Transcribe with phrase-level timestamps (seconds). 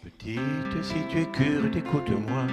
[0.00, 2.46] Petite, si tu es kurde, écoute-moi.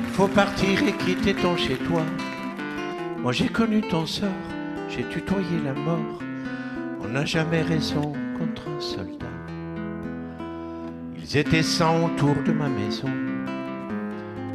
[0.00, 2.02] Il faut partir et quitter ton chez-toi.
[3.18, 4.28] Moi j'ai connu ton sort,
[4.88, 6.22] j'ai tutoyé la mort.
[7.02, 9.26] On n'a jamais raison contre un soldat.
[11.18, 13.10] Ils étaient cent autour de ma maison.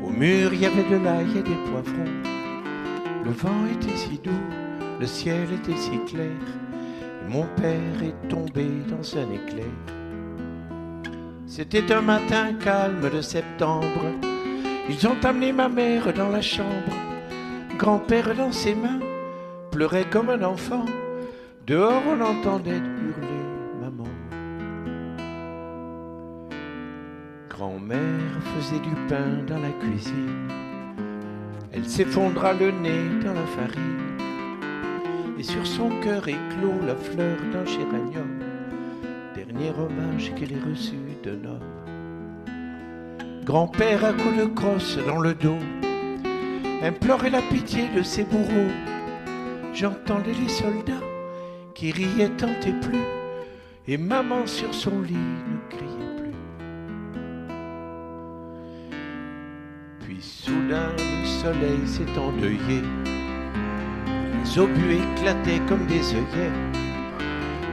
[0.04, 2.12] Au mur, il y avait de l'ail et des poivrons.
[3.24, 4.32] Le vent était si doux,
[5.00, 6.32] le ciel était si clair.
[7.30, 9.66] Mon père est tombé dans un éclair.
[11.46, 14.06] C'était un matin calme de septembre.
[14.90, 16.96] Ils ont amené ma mère dans la chambre.
[17.78, 19.00] Grand-père dans ses mains
[19.72, 20.86] pleurait comme un enfant.
[21.66, 23.44] Dehors, on entendait hurler
[23.82, 24.10] maman.
[27.50, 30.48] Grand-mère faisait du pain dans la cuisine.
[31.72, 34.03] Elle s'effondra le nez dans la farine.
[35.44, 38.40] Et sur son cœur éclot la fleur d'un géranium.
[39.36, 41.60] Dernier hommage qu'elle ait reçu d'un homme.
[43.44, 45.60] Grand-père à coups de crosse dans le dos
[46.82, 48.72] implorait la pitié de ses bourreaux.
[49.74, 51.04] J'entendais les soldats
[51.76, 53.04] qui riait tant et plus,
[53.86, 56.38] et maman sur son lit ne criait plus.
[60.06, 62.82] Puis soudain le soleil s'est endeuillé,
[64.54, 66.52] les obus éclataient comme des œillets,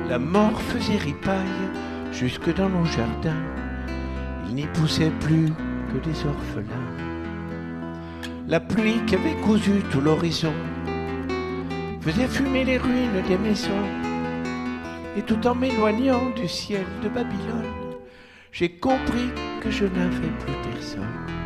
[0.08, 1.68] la mort faisait ripaille
[2.12, 3.42] jusque dans nos jardins,
[4.48, 5.48] il n'y poussait plus
[5.92, 6.88] que des orphelins.
[8.48, 10.52] La pluie qui avait cousu tout l'horizon
[12.00, 13.86] faisait fumer les ruines des maisons.
[15.16, 17.98] Et tout en m'éloignant du ciel de Babylone,
[18.52, 21.39] j'ai compris que je n'avais plus personne.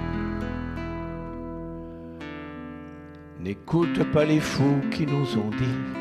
[3.45, 6.01] N'écoute pas les fous qui nous ont dit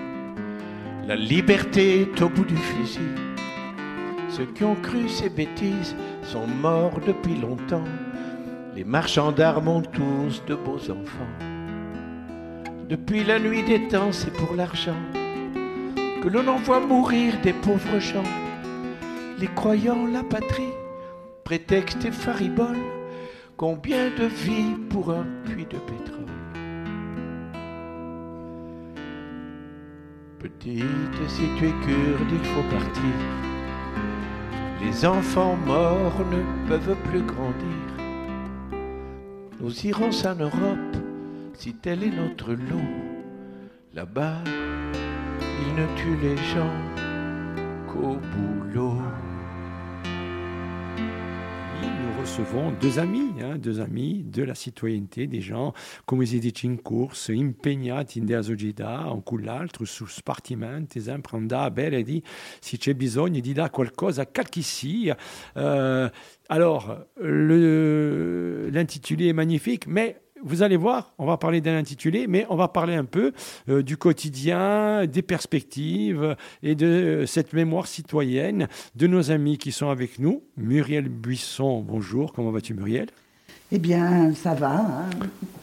[1.06, 3.02] la liberté est au bout du fusil.
[4.30, 7.84] Ceux qui ont cru ces bêtises sont morts depuis longtemps.
[8.74, 11.36] Les marchands d'armes ont tous de beaux enfants.
[12.88, 14.96] Depuis la nuit des temps, c'est pour l'argent
[16.22, 18.24] que l'on envoie mourir des pauvres gens.
[19.38, 20.74] Les croyants, la patrie,
[21.44, 22.80] prétexte et faribole,
[23.58, 26.13] combien de vies pour un puits de pétrole?
[30.44, 33.16] Petite, si tu es kurde, il faut partir.
[34.82, 37.88] Les enfants morts ne peuvent plus grandir.
[39.62, 40.98] Nous irons en Europe
[41.54, 42.92] si tel est notre lot.
[43.94, 44.44] Là-bas,
[45.62, 46.76] ils ne tuent les gens
[47.88, 48.53] qu'au boulot.
[52.80, 55.72] Deux amis, hein, deux amis de la citoyenneté, des gens,
[56.06, 61.38] come si dice in corso, impegnati in della società, un con l'altro, su spartimenti, sempre
[61.38, 62.24] andare di,
[62.60, 64.28] si c'è bisogno di dare qualcosa a
[64.62, 65.16] sia.
[65.58, 66.10] Euh,
[66.48, 72.56] alors, l'intitulé est magnifique, mais vous allez voir, on va parler d'un intitulé, mais on
[72.56, 73.32] va parler un peu
[73.70, 79.72] euh, du quotidien, des perspectives et de euh, cette mémoire citoyenne de nos amis qui
[79.72, 80.44] sont avec nous.
[80.58, 83.08] Muriel Buisson, bonjour, comment vas-tu Muriel?
[83.72, 84.72] Eh bien, ça va.
[84.82, 85.10] hein.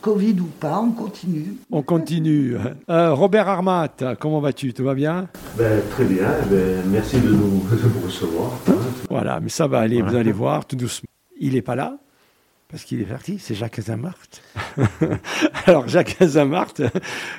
[0.00, 1.54] Covid ou pas, on continue.
[1.70, 2.56] On continue.
[2.88, 4.72] Euh, Robert Armat, comment vas-tu?
[4.72, 5.28] Tout va bien?
[5.56, 7.36] Ben, très bien, ben, merci de nous,
[7.70, 8.50] de nous recevoir.
[8.68, 8.72] hein.
[9.08, 11.06] Voilà, mais ça va aller, vous allez voir, tout doucement.
[11.38, 11.98] Il n'est pas là
[12.70, 14.14] parce qu'il est parti, c'est Jacques Azamart.
[15.66, 16.74] alors, Jacques Azamart,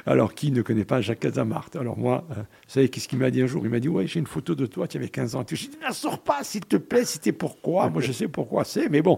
[0.06, 3.32] alors qui ne connaît pas Jacques Azamart Alors moi, euh, vous savez qu'est-ce qu'il m'a
[3.32, 3.62] dit un jour?
[3.64, 5.46] Il m'a dit, ouais, j'ai une photo de toi, tu avais 15 ans.
[5.50, 7.90] Je lui ai dit, ne la sors pas, s'il te plaît, c'était pourquoi?
[7.90, 9.18] Moi, je sais pourquoi c'est, mais bon,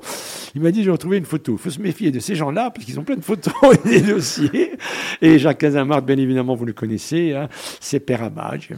[0.54, 1.54] il m'a dit, j'ai retrouvé une photo.
[1.54, 3.54] Il faut se méfier de ces gens-là, parce qu'ils ont plein de photos
[3.86, 4.74] et des dossiers.
[5.22, 8.72] Et Jacques Azamart, bien évidemment, vous le connaissez, hein, c'est Père Abadge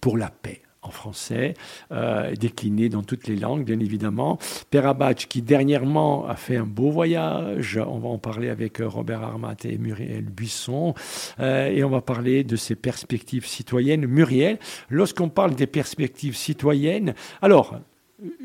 [0.00, 1.54] pour la paix en français,
[1.92, 4.38] euh, décliné dans toutes les langues, bien évidemment.
[4.70, 8.88] Père Abadj, qui dernièrement a fait un beau voyage, on va en parler avec euh,
[8.88, 10.94] Robert Armat et Muriel Buisson,
[11.40, 14.06] euh, et on va parler de ses perspectives citoyennes.
[14.06, 14.58] Muriel,
[14.90, 17.78] lorsqu'on parle des perspectives citoyennes, alors,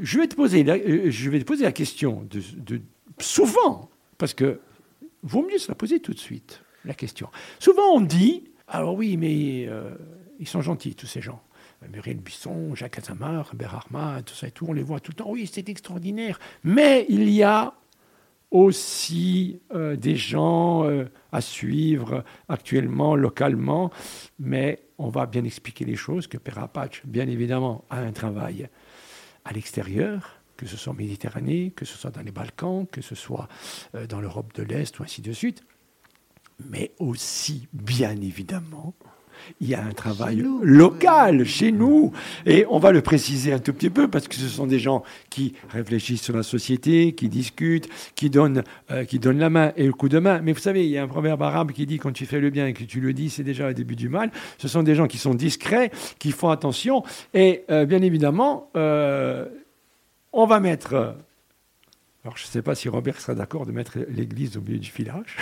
[0.02, 2.82] je vais te poser la, je vais te poser la question de,
[3.20, 4.60] souvent, parce que
[5.24, 7.30] vaut mieux se la poser tout de suite, la question.
[7.60, 9.70] Souvent on dit, alors oui, mais
[10.40, 11.42] ils sont gentils, tous ces gens.
[11.90, 15.16] Muriel Buisson, Jacques Azamar, Robert Armat, tout ça et tout, on les voit tout le
[15.16, 15.30] temps.
[15.30, 16.40] Oui, c'est extraordinaire.
[16.64, 17.74] Mais il y a
[18.52, 23.92] aussi euh, des gens euh, à suivre actuellement, localement.
[24.40, 28.70] Mais on va bien expliquer les choses, que Père Apache, bien évidemment, a un travail
[29.46, 33.16] à l'extérieur, que ce soit en Méditerranée, que ce soit dans les Balkans, que ce
[33.16, 33.48] soit
[33.96, 35.64] euh, dans l'Europe de l'Est, ou ainsi de suite.
[36.70, 38.94] Mais aussi, bien évidemment,
[39.60, 42.12] il y a un travail Chez local chez nous.
[42.46, 45.04] Et on va le préciser un tout petit peu parce que ce sont des gens
[45.30, 49.86] qui réfléchissent sur la société, qui discutent, qui donnent, euh, qui donnent la main et
[49.86, 50.42] le coup de main.
[50.42, 52.50] Mais vous savez, il y a un proverbe arabe qui dit quand tu fais le
[52.50, 54.32] bien et que tu le dis, c'est déjà le début du mal.
[54.58, 57.04] Ce sont des gens qui sont discrets, qui font attention.
[57.34, 59.46] Et euh, bien évidemment, euh,
[60.34, 61.16] on va mettre.
[62.24, 64.92] Alors, je ne sais pas si Robert sera d'accord de mettre l'église au milieu du
[64.92, 65.38] village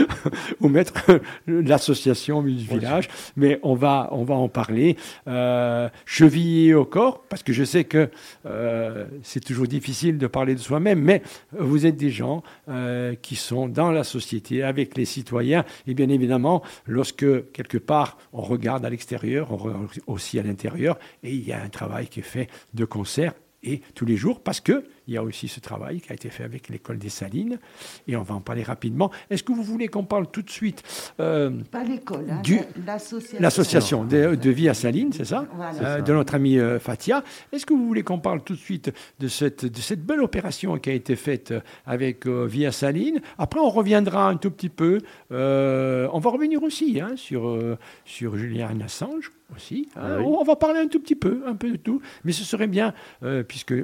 [0.60, 4.96] ou mettre l'association au milieu du village, mais on va, on va en parler.
[5.28, 8.08] Euh, chevillé au corps, parce que je sais que
[8.46, 13.36] euh, c'est toujours difficile de parler de soi-même, mais vous êtes des gens euh, qui
[13.36, 18.86] sont dans la société avec les citoyens, et bien évidemment, lorsque quelque part on regarde
[18.86, 22.22] à l'extérieur, on regarde aussi à l'intérieur, et il y a un travail qui est
[22.22, 26.00] fait de concert et tous les jours, parce que il y a aussi ce travail
[26.00, 27.58] qui a été fait avec l'école des Salines,
[28.06, 29.10] et on va en parler rapidement.
[29.30, 30.82] Est-ce que vous voulez qu'on parle tout de suite
[31.20, 32.42] euh, Pas l'école, hein,
[32.86, 33.38] l'association.
[33.40, 35.96] l'association de, de vie à Salines, c'est ça Voilà.
[35.98, 37.24] Euh, De notre ami euh, Fatia.
[37.52, 40.78] Est-ce que vous voulez qu'on parle tout de suite de cette, de cette belle opération
[40.78, 44.68] qui a été faite euh, avec euh, Via Saline Après, on reviendra un tout petit
[44.68, 44.98] peu.
[45.30, 49.88] euh, on va revenir aussi hein, sur, euh, sur Julien Assange aussi.
[49.96, 50.00] hein.
[50.02, 50.24] Ah oui.
[50.26, 52.00] on, on va parler un tout petit peu, un peu de tout.
[52.24, 53.74] Mais ce serait bien, euh, puisque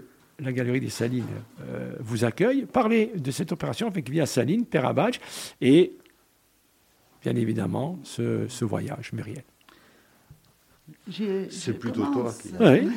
[0.41, 1.25] la Galerie des Salines
[1.63, 5.19] euh, vous accueille, parler de cette opération avec Via Saline, Père Abadj,
[5.61, 5.97] et
[7.23, 9.43] bien évidemment ce, ce voyage, Muriel.
[11.51, 12.89] C'est plutôt toi qui- Oui.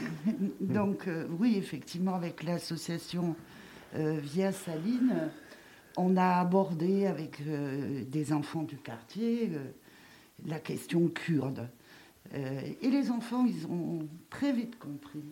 [0.62, 3.36] Donc, euh, oui, effectivement, avec l'association
[3.96, 5.30] euh, Via Saline,
[5.98, 9.66] on a abordé avec euh, des enfants du quartier euh,
[10.46, 11.68] la question kurde.
[12.34, 15.24] Euh, et les enfants, ils ont très vite compris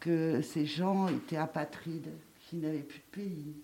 [0.00, 2.10] que ces gens étaient apatrides,
[2.42, 3.54] qu'ils n'avaient plus de pays,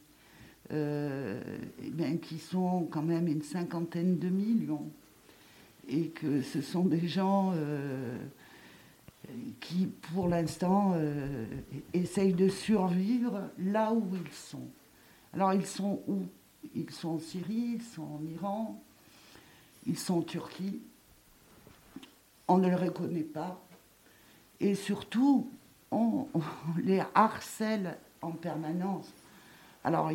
[0.72, 1.42] euh,
[1.82, 4.90] eh bien, qui sont quand même une cinquantaine de millions,
[5.88, 8.16] et que ce sont des gens euh,
[9.60, 11.44] qui, pour l'instant, euh,
[11.92, 14.68] essayent de survivre là où ils sont.
[15.32, 16.22] Alors, ils sont où?
[16.74, 18.82] Ils sont en Syrie, ils sont en Iran,
[19.86, 20.80] ils sont en Turquie.
[22.48, 23.62] On ne les reconnaît pas.
[24.60, 25.50] Et surtout,
[25.90, 26.26] on,
[26.82, 29.10] les harcèle en permanence.
[29.82, 30.10] Alors,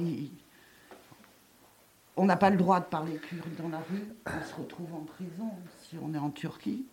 [2.18, 4.04] on n'a pas le droit de parler kurde dans la rue.
[4.26, 5.52] On se retrouve en prison
[5.84, 6.86] si on est en Turquie.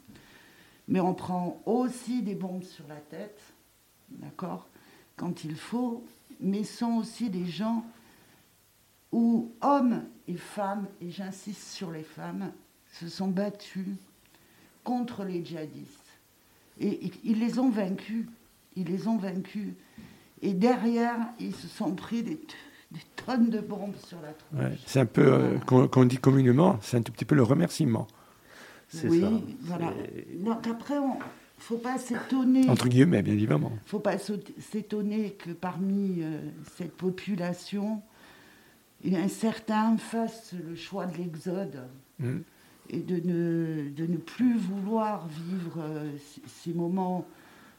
[0.89, 3.41] Mais on prend aussi des bombes sur la tête,
[4.09, 4.69] d'accord,
[5.17, 6.05] quand il faut.
[6.39, 7.85] Mais sont aussi des gens
[9.11, 12.53] où hommes et femmes, et j'insiste sur les femmes,
[12.93, 13.97] se sont battus
[14.85, 16.19] contre les djihadistes.
[16.79, 18.27] Et ils les ont vaincus.
[18.77, 19.75] Ils les ont vaincus.
[20.43, 22.39] Et derrière, ils se sont pris des,
[23.25, 24.63] tonnes de bombes sur la tronche.
[24.71, 27.43] Ouais, c'est un peu, euh, qu'on qu'on dit communément, c'est un tout petit peu le
[27.43, 28.07] remerciement,
[28.89, 29.31] C'est oui, ça.
[29.63, 29.93] voilà.
[30.15, 31.19] C'est- Donc après, on
[31.59, 32.69] faut pas s'étonner.
[32.69, 33.73] entre guillemets, bien évidemment.
[33.87, 36.39] faut pas s'étonner que parmi euh,
[36.77, 38.03] cette population,
[39.03, 41.89] il un certain fasse le choix de l'exode
[42.19, 42.39] Mm.
[42.91, 46.11] et de ne, de ne plus vouloir vivre euh,
[46.47, 47.27] ces moments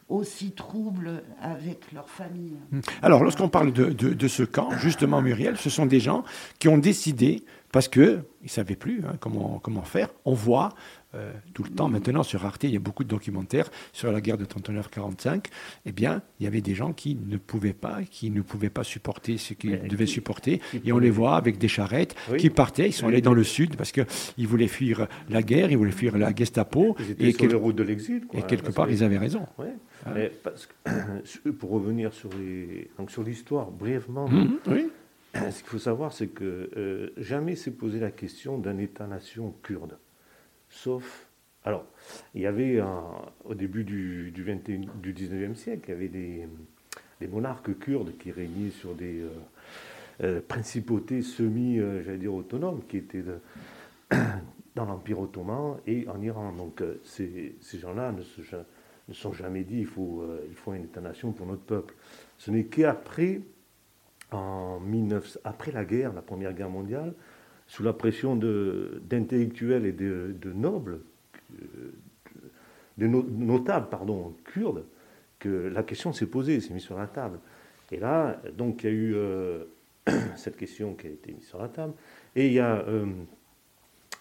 [0.09, 2.57] aussi troubles avec leur famille.
[3.01, 6.23] Alors, lorsqu'on parle de, ce camp, justement, Muriel, ce sont des gens
[6.59, 10.69] qui ont décidé, parce qu'ils ne savaient plus hein, comment, comment faire, on voit
[11.15, 14.19] euh, tout le temps maintenant sur Arte, il y a beaucoup de documentaires sur la
[14.21, 15.45] guerre de 39-45,
[15.85, 18.83] eh bien, il y avait des gens qui ne pouvaient pas, qui ne pouvaient pas
[18.83, 22.37] supporter ce qu'ils devaient qui- supporter, qui et on les voit avec des charrettes Oui.
[22.37, 25.77] qui partaient, ils sont allés dans le sud parce qu'ils voulaient fuir la guerre, ils
[25.77, 28.27] voulaient fuir la Gestapo, Ils étaient et, sur quel- les routes de l'exil.
[28.33, 29.45] et quelque part, que- ils avaient raison.
[29.57, 29.73] Ouais,
[30.13, 32.89] mais parce que, pour revenir sur les,
[33.25, 34.89] l'histoire brièvement, Mhm, oui.
[35.51, 39.97] ce qu'il faut savoir, c'est que euh, jamais s'est posé la question d'un État-nation kurde,
[40.69, 41.27] sauf.
[41.63, 41.85] Alors,
[42.33, 42.81] il y avait
[43.43, 46.47] au début du, du, 21 du 19e siècle, il y avait des,
[47.27, 49.29] monarques kurdes qui régnaient sur des euh,
[50.23, 53.23] euh, principautés semi, j'allais dire autonomes, qui étaient
[54.75, 56.53] dans l'Empire ottoman et en Iran.
[56.53, 58.41] Donc, ces, gens-là ne se
[59.11, 61.95] sont jamais dit il faut, il faut un État-nation pour notre peuple.
[62.37, 63.41] Ce n'est qu'après,
[64.31, 67.13] en 19, après la guerre, la Première Guerre mondiale,
[67.67, 70.99] sous la pression d'intellectuels et de, nobles,
[71.61, 71.91] euh,
[72.97, 74.85] de no- notables pardon, kurdes,
[75.39, 77.39] que la question s'est posée, s'est mise sur la table.
[77.91, 79.65] Et là, donc, il y a eu euh,
[80.35, 81.93] cette question qui a été mise sur la table.
[82.35, 83.05] Et il y a, euh,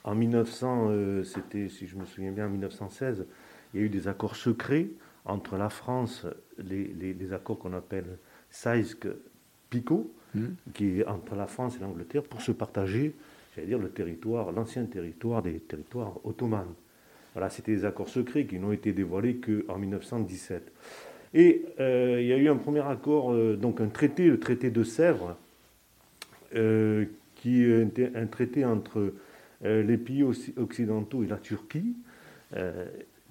[0.04, 3.26] en 1900, euh, c'était, si je me souviens bien, en 1916,
[3.74, 4.88] il y a eu des accords secrets
[5.24, 6.26] entre la France,
[6.58, 8.18] les, les- accords qu'on appelle
[9.70, 10.54] Sykes-Picot, Mhm.
[10.74, 13.14] qui est entre la France et l'Angleterre, pour se partager,
[13.54, 16.74] j'allais dire, le territoire, l'ancien territoire des territoires ottomans.
[17.34, 20.72] Voilà, c'était des accords secrets qui n'ont été dévoilés qu'en 1917.
[21.34, 25.36] Et il y a eu un premier accord, donc un traité, le traité de Sèvres,
[27.34, 29.12] qui était un traité entre
[29.62, 31.94] les pays occidentaux et la Turquie,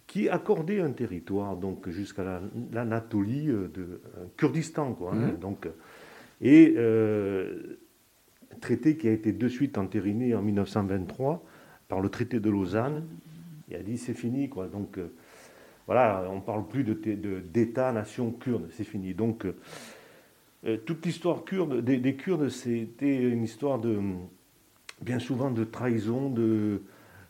[0.08, 4.02] qui accordait un territoire donc jusqu'à l'Anatolie de
[4.38, 5.14] Kurdistan, quoi.
[5.14, 5.40] Hein, mmh.
[5.40, 5.68] donc,
[6.42, 6.76] et
[8.66, 11.44] traité qui a été de suite entériné en 1923
[11.88, 13.06] par le traité de Lausanne.
[13.70, 14.68] Il a dit c'est fini, quoi.
[14.68, 15.14] Donc euh,
[15.86, 19.14] voilà, on parle plus d'État-nation kurde, c'est fini.
[19.14, 19.56] Donc euh,
[20.66, 24.00] euh, toute l'histoire kurde, des, Kurdes, c'était une histoire de
[25.02, 26.82] bien souvent de trahison, de,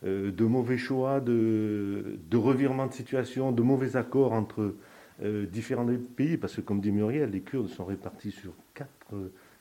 [0.04, 4.76] de mauvais choix, de, de revirement de situation, de mauvais accords entre
[5.52, 8.95] différents pays, parce que comme dit Muriel, les Kurdes sont répartis sur quatre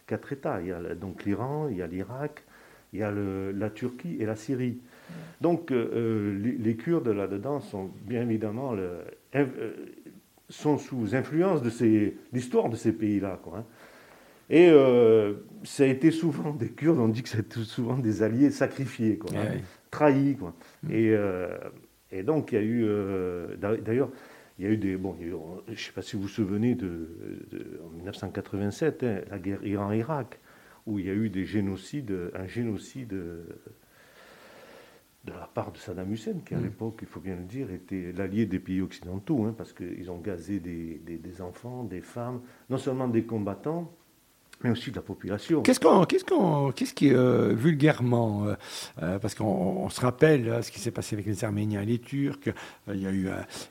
[0.07, 0.61] quatre États.
[0.61, 2.45] Il y a donc l'Iran, il y a l'Irak,
[2.93, 4.79] il y a la Turquie et la Syrie.
[5.41, 9.01] Donc euh, euh, les, Kurdes là-dedans sont bien évidemment le,
[9.35, 9.47] euh,
[10.49, 11.71] sont sous influence de
[12.33, 13.41] l'histoire de ces pays-là.
[13.55, 13.65] Hein.
[14.51, 14.71] Et
[15.65, 19.31] ça a été souvent des Kurdes, on dit que c'est souvent des alliés sacrifiés, quoi,
[19.35, 19.57] hein,
[19.91, 20.37] trahis.
[20.37, 20.55] Quoi.
[20.91, 21.15] Et,
[22.13, 22.87] et, donc il y a eu,
[23.59, 24.11] d'ailleurs,
[24.59, 24.97] il y a eu des.
[24.97, 29.65] Bon, je ne sais pas si vous vous souvenez de, en 1987, hein, la guerre
[29.65, 30.41] Iran-Irak,
[30.87, 33.15] où il y a eu des génocides, un génocide
[35.25, 36.65] de la part de Saddam Hussein, qui à mm.
[36.65, 40.19] l'époque, il faut bien le dire, était l'allié des pays occidentaux, hein, parce qu'ils ont
[40.19, 43.93] gazé des, des, enfants, des femmes, non seulement des combattants,
[44.65, 45.61] mais aussi de la population.
[45.61, 48.55] Qu'est-ce qu'on, qu'est-ce qu'on, qu'est-ce qui euh, vulgairement, euh,
[49.03, 52.49] euh, parce qu'on se rappelle ce qui s'est passé avec les Arméniens et les Turcs.
[52.89, 53.29] il y a eu,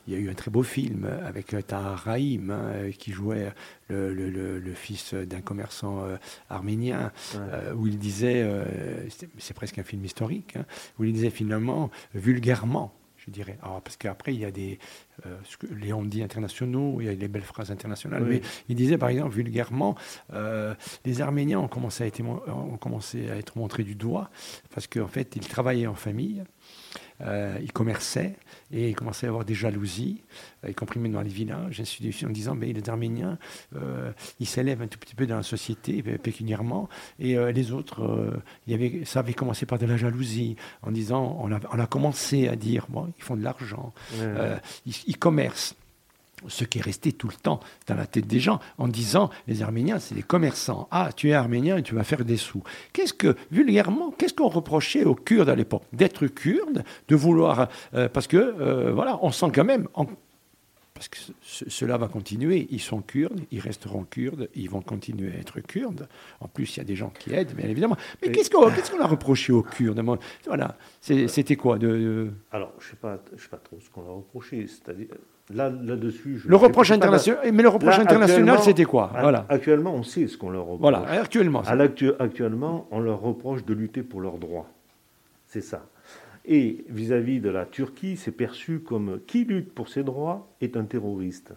[0.07, 3.51] il y a eu un très beau film avec Tahar Rahim hein, qui jouait
[3.89, 6.05] le, le, le, fils d'un commerçant
[6.49, 7.11] arménien,
[7.75, 8.47] où il disait,
[9.39, 10.65] c'est presque un film historique, hein,
[10.99, 12.93] où il disait finalement vulgairement
[13.25, 13.57] je dirais.
[13.61, 14.79] Alors, parce qu'après, il y a des
[15.25, 15.37] euh,
[15.75, 18.23] les on dit internationaux, il y a les belles phrases internationales.
[18.23, 19.95] Mais il disait, par exemple, vulgairement,
[20.33, 20.73] euh,
[21.05, 24.29] les Arméniens ont commencé, à être, ont commencé à être montrés du doigt
[24.73, 26.43] parce qu'en fait, ils travaillaient en famille.
[27.25, 28.35] Euh, ils commerçaient
[28.71, 30.21] et ils commençaient à avoir des jalousies,
[30.65, 31.81] euh, y compris même dans les villages,
[32.25, 33.37] en disant mais les Arméniens,
[33.75, 36.89] euh, ils s'élèvent un tout petit peu dans la société pécuniairement,
[37.19, 38.33] et les autres,
[38.67, 41.87] y avait, ça avait commencé par de la jalousie, en disant on a, on a
[41.87, 43.93] commencé à dire bon, ils font de l'argent,
[44.85, 45.75] ils commercent
[46.47, 49.61] ce qui est resté tout le temps dans la tête des gens en disant les
[49.61, 50.87] Arméniens, c'est des commerçants.
[50.91, 52.63] Ah, tu es arménien et tu vas faire des sous.
[52.91, 57.69] Qu'est-ce que, vulgairement, qu'est-ce qu'on reprochait aux Kurdes à l'époque D'être Kurdes, de vouloir.
[57.93, 59.87] Euh, parce que, euh, voilà, on sent quand même.
[60.93, 62.67] parce que cela va continuer.
[62.69, 66.07] Ils sont kurdes, ils resteront kurdes, ils vont continuer à être kurdes.
[66.39, 67.97] En plus, il y a des gens qui aident, bien évidemment.
[68.21, 70.01] Mais qu'est-ce qu'on a reproché aux Kurdes
[70.45, 74.11] Voilà, c'était quoi de, Alors, je ne sais, pas, sais pas trop ce qu'on a
[74.11, 74.67] reproché.
[74.67, 75.07] C'est-à-dire,
[75.49, 79.45] Là, là-dessus, le reproche international, mais le reproche international, c'était quoi Voilà.
[79.49, 80.79] Actuellement, on sait ce qu'on leur reproche.
[80.79, 81.61] Voilà, actuellement.
[82.19, 84.69] actuellement, on leur reproche de lutter pour leurs droits.
[85.47, 85.85] C'est ça.
[86.45, 90.85] Et vis-à-vis de la Turquie, c'est perçu comme qui lutte pour ses droits est un
[90.85, 91.53] terroriste.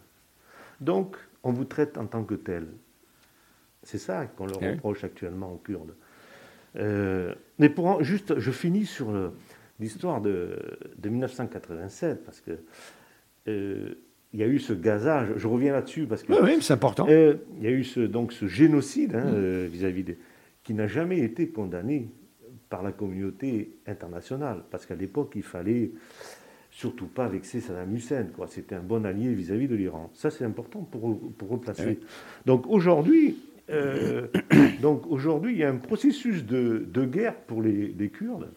[0.80, 2.66] Donc, on vous traite en tant que tel.
[3.84, 5.94] C'est ça qu'on leur reproche actuellement aux Kurdes.
[6.74, 9.12] Euh, mais pour juste, je finis sur
[9.78, 10.58] l'histoire de,
[10.98, 12.58] de 1987 parce que
[13.46, 16.32] il y a eu ce gazage, je reviens là-dessus parce que.
[16.32, 17.06] Oui, c'est important.
[17.08, 19.34] Euh, il y a eu ce, donc ce génocide hein, mm.
[19.34, 20.18] euh, vis-à-vis des.
[20.62, 22.10] qui n'a jamais été condamné
[22.68, 25.92] par la communauté internationale, parce qu'à l'époque, il fallait
[26.70, 28.26] surtout pas vexer Saddam Hussein.
[28.36, 28.48] Quoi.
[28.48, 30.10] C'était un bon allié vis-à-vis de l'Iran.
[30.12, 32.00] Ça, c'est important pour, pour replacer.
[32.44, 33.38] Donc aujourd'hui,
[34.82, 38.50] donc aujourd'hui, il y a un processus de, de guerre pour les, les Kurdes.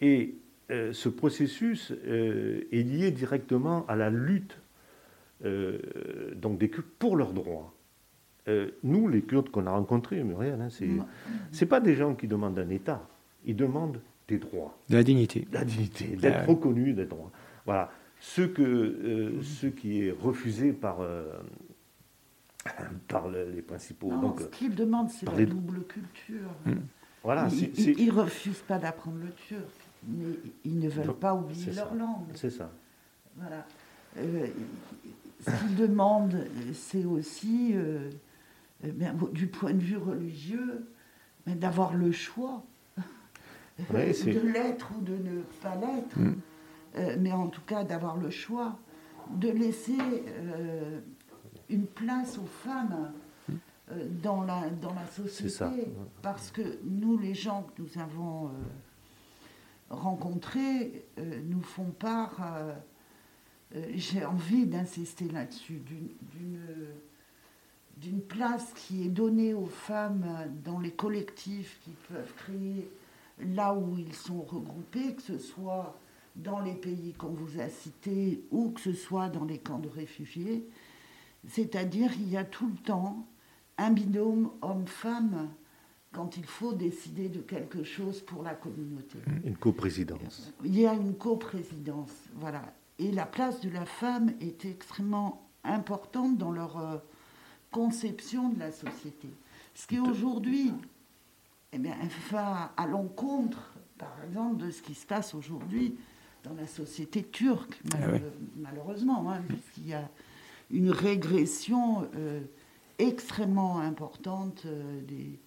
[0.00, 0.34] Et
[0.72, 4.56] euh, ce processus euh, est lié directement à la lutte
[5.44, 5.78] euh,
[6.34, 7.74] donc des Kurdes pour leurs droits.
[8.82, 12.58] nous, les Kurdes qu'on a rencontrés, Muriel, hein, ce n'est pas des gens qui demandent
[12.58, 13.06] un État,
[13.44, 14.78] ils demandent des droits.
[14.88, 15.46] De la dignité.
[15.52, 17.30] la dignité, d'être reconnus, des droits.
[17.66, 17.90] Voilà.
[18.18, 20.98] Ce, que, ce qui est refusé par,
[23.08, 24.10] par les principaux.
[24.10, 26.50] donc, ce qu'ils demandent, c'est la double culture.
[26.64, 26.80] Hmm.
[27.24, 31.94] Voilà, ils ne refusent pas d'apprendre le turc mais ils ne veulent pas oublier leur
[31.94, 32.26] langue.
[32.34, 32.70] C'est ça.
[33.36, 33.66] Voilà.
[34.18, 34.46] Euh,
[35.40, 38.10] ce qu'ils demandent, c'est aussi, euh,
[39.32, 40.86] du point de vue religieux,
[41.46, 42.62] d'avoir le choix
[43.78, 46.34] de l'être ou de ne pas l'être, mm.
[46.96, 48.78] euh, mais en tout cas d'avoir le choix,
[49.30, 49.96] de laisser
[51.70, 53.12] une place aux femmes
[54.22, 55.88] dans la, dans la société.
[56.22, 58.50] Parce que nous, les gens que nous avons
[59.92, 61.06] rencontrés
[61.44, 62.40] nous font part,
[63.94, 65.80] j'ai envie d'insister là-dessus,
[67.96, 70.26] d'une place qui est donnée aux femmes
[70.64, 72.90] dans les collectifs qui peuvent créer
[73.38, 75.98] là où ils sont regroupés, que ce soit
[76.34, 79.88] dans les pays qu'on vous a cités ou que ce soit dans les camps de
[79.88, 80.66] réfugiés.
[81.48, 83.26] C'est-à-dire qu'il y a tout le temps
[83.78, 85.50] un binôme homme-femme
[86.12, 89.18] quand il faut décider de quelque chose pour la communauté.
[89.44, 90.52] Une coprésidence.
[90.64, 92.62] Il y a une coprésidence, voilà.
[92.98, 96.98] Et la place de la femme est extrêmement importante dans leur euh,
[97.70, 99.28] conception de la société.
[99.74, 100.72] Ce qui aujourd'hui
[101.72, 101.96] eh bien,
[102.30, 105.96] va à l'encontre, par exemple, de ce qui se passe aujourd'hui
[106.44, 107.98] dans la société turque, ah
[108.56, 110.08] malheureusement, hein, puisqu'il y a
[110.70, 112.40] une régression euh,
[112.98, 115.38] extrêmement importante euh, des,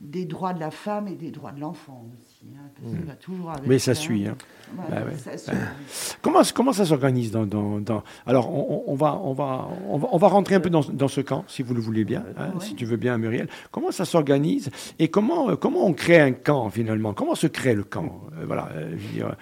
[0.00, 2.46] des droits de la femme et des droits de l'enfant aussi.
[2.56, 3.16] Hein, mmh.
[3.20, 4.26] toujours Mais ça, suit.
[4.26, 4.36] Hein.
[4.72, 4.84] Bah
[6.22, 8.52] comment, comment ça s'organise dans, dans, Alors,
[8.88, 11.74] on, va, on, va, on, va, rentrer un peu dans, dans ce camp, si vous
[11.74, 13.48] le voulez bien, hein, si tu veux bien, Muriel.
[13.70, 17.12] Comment ça s'organise et comment, comment on crée un camp, finalement?
[17.12, 18.20] Comment se crée le camp?
[18.38, 19.36] Euh, Voilà, je veux dire...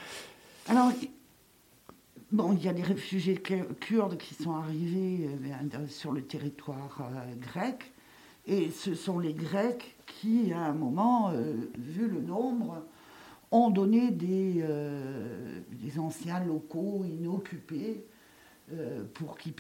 [0.69, 0.91] Alors,
[2.33, 3.41] Bon, il y a des réfugiés
[3.81, 7.93] kurdes qui sont arrivés euh, sur le territoire euh, grec,
[8.47, 12.83] et ce sont les Grecs qui, à un moment, euh, vu le nombre,
[13.50, 14.65] ont donné des,
[15.71, 18.05] des anciens locaux inoccupés
[19.15, 19.55] pour qu'ils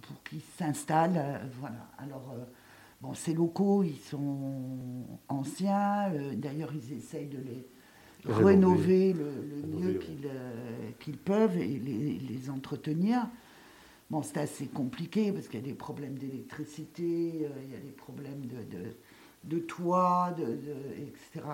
[0.00, 1.42] pour qu'ils s'installent.
[1.60, 1.86] voilà.
[1.98, 2.34] Alors,
[3.02, 6.10] bon, ces locaux, ils sont anciens.
[6.34, 7.68] D'ailleurs, ils essayent de les
[8.26, 9.30] rénover le,
[9.78, 13.28] mieux euh, qu'ils peuvent et les, entretenir.
[14.10, 17.80] Bon, c'est assez compliqué parce qu'il y a des problèmes d'électricité, euh, il y a
[17.80, 18.94] des problèmes de,
[19.44, 20.58] de, toit, de,
[20.96, 21.46] etc.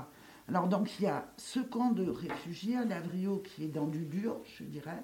[0.49, 4.05] Alors donc il y a ce camp de réfugiés à Lavrio qui est dans du
[4.05, 5.03] dur, je dirais.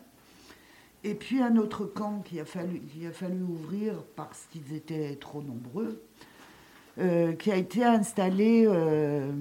[1.03, 5.43] Et puis un autre camp qui a fallu, a fallu ouvrir parce qu'ils étaient trop
[5.43, 6.05] nombreux,
[6.99, 9.33] euh, qui a été installé euh,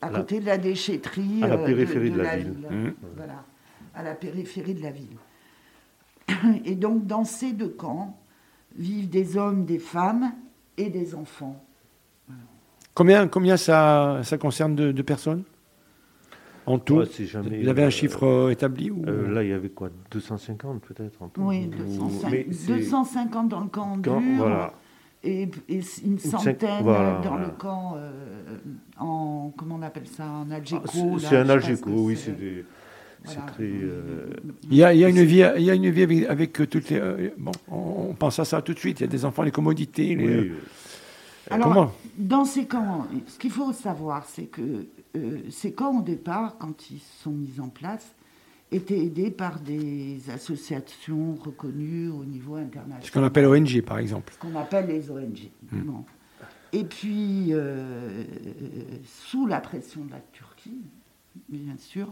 [0.00, 1.42] à côté de la déchetterie.
[1.42, 2.68] À la périphérie de, la, ville.
[2.68, 2.94] Mmh.
[3.16, 3.44] Voilà,
[3.94, 5.16] à la périphérie de la ville.
[6.64, 8.18] Et donc, dans ces deux camps,
[8.76, 10.32] vivent des hommes, des femmes
[10.76, 11.62] et des enfants.
[12.94, 15.44] Combien, combien ça, ça concerne de, personnes
[16.64, 17.04] en tout?
[17.04, 19.04] Jamais, Vous avez un chiffre euh, établi ou...
[19.04, 19.90] Là, il y avait quoi?
[20.10, 21.42] 250 peut-être en tout?
[21.42, 24.20] Oui, 250 dans le camp dur.
[24.38, 24.72] Voilà
[25.26, 25.48] et,
[26.04, 28.58] une centaine dans le camp, euh,
[28.98, 31.18] en, comment on appelle ça, en Algéco.
[31.18, 32.64] C'est un Algéco, oui, c'est des...
[33.24, 34.30] Très, euh,
[34.70, 36.90] il, y a, il, y a, une vie, il y a une vie avec, toutes
[36.90, 36.98] les.
[36.98, 39.00] Euh, bon, on pense à ça tout de suite.
[39.00, 40.14] Il y a des enfants, les commodités.
[40.14, 40.52] Les,
[41.50, 44.86] Alors, dans ces camps, ce qu'il faut savoir, c'est que
[45.50, 48.14] ces camps, au départ, quand ils sont mis en place,
[48.72, 53.02] étaient aidés par des associations reconnues au niveau international.
[53.02, 54.32] Ce qu'on appelle ONG, par exemple.
[54.32, 55.50] Ce qu'on appelle les ONG.
[55.70, 56.02] Hmm.
[56.72, 58.24] Et puis, euh,
[59.04, 60.82] sous la pression de la Turquie,
[61.48, 62.08] bien sûr,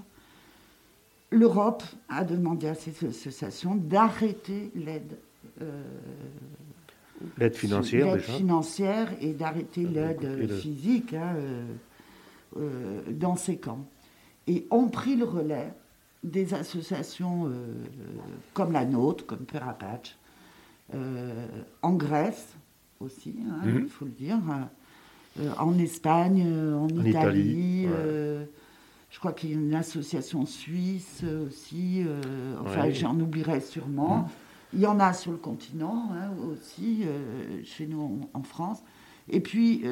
[1.35, 5.19] l'Europe a demandé à ces associations d'arrêter l'aide.
[5.61, 5.83] Euh,
[7.39, 11.37] l'aide financière, l'aide financière et d'arrêter l'aide physique hein,
[12.57, 13.87] euh, dans ces camps.
[14.47, 15.73] Et ont pris le relais
[16.25, 17.51] des associations euh,
[18.55, 20.17] comme la nôtre, comme Père Apache,
[20.95, 21.47] euh,
[21.83, 22.49] en Grèce
[23.01, 23.81] aussi, hein, mhm.
[23.85, 24.39] il faut le dire,
[25.39, 27.87] euh, en Espagne, en, Italie.
[29.15, 32.05] Je crois qu'il y a une association suisse aussi,
[32.61, 34.17] enfin j'en oublierai sûrement.
[34.17, 34.29] Mhm.
[34.73, 37.05] Il y en a sur le continent hein, aussi,
[37.63, 38.83] chez nous en, France.
[39.29, 39.85] Et puis,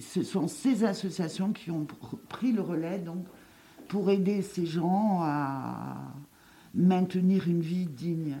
[0.00, 1.86] ce sont ces associations qui ont
[2.30, 3.26] pris le relais donc,
[3.86, 5.96] pour aider ces gens à
[6.74, 8.38] maintenir une vie digne.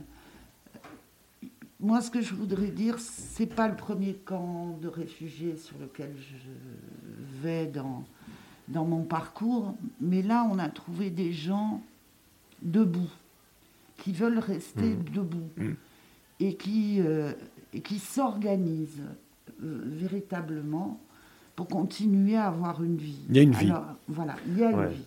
[1.80, 6.14] Moi, ce que je voudrais dire, c'est pas le premier camp de réfugiés sur lequel
[6.16, 8.04] je vais dans,
[8.68, 11.82] dans mon parcours, mais là, on a trouvé des gens
[12.62, 13.10] debout,
[13.98, 15.04] qui veulent rester mmh.
[15.14, 15.70] debout mmh.
[16.40, 17.32] et qui, euh,
[17.84, 19.02] qui s'organisent
[19.62, 21.00] euh, véritablement
[21.56, 23.18] pour continuer à avoir une vie.
[23.28, 23.72] Il y a une vie.
[24.06, 25.06] voilà, il y a une vie.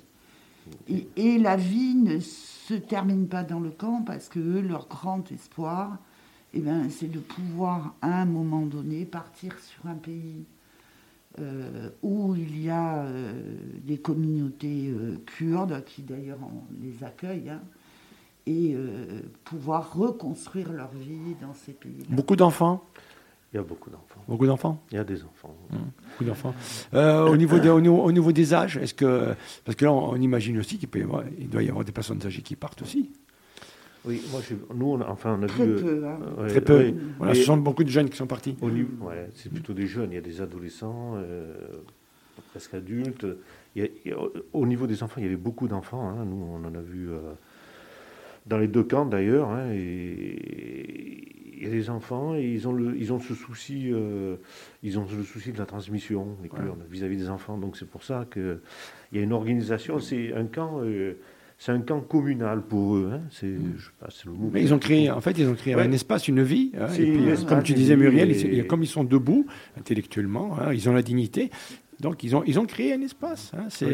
[1.15, 5.97] Et, la vie ne se termine pas dans le camp parce que leur grand espoir,
[6.53, 10.45] eh ben, c'est de pouvoir à un moment donné partir sur un pays
[11.39, 13.33] euh, où il y a euh,
[13.83, 16.39] des communautés euh, kurdes qui d'ailleurs
[16.81, 17.49] les accueillent.
[17.49, 17.61] Hein,
[18.47, 18.75] et
[19.43, 22.03] pouvoir reconstruire leur vie dans ces pays.
[22.09, 22.83] Beaucoup d'enfants?
[23.53, 24.23] Il y a beaucoup d'enfants.
[24.27, 24.81] Beaucoup d'enfants?
[24.91, 25.53] Il y a des enfants.
[25.69, 25.75] Mmh,
[26.09, 26.55] beaucoup d'enfants.
[26.93, 29.35] Euh, au, niveau des, au, niveau, au, niveau des âges, est-ce que.
[29.65, 31.91] Parce que là, on, imagine aussi qu'il peut y avoir, il doit y avoir des
[31.91, 33.11] personnes âgées qui partent aussi.
[34.05, 34.41] Oui, moi,
[34.73, 35.75] nous, on a, enfin, on a Très vu.
[35.75, 36.05] peu.
[36.07, 36.19] Hein.
[36.39, 36.77] euh, Très peu.
[36.77, 38.57] ouais, Voilà, ce sont beaucoup de jeunes qui sont partis.
[38.61, 40.11] au niveau- ouais, c'est plutôt des jeunes.
[40.11, 41.53] Il y a des adolescents, euh,
[42.51, 43.27] presque adultes.
[43.75, 44.17] Il y a- il y a-
[44.53, 46.09] au niveau des enfants, il y avait beaucoup d'enfants.
[46.09, 46.25] hein.
[46.25, 47.19] Nous, on en a vu euh,
[48.47, 49.49] dans les deux camps d'ailleurs.
[49.49, 53.91] hein, et il y a des enfants et ils ont, le, ils ont ce souci,
[53.93, 54.35] euh,
[54.81, 56.35] ils ont le souci de la transmission,
[56.89, 57.55] vis-à-vis des enfants.
[57.59, 58.59] Donc c'est pour ça qu'il
[59.13, 59.99] y a une organisation.
[59.99, 60.79] C'est un camp.
[60.81, 61.13] euh,
[61.63, 63.11] c'est un camp communal pour eux.
[63.13, 63.21] hein.
[63.29, 64.49] C'est, je sais pas, c'est le mot.
[64.51, 65.83] Mais ils ont créé, en fait, ils ont créé Ouais.
[65.83, 66.71] un espace, une vie.
[66.75, 69.45] hein, et puis, euh, espace, comme tu disais, Muriel, et- ils- comme ils sont debout
[69.79, 71.51] intellectuellement, hein, ils ont la dignité.
[71.99, 73.51] Donc, ils ont, ils ont créé un espace.
[73.55, 73.93] hein, c'est, Oui.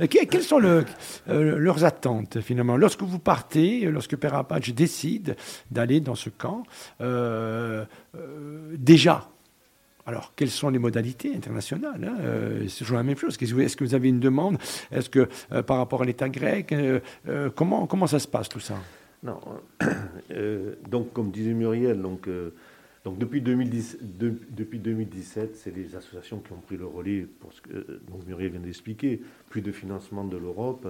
[0.00, 0.86] euh, que- quelles sont le-
[1.28, 2.78] euh, leurs attentes, finalement?
[2.78, 5.36] Lorsque vous partez, lorsque Père Apache décide
[5.70, 6.62] d'aller dans ce camp,
[7.02, 7.84] euh,
[8.78, 9.28] déjà,
[10.08, 13.36] alors, quelles sont les modalités internationales hein Euh, C'est toujours la même chose.
[13.40, 14.56] Est-ce que vous avez une demande?
[14.90, 18.58] Est-ce que, euh, par rapport à l'État grec, euh, comment, comment ça se passe tout
[18.60, 18.76] ça?
[19.22, 19.38] Non.
[20.90, 22.26] donc, comme disait Muriel, donc,
[23.04, 27.52] donc depuis, 2010, de- depuis 2017, c'est les associations qui ont pris le relais pour
[27.52, 29.20] ce que donc Muriel vient d'expliquer.
[29.50, 30.88] Plus de financement de l'Europe.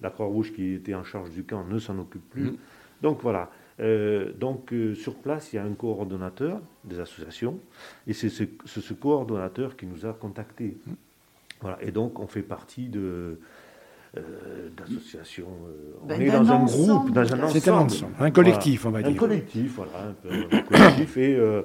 [0.00, 2.44] La Croix-Rouge qui était en charge du camp ne s'en occupe plus.
[2.44, 2.56] Mhm.
[3.02, 3.50] Donc voilà.
[3.80, 7.58] Euh, donc euh, sur place, il y a un coordonnateur des associations,
[8.06, 10.76] et c'est ce, coordonnateur qui nous a contactés.
[11.62, 11.78] Voilà.
[11.82, 13.38] Et donc on fait partie de
[14.18, 15.48] euh, d'associations.
[15.68, 17.60] euh, on Ben, est dans un ensemble, groupe, dans un ensemble.
[17.60, 19.16] C'est un ensemble, un collectif, on va Un dire.
[19.16, 21.62] collectif, voilà, un, peu, un collectif, et euh,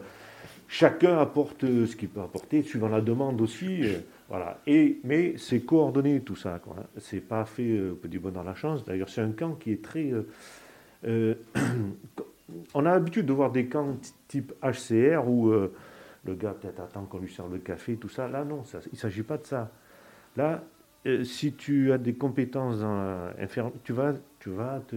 [0.67, 3.84] chacun apporte ce qu'il peut apporter, suivant la demande aussi.
[3.84, 3.97] euh,
[4.30, 4.60] voilà.
[4.67, 6.56] Et, mais c'est coordonné tout ça.
[6.56, 6.84] hein.
[6.97, 8.86] C'est pas fait euh, au petit bonheur la chance.
[8.86, 10.12] D'ailleurs, c'est un camp qui est très.
[11.06, 11.36] Euh,
[12.74, 13.96] on a l'habitude de voir des camps
[14.28, 15.74] type HCR où euh,
[16.26, 18.28] le gars peut-être attend qu'on lui serve le café, tout ça.
[18.28, 19.72] Là, non, ça, il ne s'agit pas de ça.
[20.36, 20.63] Là,
[21.06, 23.30] euh, si tu as des compétences dans
[23.84, 24.96] tu vas, tu vas te,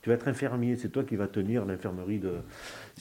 [0.00, 0.76] tu vas être infirmier.
[0.76, 2.32] C'est toi qui vas tenir l'infirmerie de.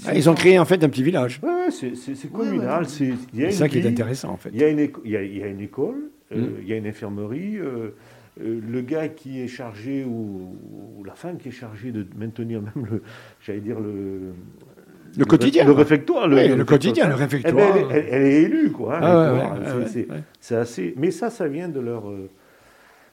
[0.05, 1.39] Ah, ils ont créé en fait un petit village.
[1.41, 2.83] Ouais, ouais, c'est, communal.
[2.83, 3.13] ouais.
[3.33, 4.49] c'est, ça qui est intéressant en fait.
[4.53, 6.73] Il y a une, éco- il y a, il y a une école, il y
[6.73, 7.59] a une infirmerie.
[8.41, 10.55] Euh, le gars qui est chargé ou,
[10.97, 13.01] ou la femme qui est chargée de maintenir même le,
[13.41, 14.33] j'allais dire le,
[15.17, 15.65] Le quotidien.
[15.65, 17.77] le réfectoire, Oui, le quotidien, le eh ben, réfectoire.
[17.77, 18.97] elle, elle- elle est élue, quoi.
[18.97, 20.17] hein, Ah ouais, c'est, ouais,
[20.51, 20.57] ouais.
[20.57, 20.93] assez.
[20.97, 22.29] Mais ça, ça vient de leur, euh,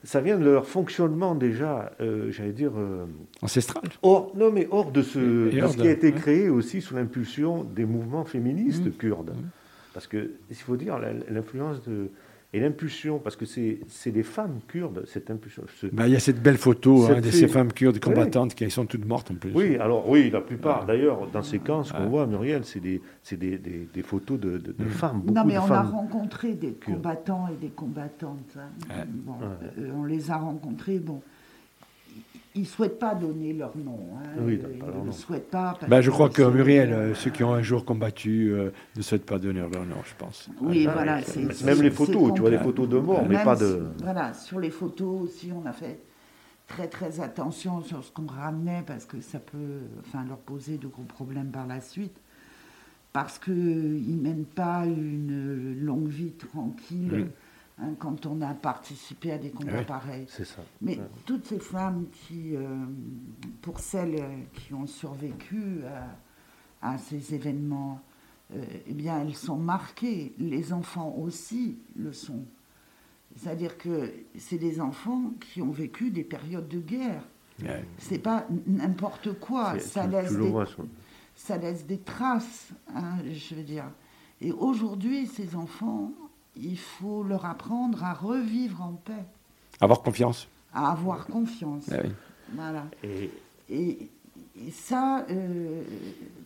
[0.03, 2.71] ça vient de leur fonctionnement déjà, euh, j'allais dire.
[2.77, 3.05] euh,
[3.41, 3.83] Ancestral.
[4.03, 6.49] hors, non, mais hors de ce, Et de hors ce de- qui a été créé
[6.49, 8.91] aussi sous l'impulsion des mouvements féministes Mmh.
[8.91, 9.33] kurdes.
[9.93, 12.09] Parce que, il faut dire, l'influence de.
[12.53, 15.63] Et l'impulsion, parce que c'est c'est les femmes kurdes, cette impulsion.
[15.81, 17.99] ce- Bah, il y a cette belle photo hein, Cette de fille- ces femmes kurdes
[17.99, 19.51] combattantes qui sont toutes mortes en plus.
[19.53, 20.85] Oui, alors oui, la plupart.
[20.85, 24.39] D'ailleurs, dans ces camps, ce qu'on voit, Muriel, c'est des, c'est des, des- des photos
[24.39, 24.87] de, de- de Mmh.
[24.87, 25.19] femmes.
[25.21, 26.95] Beaucoup Non, mais de on a rencontré des Kurdes.
[26.95, 28.55] combattants et des combattantes.
[28.57, 28.69] hein.
[28.89, 29.03] Ouais.
[29.09, 29.69] Bon, Ouais.
[29.79, 30.99] euh, on les a rencontrés.
[30.99, 31.21] Bon,
[32.57, 33.99] ils ne souhaitent pas donner leur nom.
[34.17, 34.27] hein.
[34.39, 35.75] Oui, Euh, ils ne souhaitent pas.
[35.79, 39.01] parce Bah, je crois que Muriel, euh, ceux qui ont un jour combattu, euh, ne
[39.01, 40.49] souhaitent pas donner leur nom, je pense.
[40.61, 41.15] Oui, Ah, voilà.
[41.15, 42.63] Même c'est- les c'est photos, tu vois des complexe.
[42.63, 43.83] photos de mort, mais pas si- de.
[44.01, 45.99] Voilà, sur les photos aussi, on a fait
[46.67, 50.87] très très attention sur ce qu'on ramenait parce que ça peut enfin, leur poser de
[50.87, 52.17] gros problèmes par la suite.
[53.13, 53.53] Parce qu'ils
[54.17, 57.25] ne mènent pas une longue vie tranquille Oui.
[57.79, 59.85] Hein, quand on a participé à des combats Oui.
[59.85, 60.25] pareils.
[60.29, 60.43] Ça.
[60.81, 62.65] Mais toutes ces femmes qui, euh,
[63.61, 65.81] pour celles euh, qui ont survécu
[66.81, 68.01] à, à ces événements,
[68.55, 70.33] euh, eh bien, elles sont marquées.
[70.37, 72.45] Les enfants aussi le sont.
[73.35, 77.23] C'est-à-dire que c'est des enfants qui ont vécu des périodes de guerre.
[77.61, 77.85] Ouais.
[77.97, 79.73] C'est pas n'importe quoi.
[79.73, 80.53] Laisse, des,
[81.35, 83.85] ça laisse des traces, hein, je veux dire.
[84.41, 86.11] Et aujourd'hui, ces enfants,
[86.61, 89.25] il faut leur apprendre à revivre en paix,
[89.79, 90.47] Avoir confiance.
[90.73, 91.85] à avoir confiance.
[91.91, 92.11] Ah oui.
[92.53, 92.85] Voilà.
[93.03, 93.29] Et
[93.69, 94.09] Et,
[94.65, 95.83] et ça, euh,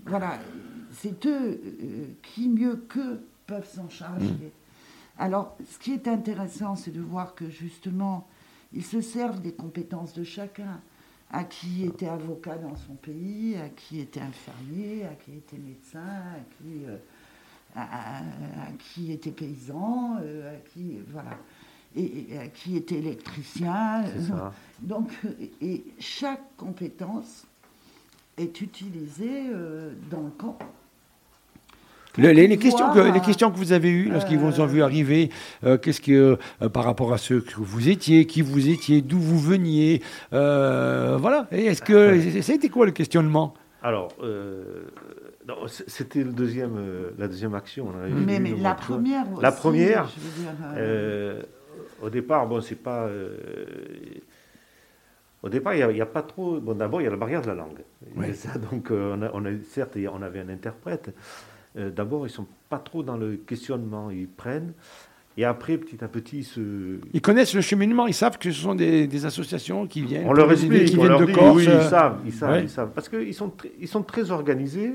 [0.05, 0.39] voilà,
[0.91, 4.51] c'est eux euh, qui mieux qu'eux peuvent s'en charger.
[5.17, 8.27] Alors, ce qui est intéressant, c'est de voir que justement,
[8.73, 10.79] ils se servent des compétences de chacun.
[11.33, 15.99] À qui était avocat dans son pays, à qui était infirmier, à qui était médecin,
[16.01, 16.97] à qui, euh,
[17.75, 21.37] à, à- à qui était paysan, euh, à qui voilà,
[21.95, 24.03] et, et à qui était électricien.
[24.27, 24.53] ça.
[24.81, 25.29] Donc, euh,
[25.61, 27.45] et chaque compétence
[28.37, 30.57] est utilisée euh, dans le camp.
[32.17, 35.29] Le- les, questions que, les questions que vous avez eues lorsqu'ils vous ont vu arriver,
[35.63, 39.17] euh, qu'est-ce que, euh, par rapport à ce que vous étiez, qui vous étiez, d'où
[39.17, 40.01] vous veniez,
[40.33, 41.47] euh, voilà.
[41.53, 43.53] Et est-ce que, ça a été quoi le questionnement?
[43.81, 44.83] Alors, euh,
[45.87, 47.87] c'était le deuxième, euh, la deuxième action.
[47.93, 51.43] on avait Mais, la première aussi, La première, je veux dire, euh, Euh,
[52.01, 53.05] au départ, bon, c'est pas.
[53.05, 53.37] euh,
[55.43, 56.59] au départ, il n'y a, il y a pas trop.
[56.59, 57.79] Bon, d'abord, il y a la barrière de la langue.
[58.15, 58.29] Ouais.
[58.29, 61.15] Et ça, donc, on a, on a- certes, on avait un interprète.
[61.77, 64.11] Euh, d'abord, ils sont pas trop dans le questionnement.
[64.11, 64.73] Ils prennent.
[65.37, 66.99] Et après, petit à petit, ils se.
[67.13, 70.27] Ils connaissent le cheminement, ils savent que ce sont des, des associations qui viennent.
[70.27, 71.55] On leur explique, qui on viennent leur de dit, Corse.
[71.57, 72.63] oui, ils savent, ils savent, ouais.
[72.63, 72.91] ils savent.
[72.93, 74.91] Parce qu'ils sont, tr- ils sont très organisés,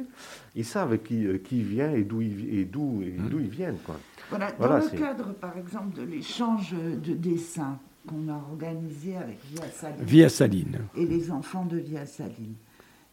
[0.54, 3.28] ils savent qui, qui vient et d'où ils, et d'où, et Mmh.
[3.30, 3.78] d'où ils viennent.
[3.84, 3.98] Quoi.
[4.28, 9.38] Voilà, Voilà, dans le cadre, par exemple, de l'échange de dessins qu'on a organisé avec
[9.52, 10.78] Via Saline Via Saline.
[10.96, 12.54] et les enfants de Via Saline,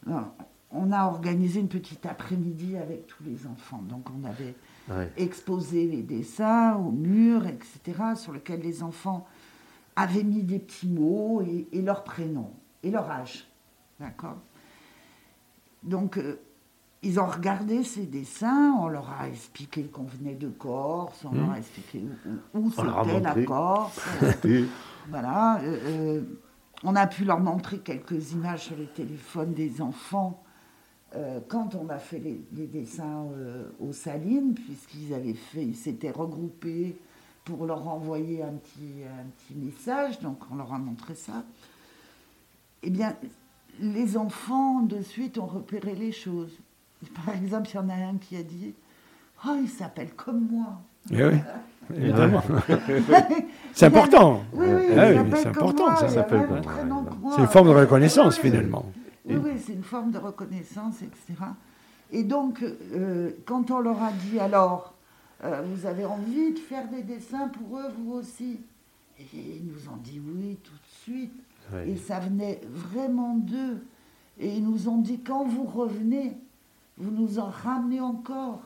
[0.05, 0.35] alors,
[0.71, 3.81] on a organisé une petite après-midi avec tous les enfants.
[3.89, 4.55] Donc, on avait
[4.89, 5.09] Ouais.
[5.15, 9.25] exposé les dessins au mur, etc., sur lesquels les enfants
[9.95, 12.51] avaient mis des petits mots et, et leur prénom
[12.83, 13.47] et leur âge.
[13.99, 14.35] D'accord?
[15.83, 16.39] Donc, euh,
[17.01, 21.51] ils ont regardé ces dessins, on leur a expliqué qu'on venait de Corse, on leur
[21.51, 22.03] a expliqué
[22.53, 23.43] où, c'était la.
[23.43, 23.99] Corse.
[25.09, 25.59] Voilà.
[25.61, 26.21] euh, euh,
[26.83, 30.41] on a pu leur montrer quelques images sur les téléphones des enfants
[31.15, 35.75] euh, quand on a fait les, les dessins euh, aux Salines, puisqu'ils avaient fait, ils
[35.75, 36.95] s'étaient regroupés
[37.45, 41.43] pour leur envoyer un petit, un petit message, donc on leur a montré ça.
[42.81, 43.15] Eh bien,
[43.79, 46.57] les enfants de suite ont repéré les choses.
[47.25, 48.73] Par exemple, il y en a un qui a dit
[49.45, 50.79] Oh, il s'appelle comme moi.
[51.11, 51.39] Eh oui,
[51.95, 52.41] évidemment.
[53.73, 54.41] C'est important.
[54.53, 56.07] Oui, oui, Ah oui, c'est important, moi, ça.
[56.07, 58.51] C'est une forme de reconnaissance, oui,
[59.25, 59.35] oui.
[59.43, 61.33] Oui, c'est une forme de reconnaissance, etc.
[62.11, 64.93] Et donc, euh, quand on leur a dit, alors,
[65.43, 68.59] euh, vous avez envie de faire des dessins pour eux, vous aussi?
[69.19, 69.25] Et
[69.57, 71.33] ils nous ont dit oui tout de suite.
[71.87, 73.83] Et ça venait vraiment d'eux.
[74.39, 76.33] Et ils nous ont dit, quand vous revenez,
[76.97, 78.61] vous nous en ramenez encore.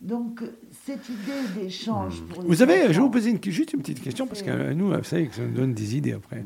[0.00, 0.42] Donc,
[0.84, 2.26] cette idée d'échange Hmm.
[2.28, 4.72] pour les Vous savez, je vais vous poser une- juste une petite question, parce que
[4.72, 6.44] nous, vous savez que ça nous donne des idées après.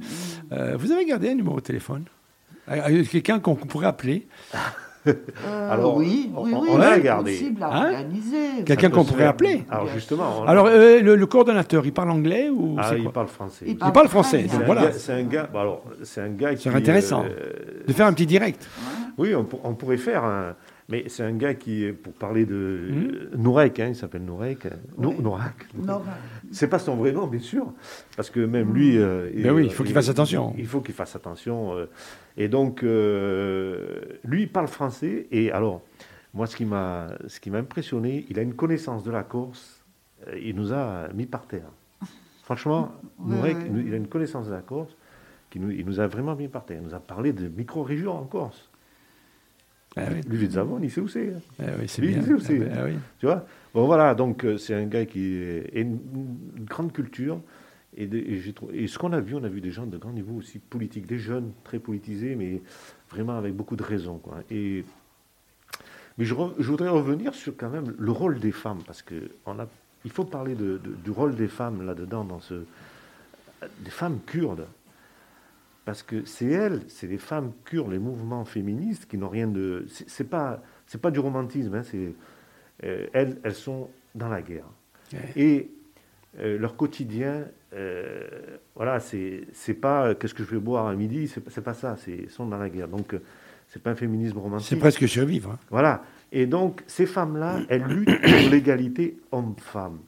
[0.53, 2.05] Euh, vous avez gardé un numéro de téléphone?
[3.11, 4.27] Quelqu'un qu'on pourrait appeler
[5.07, 7.39] Euh, Alors, oui, on- oui, on- oui, on a gardé.
[7.63, 7.93] Hein.
[8.65, 9.63] Quelqu'un qu'on pourrait appeler.
[9.71, 13.29] Alors justement, on- Alors, euh, le, le coordonnateur, il parle anglais ou ah, il parle
[13.29, 13.67] français.
[13.69, 14.87] Il Il parle français, donc voilà.
[14.87, 15.49] gars- C'est un gars.
[15.53, 16.65] bon, alors, c'est un gars qui.
[16.65, 17.25] C'est intéressant.
[17.25, 18.69] euh, De faire un petit direct.
[19.17, 20.57] oui, on, pour- on pourrait faire un.
[20.89, 22.55] Mais c'est un gars qui, pour parler de
[23.35, 23.41] Hmm.
[23.43, 24.67] Nourek, hein, il s'appelle Nourek.
[24.99, 25.23] Nou- Oui.
[25.23, 25.55] Nourak.
[25.77, 26.03] Nora.
[26.51, 27.73] C'est pas son vrai nom, bien sûr,
[28.17, 28.99] parce que même lui.
[28.99, 30.53] euh, Ben oui, il faut qu'il fasse attention.
[30.59, 31.73] Il faut qu'il fasse attention.
[32.37, 35.27] Et donc, euh, lui, il parle français.
[35.31, 35.83] Et alors,
[36.35, 39.85] moi, ce qui m'a, ce qui m'a impressionné, il a une connaissance de la Corse.
[40.29, 41.71] euh, il nous a mis par terre.
[42.45, 43.57] Franchement, Ouais, ouais.
[43.87, 44.95] il a une connaissance de la Corse.
[45.51, 46.79] Qui nous, il nous a vraiment mis par terre.
[46.83, 48.69] Il nous a parlé de micro-régions en Corse.
[49.99, 51.31] Ah oui, Lui, de Zavon, il sait où c'est.
[51.31, 51.41] hein.
[51.59, 52.19] ah oui, c'est Lui, bien.
[52.19, 52.59] il sait aussi.
[52.77, 52.93] Ah oui.
[53.19, 53.47] Tu vois?
[53.73, 55.41] Bon, voilà, donc euh, c'est un gars qui
[55.75, 55.99] a une,
[56.59, 57.41] une grande culture.
[57.97, 59.87] Et, de- et j'ai trouvé- et ce qu'on a vu, on a vu des gens
[59.87, 62.61] de grand niveau aussi politique, des jeunes très politisés, mais
[63.11, 64.19] vraiment avec beaucoup de raison.
[64.19, 64.41] Quoi.
[64.51, 64.85] Et,
[66.19, 69.31] mais je, re- je voudrais revenir sur quand même le rôle des femmes, parce que
[69.47, 69.67] on a,
[70.05, 72.65] il faut parler de- de- du rôle des femmes là-dedans, dans ce,
[73.81, 74.67] des femmes kurdes.
[75.87, 79.87] Parce que c'est elles, c'est les femmes kurdes, les mouvements féministes qui n'ont rien de.
[79.89, 82.13] C'est c'est pas, c'est pas du romantisme, hein, c'est
[82.85, 84.67] euh, elles, elles sont dans la guerre.
[85.13, 85.33] Ouais.
[85.37, 85.71] Et
[86.41, 87.45] euh, leur quotidien,
[87.77, 88.27] euh,
[88.75, 92.29] voilà, c'est pas euh, qu'est-ce que je vais boire à midi, c'est pas- ça, c'est
[92.31, 92.89] sont dans la guerre.
[92.89, 93.21] Donc euh,
[93.69, 94.67] c'est pas un féminisme romantique.
[94.69, 95.51] C'est presque survivre.
[95.53, 95.59] hein.
[95.71, 96.03] Voilà.
[96.33, 99.99] Et donc ces femmes-là, elles luttent pour l'égalité homme-femme.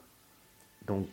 [0.87, 1.07] Donc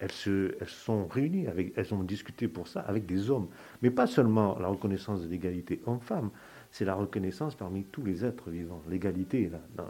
[0.00, 3.48] elles se, elles sont réunies, avec, elles ont discuté pour ça avec des hommes.
[3.82, 6.30] Mais pas seulement la reconnaissance de l'égalité homme-femme,
[6.72, 9.88] c'est la reconnaissance parmi tous les êtres vivants, l'égalité là, dans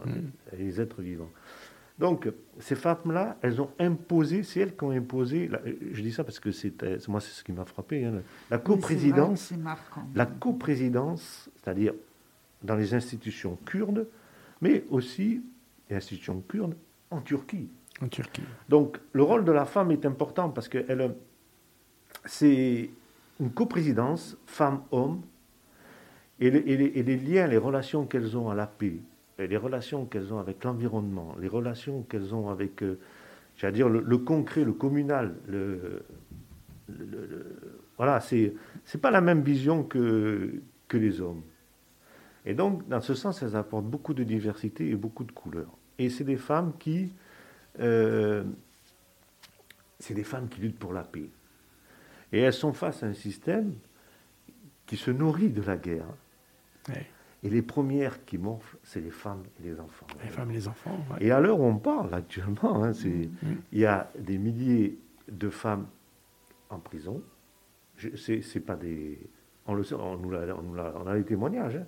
[0.57, 1.29] les êtres vivants.
[2.01, 2.27] Donc,
[2.59, 5.61] ces femmes-là, elles ont imposé, c'est elles qui ont imposé, la-
[5.91, 8.57] je dis ça parce que c'est, euh, moi c'est ce qui m'a frappé, hein, la
[8.57, 9.49] coprésidence
[10.15, 11.93] la coprésidence, c'est-à-dire
[12.63, 14.07] dans les institutions kurdes,
[14.61, 15.43] mais aussi
[15.89, 16.75] les institutions kurdes
[17.11, 17.69] en Turquie.
[18.01, 18.41] En Turquie.
[18.67, 21.13] Donc le rôle de la femme est important parce que elle,
[22.25, 22.89] c'est
[23.39, 25.21] une coprésidence femme-homme
[26.39, 28.99] et, les- et les, et les liens, les relations qu'elles ont à la paix,
[29.47, 32.99] les relations qu'elles ont avec l'environnement, les relations qu'elles ont avec, euh,
[33.57, 35.35] j'allais dire, le, concret, le communal,
[37.97, 38.53] voilà, c'est
[38.85, 40.61] c'est pas la même vision que,
[40.93, 41.43] les hommes.
[42.45, 45.77] Et donc, dans ce sens, elles apportent beaucoup de diversité et beaucoup de couleurs.
[45.97, 47.13] Et c'est des femmes qui,
[47.79, 48.43] euh,
[49.99, 51.29] c'est des femmes qui luttent pour la paix.
[52.33, 53.73] Et elles sont face à un système
[54.85, 56.07] qui se nourrit de la guerre.
[57.43, 60.05] Et les premières qui morflent, c'est les femmes et les enfants.
[60.23, 60.95] Les femmes et les enfants.
[61.11, 61.25] ouais.
[61.25, 63.55] Et à l'heure où on parle actuellement, hein, c'est- Mm.
[63.71, 64.99] il y a des milliers
[65.31, 65.87] de femmes
[66.69, 67.21] en prison.
[68.15, 69.19] C'est pas des.
[69.67, 71.75] On le sait, on, nous l'a- on nous l'a- on a les témoignages.
[71.77, 71.85] hein.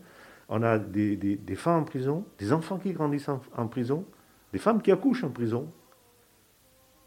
[0.50, 4.06] On a des, des- des femmes en prison, des enfants qui grandissent en, en prison,
[4.52, 5.72] des femmes qui accouchent en prison,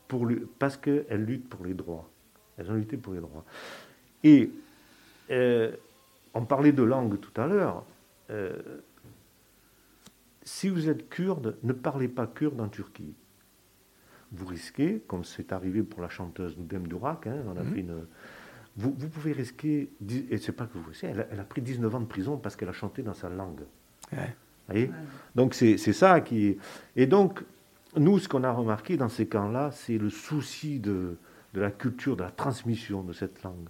[0.09, 0.27] pour,
[0.59, 2.09] parce qu'elles luttent pour les droits.
[2.57, 3.45] Elles ont lutté pour les droits.
[4.25, 4.51] Et
[5.31, 5.73] euh,
[6.35, 7.85] on parlait de langue tout à l'heure.
[8.31, 8.81] Euh,
[10.43, 13.15] si vous êtes kurde, ne parlez pas kurde en Turquie.
[14.33, 17.73] Vous risquez, comme c'est arrivé pour la chanteuse Noudem Durak, hein, on a Mhm.
[17.75, 18.07] fait une,
[18.77, 19.91] vous, vous pouvez risquer,
[20.31, 22.37] et c'est pas que vous risquez, elle, a- elle a pris 19 ans de prison
[22.37, 23.63] parce qu'elle a chanté dans sa langue.
[24.13, 24.35] Ouais.
[24.69, 24.91] Vous voyez?
[25.35, 26.59] Donc c'est c'est ça qui...
[26.97, 27.45] Et donc,
[27.97, 31.17] nous, ce qu'on a remarqué dans ces camps-là, c'est le souci de,
[31.55, 33.69] de la culture, de la transmission de cette langue.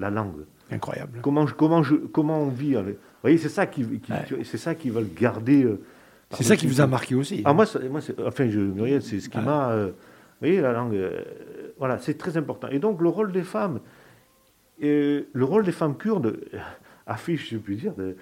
[0.00, 0.44] La langue.
[0.72, 1.20] Incroyable.
[1.22, 2.94] Comment, je- comment, je, comment on vit avec...
[2.94, 4.44] Vous voyez, c'est ça qui, qui- Ouais.
[4.44, 5.62] c'est ça qu'ils veulent garder.
[5.64, 5.80] euh,
[6.32, 7.42] C'est ça qui vous a marqué aussi.
[7.44, 9.44] ah, moi, ça- moi c'est- enfin, je, Muriel, c'est ce qui Ouais.
[9.44, 9.70] m'a.
[9.72, 9.92] euh, vous
[10.40, 10.94] voyez, la langue.
[10.94, 11.20] euh,
[11.78, 12.68] voilà, c'est très important.
[12.68, 13.80] Et donc, le rôle des femmes,
[14.82, 16.58] euh, le rôle des femmes kurdes euh,
[17.06, 18.16] affiche, je puis dire, de-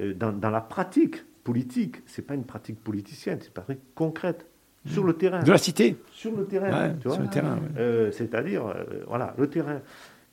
[0.00, 1.96] euh, dans, dans la pratique politique.
[2.06, 4.46] C'est pas une pratique politicienne, c'est une pratique concrète
[4.86, 5.42] sur le terrain.
[5.42, 5.96] De la cité.
[6.12, 7.14] Sur le terrain, Ouais, tu vois.
[7.14, 7.58] sur le terrain.
[7.76, 9.80] Euh, C'est-à-dire, euh, voilà, le terrain.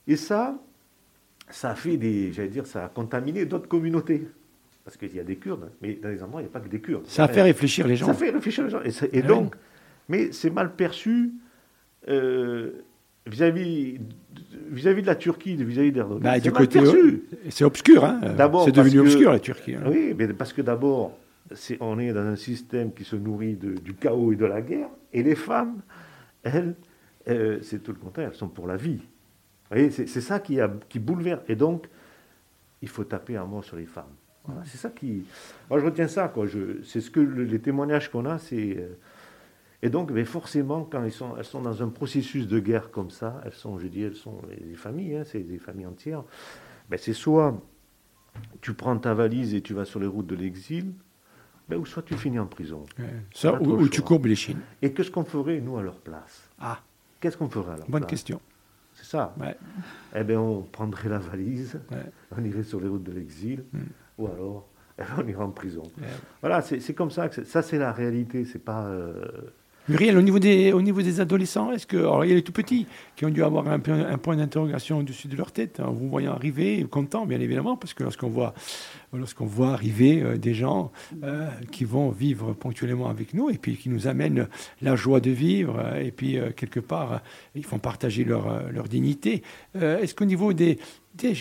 [0.07, 0.55] Et ça,
[1.49, 4.27] ça a fait des, j'allais dire, ça a contaminé d'autres communautés.
[4.83, 6.67] Parce qu'il y a des Kurdes, mais dans les endroits, il n'y a pas que
[6.69, 7.07] des Kurdes.
[7.07, 8.05] Ça a fait réfléchir les gens.
[8.05, 8.81] Ça fait réfléchir les gens.
[8.83, 8.91] Et,
[9.23, 9.55] Ah donc,
[10.09, 11.31] mais c'est mal perçu
[12.07, 12.71] euh,
[13.25, 13.99] vis-à-vis
[14.69, 16.21] vis-à-vis de la Turquie, vis-à-vis d'Erdogan.
[16.23, 17.23] Bah, c'est du côté- perçu.
[17.49, 18.05] C'est obscur.
[18.05, 18.19] Hein.
[18.65, 19.75] C'est devenu que- obscur la Turquie.
[19.75, 19.83] hein.
[19.87, 21.17] Oui, mais parce que d'abord,
[21.53, 24.61] c'est- on est dans un système qui se nourrit de- du chaos et de la
[24.61, 25.81] guerre, et les femmes,
[26.43, 26.75] elles,
[27.27, 28.99] euh, c'est tout le contraire, elles sont pour la vie.
[29.71, 31.41] C'est ça qui, a, qui bouleverse.
[31.47, 31.87] Et donc,
[32.81, 34.13] il faut taper un mot sur les femmes.
[34.45, 35.25] Voilà, c'est ça qui.
[35.69, 36.31] Moi, je retiens ça,
[36.83, 38.77] C'est ce que le- les témoignages qu'on a, c'est.
[38.77, 38.93] euh,
[39.81, 43.09] Et donc, mais forcément, quand elles sont, elles sont dans un processus de guerre comme
[43.11, 46.23] ça, elles sont, je dis, elles sont des familles, hein, c'est des familles entières.
[46.89, 47.59] Ben, c'est soit
[48.61, 50.93] tu prends ta valise et tu vas sur les routes de l'exil,
[51.69, 52.83] ben, ou soit tu finis en prison.
[52.99, 53.05] Ouais.
[53.33, 54.59] Ça, Pas ou, tu courbes les chines.
[54.81, 56.49] Et qu'est-ce qu'on ferait, nous, à leur place?
[56.59, 56.81] Ah,
[57.19, 58.09] Qu'est-ce qu'on ferait à leur bonne place?
[58.11, 58.39] question.
[59.15, 59.33] Ça.
[59.39, 59.55] Ouais.
[60.15, 61.97] Eh bien, on prendrait la valise, Ouais.
[62.37, 63.79] on irait sur les routes de l'exil, Mm.
[64.19, 64.67] ou alors
[64.99, 65.83] eh on irait en prison.
[66.41, 68.45] Voilà, c'est comme ça que ça, c'est la réalité.
[68.45, 68.85] C'est pas.
[68.85, 69.25] euh,
[69.87, 71.97] Muriel, au niveau des, au niveau des adolescents, est-ce que.
[71.97, 75.27] Alors, il y a les tout petits qui ont dû avoir un, point d'interrogation au-dessus
[75.27, 78.55] de leur tête, en vous voyant arriver, contents, bien évidemment, parce que lorsqu'on voit,
[79.11, 80.91] voit arriver euh, des gens
[81.23, 84.47] euh, qui vont vivre ponctuellement avec nous et puis qui nous amènent
[84.81, 87.21] la joie de vivre, euh, et puis quelque part,
[87.53, 89.43] ils font partager leur, leur dignité.
[89.75, 90.79] Est-ce qu'au niveau des,
[91.13, 91.33] des,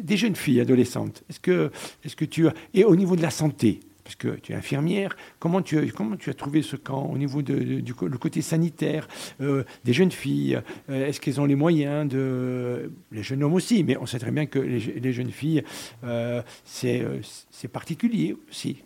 [0.00, 1.72] des jeunes filles adolescentes, est-ce que,
[2.04, 2.46] est-ce que tu.
[2.74, 6.62] Et au niveau de la santé parce que tu es infirmière, comment tu, as- trouvé
[6.62, 9.06] ce camp au niveau du côté sanitaire
[9.42, 12.90] euh, des jeunes filles euh, Est-ce qu'elles ont les moyens de...
[13.12, 15.62] Les jeunes hommes aussi, mais on sait très bien que les, je- les jeunes filles,
[16.04, 18.82] euh, c'est particulier aussi.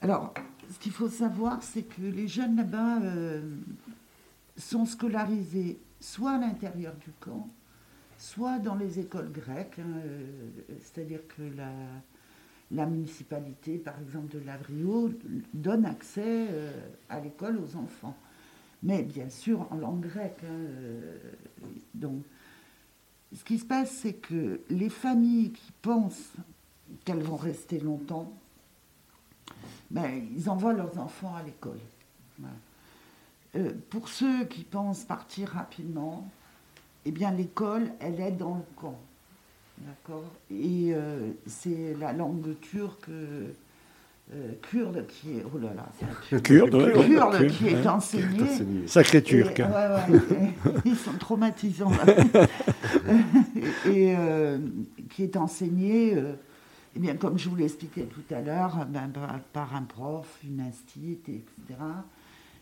[0.00, 0.32] Alors,
[0.72, 3.00] ce qu'il faut savoir, c'est que les jeunes là-bas
[4.56, 7.46] sont scolarisés soit à l'intérieur du camp,
[8.16, 9.78] soit dans les écoles grecques.
[9.78, 10.00] hein,
[10.80, 11.68] C'est-à-dire que la,
[12.70, 15.10] la municipalité, par exemple de Lavrio,
[15.54, 16.70] donne accès euh,
[17.08, 18.16] à l'école aux enfants.
[18.82, 20.44] Mais bien sûr en langue grecque.
[20.44, 22.10] hein, euh,
[23.34, 26.32] ce qui se passe, c'est que les familles qui pensent
[27.04, 28.32] qu'elles vont rester longtemps,
[29.90, 31.80] ben, ils envoient leurs enfants à l'école.
[33.56, 36.30] Euh, pour ceux qui pensent partir rapidement,
[37.04, 38.98] eh bien l'école, elle est dans le camp.
[39.86, 43.52] D'accord Et euh, c'est la langue turque, euh,
[44.70, 45.44] kurde qui est.
[45.54, 45.86] Oh là là,
[46.28, 47.86] c'est Kurde, ouais, ouais, kurde kurde, qui est ouais.
[47.88, 48.86] enseigné.
[48.86, 49.58] Sacré Et- turc.
[49.58, 51.92] ouais, ouais, et- ils sont traumatisants.
[53.86, 54.58] et euh,
[55.10, 56.34] qui est enseigné, euh,
[56.96, 59.10] eh bien, comme je vous l'expliquais tout à l'heure, ben,
[59.52, 61.78] par, un prof, une institut, etc.,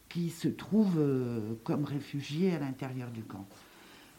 [0.09, 3.47] qui se trouve euh, comme réfugiés à l'intérieur du camp.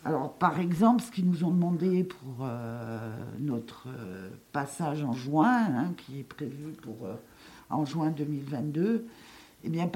[0.08, 5.66] Alors, par exemple, ce qu'ils nous ont demandé pour euh, notre euh, passage en juin,
[5.76, 7.16] hein, qui est prévu pour euh,
[7.70, 9.06] en juin 2022,
[9.66, 9.90] eh bien,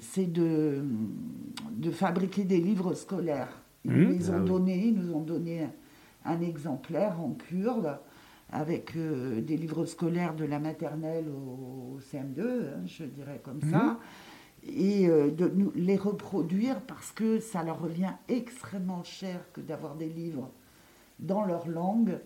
[0.00, 0.84] c'est de,
[1.72, 3.48] de fabriquer des livres scolaires.
[3.86, 4.10] Ils Mmh.
[4.10, 4.48] les ont Ah oui.
[4.48, 5.70] donnés, ils nous ont donné un,
[6.26, 7.98] un exemplaire en kurde
[8.52, 13.98] avec des livres scolaires de la maternelle au, au CM2, hein, je dirais comme ça,
[14.66, 19.94] et euh, de nous les reproduire parce que ça leur revient extrêmement cher que d'avoir
[19.94, 20.48] des livres
[21.18, 22.18] dans leur langue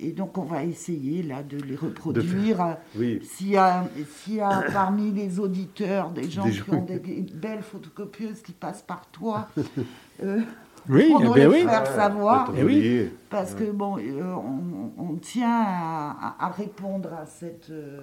[0.00, 2.76] Et donc, on va essayer là de les reproduire.
[2.96, 3.20] Oui.
[3.24, 3.84] S'il y, a,
[4.18, 7.00] s'il y a parmi les auditeurs des gens qui ont des
[7.34, 9.48] belles photocopieuses qui passent par toi,
[10.22, 10.40] euh,
[10.88, 11.64] Oui, on doit eh ben les oui.
[11.64, 12.52] faire savoir.
[12.56, 13.10] Eh oui.
[13.28, 18.00] Parce que, bon, euh, on, on tient à, à- à répondre à cette, euh,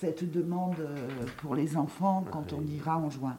[0.00, 0.96] cette demande euh,
[1.38, 3.36] pour les enfants quand on ira en juin.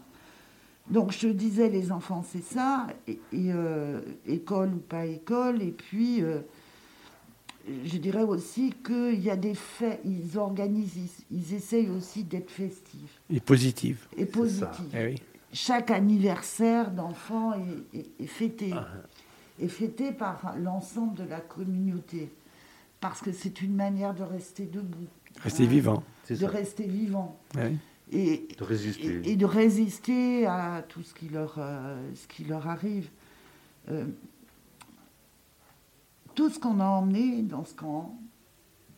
[0.90, 5.72] Donc, je disais, les enfants, c'est ça, et, et, euh, école ou pas école, et
[5.72, 6.42] puis, euh,
[7.84, 10.96] je dirais aussi qu'il y a des faits, ils organisent,
[11.32, 14.06] ils, ils essayent aussi d'être festifs Et positive.
[14.16, 15.16] et positifs Eh oui.
[15.52, 18.72] chaque anniversaire d'enfant est, est- est fêté.
[18.74, 18.86] Ah.
[19.60, 22.30] Est fêté par l'ensemble de la communauté.
[23.00, 25.08] Parce que c'est une manière de rester debout.
[25.42, 26.04] Rester hein, vivant.
[26.30, 26.48] De ça.
[26.48, 27.40] rester vivant.
[27.56, 27.76] Ouais.
[28.12, 29.22] Et, De résister.
[29.24, 33.10] et, et de résister à tout ce qui leur, euh, ce qui leur arrive.
[33.90, 34.06] Euh,
[36.36, 38.18] tout ce qu'on a emmené dans ce camp,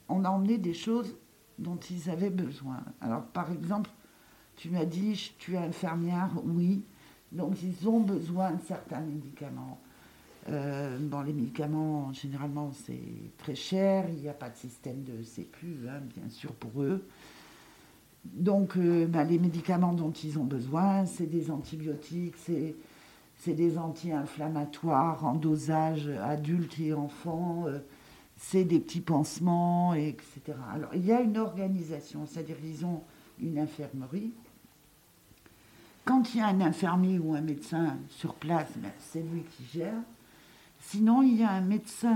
[0.09, 1.15] on a emmené des choses
[1.59, 2.83] dont ils avaient besoin.
[3.01, 3.89] Alors, par exemple,
[4.55, 6.83] tu m'as dit, tu es infirmière, oui.
[7.31, 9.79] Donc, ils ont besoin de certains médicaments.
[10.49, 13.01] Euh, les médicaments, généralement, c'est
[13.37, 14.05] très cher.
[14.09, 17.05] Il n'y a pas de système de sécu, hein, bien sûr, pour eux.
[18.23, 22.75] Donc, euh, ben, les médicaments dont ils ont besoin, c'est des antibiotiques, c'est,
[23.53, 27.79] des anti-inflammatoires en dosage adultes et enfants, euh,
[28.35, 30.53] c'est des petits pansements, etc.
[30.73, 33.03] Alors, il y a une organisation, c'est-à-dire qu'ils ont
[33.39, 34.33] une infirmerie.
[36.03, 39.63] Quand il y a un infirmier ou un médecin sur place, ben, c'est lui qui
[39.77, 40.01] gère.
[40.87, 42.15] Sinon, il y a un médecin,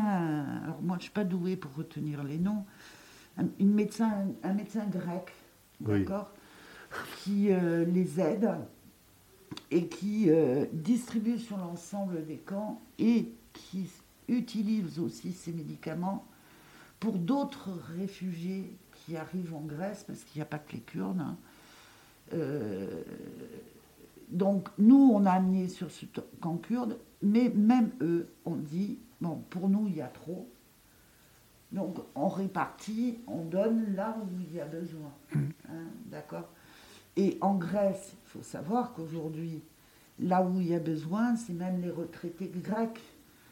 [0.64, 2.64] alors moi je ne suis pas douée pour retenir les noms,
[3.38, 5.34] un, une médecin, un médecin grec,
[5.82, 6.00] Oui.
[6.00, 6.32] d'accord,
[7.18, 8.50] qui euh, les aide
[9.72, 13.90] et qui euh, distribue sur l'ensemble des camps et qui
[14.30, 16.26] utilise aussi ces médicaments
[17.02, 21.20] pour d'autres réfugiés qui arrivent en Grèce, parce qu'il n'y a pas que les Kurdes.
[21.20, 21.36] hein.
[22.34, 23.04] Euh,
[24.30, 26.06] donc nous, on a amené sur ce
[26.40, 30.50] camp kurde, mais même eux ont dit, bon, pour nous, il y a trop.
[31.72, 35.12] Donc on répartit, on donne là où il y a besoin.
[35.36, 36.50] Hein, D'accord
[37.16, 39.62] Et en Grèce, il faut savoir qu'aujourd'hui,
[40.20, 43.00] là où il y a besoin, c'est même les retraités grecs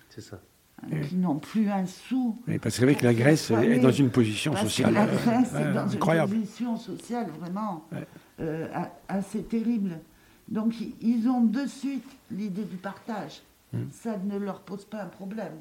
[0.09, 0.41] C'est ça.
[0.84, 2.36] hein, qui n'ont plus un sou.
[2.45, 5.03] Parce que c'est vrai que la Grèce est dans une position Parce que sociale la
[5.05, 6.34] euh, Grèce ouais, est dans incroyable.
[6.36, 8.05] une position sociale vraiment Ouais.
[8.41, 8.67] euh,
[9.07, 9.97] assez terrible.
[10.49, 13.41] Donc ils ont de suite l'idée du partage.
[13.74, 13.86] Hmm.
[13.91, 15.53] Ça ne leur pose pas un problème.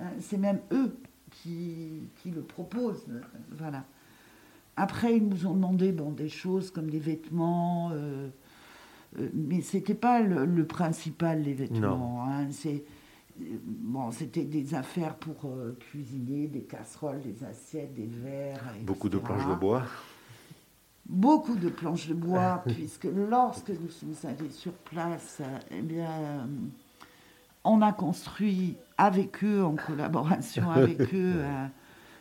[0.00, 0.96] Hein, C'est même eux
[1.30, 3.06] qui, qui le proposent.
[3.56, 3.84] Voilà.
[4.76, 8.28] Après, ils nous ont demandé bon, des choses comme des vêtements, euh,
[9.18, 12.24] euh, mais c'était pas le, le principal, les vêtements.
[12.28, 12.46] hein.
[12.52, 12.84] C'est,
[13.40, 18.62] euh, bon, c'était des affaires pour euh, cuisiner, des casseroles, des assiettes, des verres.
[18.82, 19.82] Beaucoup de planches de bois.
[21.08, 26.46] Beaucoup de planches de bois, puisque lorsque nous sommes allés sur place, eh bien,
[27.64, 31.70] on a construit avec eux, en collaboration avec eux, un-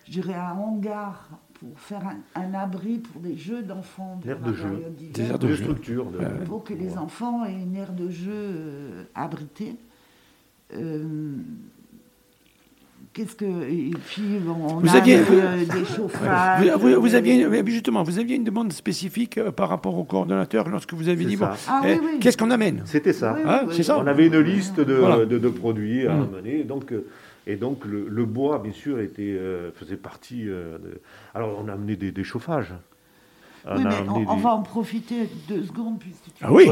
[0.06, 4.52] je dirais un hangar pour faire un, un abri pour des jeux d'enfants durant de
[4.52, 4.70] la jeu.
[4.70, 5.64] période d'hiver, Des aires de De jeu.
[5.64, 6.12] structure.
[6.12, 6.46] De...
[6.46, 9.76] pour que les enfants aient une aire de jeu euh, abritée.
[10.74, 11.36] Euh,
[13.18, 16.64] Qu'est-ce que et puis bon, on Vous a aviez- eu, euh, des chauffages.
[16.80, 20.70] Vous, vous- vous aviez justement, vous aviez une demande spécifique euh, par rapport au coordonnateur
[20.70, 22.20] lorsque vous avez dit bon, Ah eh, oui, oui.
[22.20, 22.84] qu'est-ce qu'on amène?
[22.86, 23.34] C'était ça.
[23.36, 23.84] Oui, Ah, oui, c'est oui.
[23.86, 23.98] ça.
[23.98, 25.26] On avait une liste de, Voilà.
[25.26, 26.22] de, de produits à Mm.
[26.36, 26.64] amener.
[26.64, 27.08] Donc, euh,
[27.48, 30.44] et donc, le, le bois, bien sûr, était, euh, faisait partie.
[30.48, 31.02] euh, de...
[31.34, 32.74] Alors, on a amené des, des chauffages.
[33.66, 36.54] On Oui, a mais on, on des- va en profiter deux secondes puisque tu Ah
[36.54, 36.70] oui.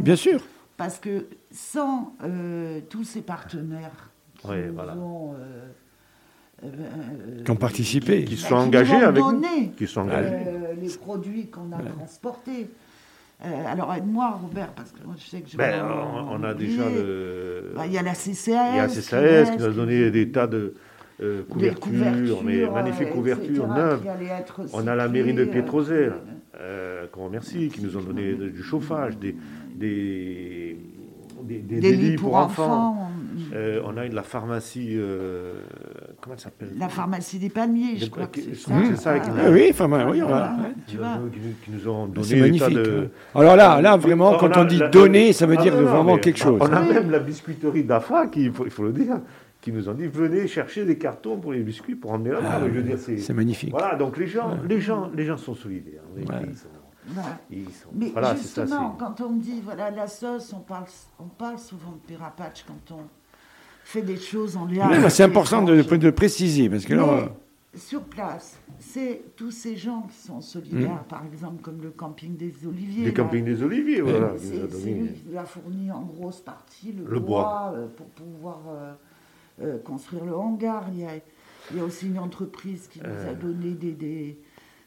[0.00, 0.40] Bien sûr.
[0.78, 4.96] Parce que sans euh, tous ces partenaires qui Ouais, nous voilà.
[4.96, 8.24] ont, euh, euh, euh, Qui ont participé.
[8.24, 10.28] Qui bah, sont engagés avec donné, Qui sont engagés.
[10.46, 12.68] euh, les produits qu'on a transportés.
[13.44, 16.40] Euh, alors aide-moi Robert parce que moi je sais que je vais Ben, en- on,
[16.40, 17.72] on a déjà le.
[17.76, 18.70] Bah, Il y a la CCAS.
[18.72, 20.72] Il y a qui CCAS reste, qui nous a donné des tas de
[21.20, 24.02] euh, des couvertures, mais magnifiques euh, couvertures neuves.
[24.02, 26.14] qui On a la mairie de Pietrosel, euh,
[26.60, 29.34] euh, qu'on remercie, qui nous ont donné du chauffage, des,
[29.74, 30.78] des,
[31.42, 32.90] des, des- des des lits lits pour pour enfants.
[32.92, 33.10] enfants.
[33.54, 35.54] Euh, on a une, la pharmacie, euh,
[36.20, 36.70] comment elle s'appelle?
[36.78, 38.72] La pharmacie des palmiers, je De- crois que c'est ça.
[38.96, 40.42] c'est Ah oui, enfin, oui, on ouais.
[40.86, 41.16] tu Qui vois.
[41.18, 42.84] nous- qui, nous, qui nous ont C'est donné des tas magnifique.
[42.92, 43.08] de...
[43.34, 45.74] Alors là, là vraiment, On quand a on dit la- donner, ça veut Ah dire
[45.74, 46.58] non, non, vraiment quelque chose.
[46.60, 46.92] On a Oui.
[46.94, 49.20] même la biscuiterie d'AFA, qui, il faut, il faut le dire,
[49.60, 52.48] qui nous ont dit venez chercher des cartons pour les biscuits pour emmener là-bas.
[52.52, 53.70] Ah, Mais je veux dire, c'est- C'est magnifique.
[53.70, 56.02] Voilà, donc les gens, les gens, les gens sont solidaires.
[56.14, 56.46] vérité, Ouais.
[56.50, 56.68] Ils sont,
[57.08, 57.28] Voilà.
[57.50, 58.62] ils sont- Mais voilà, c'est ça.
[58.62, 60.86] justement, c'est- quand on me dit, voilà, la sauce, on parle,
[61.20, 63.00] on parle souvent de Pirapatch quand on,
[63.86, 65.08] fait des choses en lien.
[65.08, 67.26] C'est important de, de préciser, parce que Mais euh,
[67.76, 71.08] sur place, c'est tous ces gens qui sont solidaires, Mm.
[71.08, 73.04] par exemple comme le camping des Oliviers.
[73.04, 73.16] Des là.
[73.16, 74.30] campings des Oliviers, voilà.
[74.38, 77.86] qui nous a C'est lui qui a fourni en grosse partie le, Le bois, euh,
[77.96, 78.92] pour pouvoir euh,
[79.62, 80.86] euh, construire le hangar.
[80.92, 81.10] Il y, a,
[81.70, 83.34] il y a aussi une entreprise qui nous a Euh.
[83.34, 84.36] donné des, des,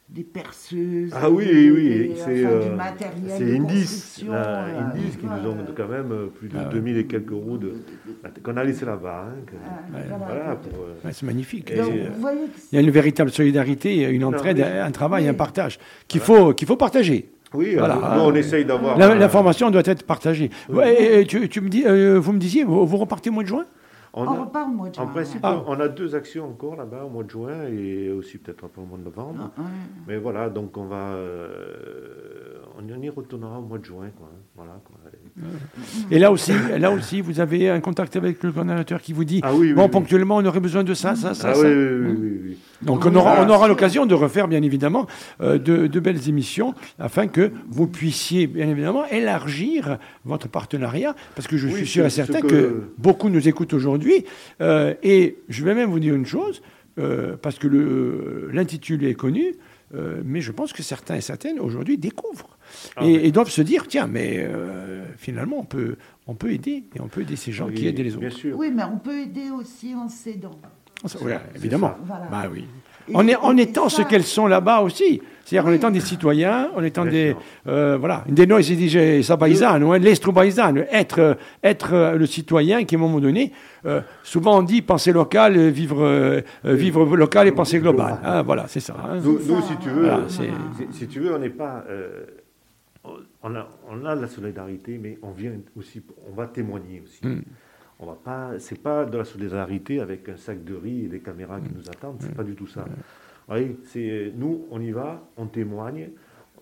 [0.09, 1.11] des perceuses.
[1.13, 2.95] Ah oui, des- oui, des- c'est enfin, euh, là,
[3.37, 6.73] euh, Indis qui nous ont quand même euh, plus de Ah ouais.
[6.73, 7.73] 2000 et quelques euros de,
[8.43, 9.27] qu'on a laissé là-bas.
[9.29, 10.03] hein, Ah, Ouais.
[10.17, 10.51] voilà.
[10.51, 11.75] euh, ouais, c'est magnifique.
[11.75, 15.29] Donc, Il y a une véritable solidarité, une Non, entraide, un travail, Oui.
[15.29, 17.29] un partage qu'il faut, qu'il faut partager.
[17.53, 17.95] Oui, Voilà.
[18.15, 18.97] nous, on essaye d'avoir.
[18.97, 20.49] La- euh, L'information doit être partagée.
[20.69, 20.75] Oui.
[20.77, 23.33] Ouais, et- et tu, tu me dis, euh, vous me disiez, vous, vous repartez au
[23.33, 23.65] mois de juin?
[24.19, 25.63] On on a- repart au mois de en juin, principe, Ah.
[25.67, 28.81] on a deux actions encore là-bas au mois de juin et aussi peut-être un peu
[28.81, 29.51] au mois de novembre.
[29.57, 29.63] ouais.
[29.63, 29.69] Ouais.
[30.07, 31.13] Mais voilà, donc on va.
[31.13, 34.07] euh, on y retournera au mois de juin.
[34.17, 34.95] Quoi, voilà, quoi.
[36.11, 39.41] Et là aussi, là aussi, vous avez un contact avec le coordonnateur qui vous dit,
[39.43, 39.89] Ah oui, oui, bon, oui.
[39.89, 41.61] ponctuellement, on aurait besoin de ça, ça, ça, Ah ça.
[41.61, 41.75] oui, oui,
[42.07, 42.57] oui, oui, oui.
[42.81, 45.05] Donc Oui, on aura, on l'occasion de refaire bien évidemment
[45.41, 51.45] euh, de, de belles émissions afin que vous puissiez bien évidemment élargir votre partenariat parce
[51.47, 52.47] que je Oui, suis sûr et ce- ce certain que...
[52.47, 54.08] que- beaucoup nous écoutent aujourd'hui
[54.61, 56.61] euh, et je vais même vous dire une chose
[56.97, 57.67] euh, parce que
[58.51, 59.55] l'intitulé est connu
[59.95, 62.57] euh, mais je pense que certains et certaines aujourd'hui découvrent
[62.95, 63.19] Ah et, oui.
[63.23, 65.95] et doivent se dire tiens mais euh, finalement on peut,
[66.27, 68.19] on peut aider et on peut aider ces gens Oui, qui aident les autres.
[68.19, 68.55] Bien sûr.
[68.57, 70.59] Oui, mais on peut aider aussi en s'aidant.
[71.21, 71.95] Oui, évidemment.
[72.05, 72.25] voilà.
[72.29, 72.65] Bah oui.
[73.13, 75.21] En, est- en étant ce qu'elles sont là-bas aussi.
[75.45, 77.35] C'est-à-dire en étant des citoyens, en étant Bien des...
[77.67, 78.23] euh, voilà.
[78.29, 81.33] De noi si dice Sabaïzano, hein, l'estro paesano, être, euh,
[81.63, 83.51] être euh, le citoyen qui, à un moment donné,
[83.87, 88.13] euh, souvent on dit penser local, vivre, euh, vivre local et penser global.
[88.13, 88.19] Global.
[88.23, 88.95] Ah, voilà, c'est ça.
[89.03, 89.19] hein.
[89.23, 89.93] Nous, C'est si tu hein.
[89.93, 90.51] veux, Voilà, c'est-
[90.91, 91.83] si, si tu veux, on n'est pas.
[91.89, 92.25] euh,
[93.41, 96.01] on, a, on a la solidarité, mais on vient aussi,
[96.31, 97.25] on va témoigner aussi.
[97.25, 97.41] Mm.
[97.99, 101.19] On va pas, c'est pas de la solidarité avec un sac de riz et des
[101.19, 101.67] caméras Mm.
[101.67, 102.17] qui nous attendent.
[102.21, 102.83] C'est pas du tout ça.
[102.85, 102.93] Vous
[103.55, 106.09] voyez, c'est nous, on y va, on témoigne,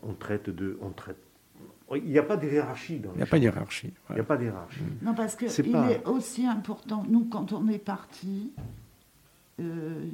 [0.04, 1.18] on traite de, on traite.
[1.96, 3.54] Il n'y a pas de hiérarchie dans Il n'y a pas de choses.
[3.54, 3.94] hiérarchie.
[4.10, 4.82] Il n'y a pas de hiérarchie.
[5.02, 8.52] Non, parce que C'est il pas- est aussi important, nous, quand on est parti,
[9.60, 10.06] euh,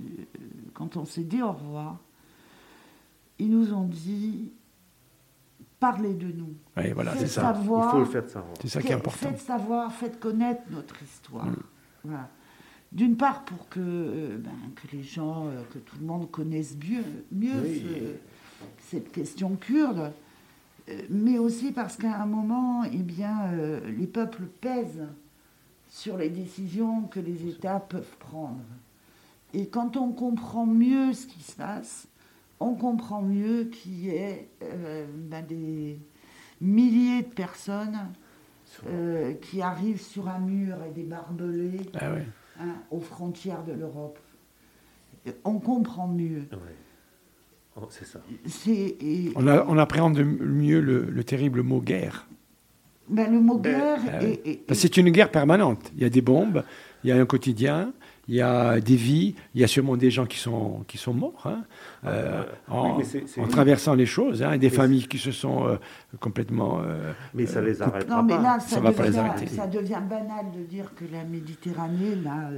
[0.74, 1.97] quand on s'est dit au revoir,
[3.39, 4.51] ils nous ont dit
[5.91, 6.53] parlez de nous.
[6.77, 7.41] Ouais, voilà, c'est Faites ça.
[7.41, 8.53] Il savoir, faut le faire savoir.
[8.61, 9.29] C'est ça qui est important.
[9.29, 11.45] Faites savoir, faites connaître notre histoire.
[11.47, 11.55] Mm.
[12.05, 12.29] Voilà.
[12.91, 16.75] D'une part, pour que, euh, ben, que les gens, euh, que tout le monde connaisse
[16.77, 17.81] mieux, mieux Oui.
[17.84, 20.11] ce- cette question kurde,
[20.89, 23.51] euh, mais aussi parce qu'à un moment, eh bien,
[23.97, 25.07] les peuples pèsent
[25.89, 28.61] sur les décisions que les États peuvent prendre.
[29.53, 32.07] Et quand on comprend mieux ce qui se passe,
[32.64, 35.99] on comprend mieux qu'il y ait euh, ben, des
[36.61, 37.99] milliers de personnes
[38.88, 42.26] euh, qui arrivent sur un mur et des barbelés Ah ouais.
[42.59, 44.18] hein, aux frontières de l'Europe.
[45.26, 46.47] Et On comprend mieux.
[46.51, 46.76] Ouais.
[47.76, 48.20] Oh, c'est ça.
[48.68, 52.28] Et- On, a- on appréhende mieux le, le terrible mot guerre.
[53.09, 55.91] ben, le mot Ben, guerre est- est- c'est une guerre permanente.
[55.95, 56.64] Il y a des bombes,
[57.03, 57.93] il y a un quotidien,
[58.28, 61.13] il y a des vies, il y a sûrement des gens qui sont, qui sont
[61.13, 61.63] morts hein,
[62.05, 65.07] euh, en, Oui, mais c'est- c'est- en traversant les choses, hein, et des Mais familles
[65.07, 65.76] qui se sont euh,
[66.21, 66.80] complètement...
[66.82, 68.41] euh, Mais ça les arrêtera Non, mais pas.
[68.41, 69.47] là, Ça ça, va pas les arrêter.
[69.47, 72.49] ça devient banal de dire que la Méditerranée, là.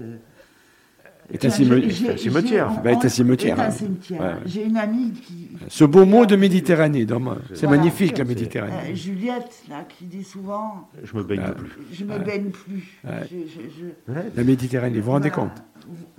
[1.31, 1.89] Est un j'ai- cimetière.
[1.89, 3.71] j'ai- un Bah, cimetière, hein.
[3.71, 4.21] cimetière.
[4.21, 4.33] Ouais, ouais.
[4.45, 5.49] J'ai une amie qui.
[5.67, 7.05] Ce beau mot de Méditerranée,
[7.53, 7.77] c'est Voilà.
[7.77, 8.73] magnifique la C'est- Méditerranée.
[8.91, 11.51] euh, Juliette, là, qui dit souvent Je me baigne Ah.
[11.51, 11.69] plus.
[11.91, 12.19] Je me Ouais.
[12.19, 12.99] baigne plus.
[13.03, 13.11] Ouais.
[13.31, 13.69] Je- je-
[14.07, 14.25] je- Ouais.
[14.35, 15.49] La Méditerranée, vous vous rendez voilà.
[15.51, 15.63] compte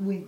[0.01, 0.25] Oui.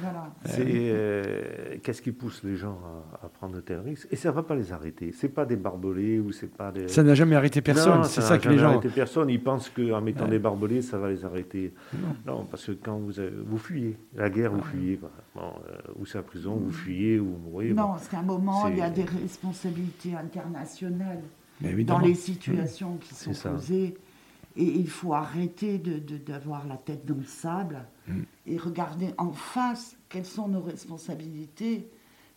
[0.00, 0.32] Voilà.
[0.44, 2.78] C'est euh, qu'est-ce qui pousse les gens
[3.22, 5.12] à, à prendre de tels risques Et ça ne va pas les arrêter.
[5.12, 6.88] C'est pas des barbelés ou c'est pas des.
[6.88, 8.78] Ça n'a jamais arrêté personne, Non, c'est n'a ça que les jamais gens...
[8.78, 9.30] arrêté personne.
[9.30, 10.30] Ils pensent qu'en mettant Ouais.
[10.30, 11.72] des barbelés, ça va les arrêter.
[11.94, 12.32] Non.
[12.38, 14.98] Non, parce que quand vous, avez- vous fuyez, la guerre, vous fuyez.
[15.34, 17.68] Bon, euh, ou c'est la prison, vous fuyez ou vous mourrez.
[17.72, 17.88] non, bon.
[17.92, 21.20] parce qu'à un moment, il y a c'est- des responsabilités internationales
[21.60, 23.50] Mais dans les situations qui sont C'est ça.
[23.50, 23.94] posées.
[24.56, 28.20] Et il faut arrêter de- de- d'avoir la tête dans le sable Mm.
[28.46, 31.88] et regarder en face quelles sont nos responsabilités,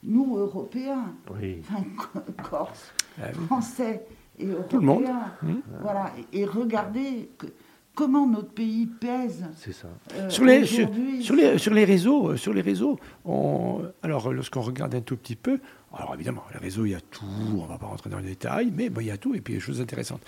[0.04, 1.62] nous, Européens, Oui.
[1.62, 1.84] enfin,
[2.50, 3.46] Corse, Ah oui.
[3.46, 4.06] Français
[4.40, 4.68] et Européens.
[4.70, 5.04] Tout le monde.
[5.44, 5.54] Mm.
[5.82, 7.48] Voilà, et, et regarder que-
[7.94, 9.88] comment notre pays pèse C'est ça.
[10.16, 14.62] euh, Sur les, sur, les, sur les réseaux, euh, sur les réseaux on- alors lorsqu'on
[14.62, 15.60] regarde un tout petit peu,
[15.94, 17.26] alors évidemment, les réseaux, il y a tout,
[17.58, 19.42] on ne va pas rentrer dans les détails, mais bon, il y a tout, et
[19.42, 20.22] puis il y a des choses intéressantes.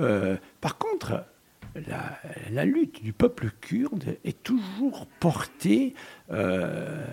[0.00, 1.24] Euh, par contre,
[2.50, 5.94] la, lutte du peuple kurde est toujours portée
[6.30, 7.04] euh,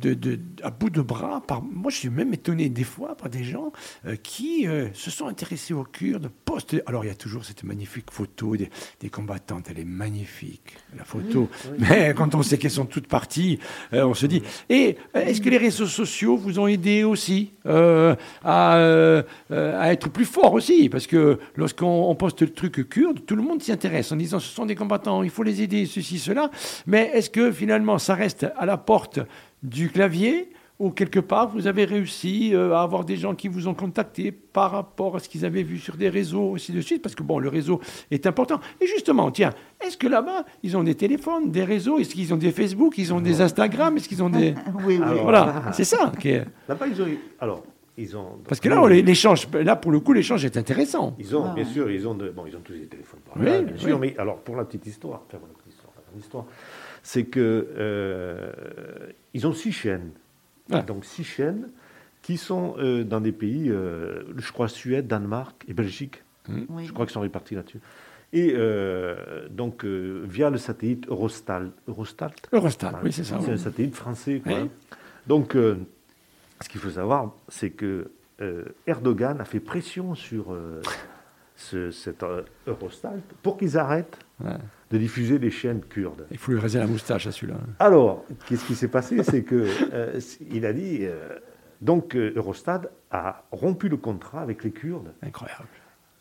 [0.00, 1.42] de, de- à bout de bras.
[1.46, 3.72] Par, moi, je suis même étonné des fois par des gens
[4.06, 6.30] euh, qui euh, se sont intéressés aux Kurdes.
[6.44, 9.66] Postent, alors, il y a toujours cette magnifique photo des, des combattantes.
[9.70, 11.48] Elle est magnifique, la photo.
[11.78, 13.58] Mais quand on sait qu'elles sont toutes parties,
[13.92, 14.42] euh, on se dit.
[14.68, 18.14] Et euh, est-ce que les réseaux sociaux vous ont aidé aussi euh,
[18.44, 20.88] à, euh, euh, à être plus fort aussi?
[20.88, 24.38] Parce que lorsqu'on on poste le truc kurde, tout le monde s'y intéresse en disant
[24.38, 26.50] ce sont des combattants, il faut les aider, ceci, cela.
[26.86, 29.20] Mais est-ce que finalement ça reste à la porte
[29.62, 33.66] du clavier ou quelque part vous avez réussi euh, à avoir des gens qui vous
[33.66, 37.00] ont contacté par rapport à ce qu'ils avaient vu sur des réseaux, ainsi de suite
[37.02, 37.80] Parce que bon, le réseau
[38.10, 38.60] est important.
[38.80, 39.50] Et justement, tiens,
[39.84, 41.98] est-ce que là-bas, ils ont des téléphones, des réseaux?
[41.98, 42.98] Est-ce qu'ils ont des Facebook?
[42.98, 43.96] Ils ont des Instagram?
[43.96, 44.54] Est-ce qu'ils ont des...
[44.84, 45.02] Oui, oui.
[45.02, 46.12] Alors, Voilà, c'est ça.
[46.20, 47.06] qui est- Là-bas, ils ont.
[47.40, 47.64] Alors,
[47.96, 48.32] ils ont.
[48.46, 51.16] Parce que là, on- l'échange, là, pour le coup, l'échange est intéressant.
[51.18, 51.70] Ils ont, Ah bien ouais.
[51.72, 53.80] sûr, ils ont, de- bon, ils ont tous des téléphones par Oui, là, bien oui.
[53.80, 56.44] sûr, mais alors pour la petite histoire, enfin, pour la petite histoire, la grande histoire,
[57.02, 58.52] c'est que euh,
[59.36, 60.10] ils ont six chaînes,
[60.72, 60.82] Ah.
[60.90, 61.68] donc six chaînes
[62.22, 66.16] qui sont euh, dans des pays, euh, je crois Suède, Danemark et Belgique,
[66.48, 66.84] Oui.
[66.86, 67.80] je crois qu'ils sont répartis là-dessus.
[68.32, 73.38] Et euh, donc euh, via le satellite Eurostal, Eurostat, Eurostat, oui, c'est ça.
[73.40, 73.52] c'est oui.
[73.54, 74.40] un satellite français.
[74.42, 74.52] quoi.
[74.62, 74.70] Oui.
[75.26, 75.76] Donc, euh,
[76.62, 78.10] ce qu'il faut savoir, c'est que
[78.40, 80.80] euh, Erdogan a fait pression sur euh,
[81.56, 84.58] ce, cet euh, Eurostat pour qu'ils arrêtent Ouais.
[84.90, 86.26] De diffuser les chaînes kurdes.
[86.30, 87.58] Il faut lui raser la moustache à celui-là.
[87.80, 89.22] Alors, qu'est-ce qui s'est passé?
[89.24, 90.20] C'est que euh,
[90.50, 90.98] il a dit.
[91.02, 91.38] euh,
[91.82, 95.12] donc, euh, Eurostat a rompu le contrat avec les Kurdes.
[95.22, 95.68] Incroyable.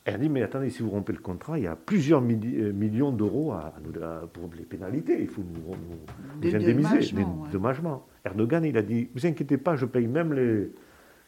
[0.05, 2.22] Et elle a dit, mais attendez, si vous rompez le contrat, il y a plusieurs
[2.22, 5.18] milli- millions d'euros à, à nous- à- pour les pénalités.
[5.22, 7.26] Il faut nous, nous- Des nous indemniser, des ouais.
[7.47, 8.05] dédommagements.
[8.26, 10.72] Erdogan, il a dit, vous inquiétez pas, je paye même les,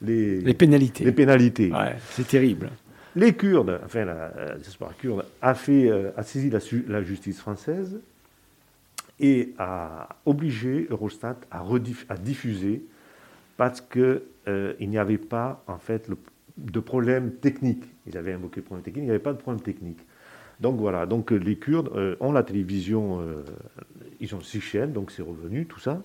[0.02, 1.06] les, Les pénalités.
[1.06, 1.72] les pénalités.
[1.72, 2.70] Ouais, c'est terrible.
[3.18, 4.06] Les Kurdes, enfin,
[4.60, 6.52] diaspora kurde a, fait, euh, a saisi
[6.88, 8.00] la, justice française
[9.20, 11.64] et a obligé Eurostat à,
[12.18, 12.84] diffuser
[13.58, 14.22] parce qu'il
[14.80, 16.12] il n'y avait pas, en fait,
[16.58, 17.86] de problème technique.
[18.06, 20.00] Ils avaient invoqué le problème technique, il n'y avait pas de problème technique.
[20.60, 23.44] Donc voilà, donc euh, les Kurdes euh, ont la télévision, euh,
[24.20, 26.02] ils ont six chaînes, donc c'est revenu, tout ça.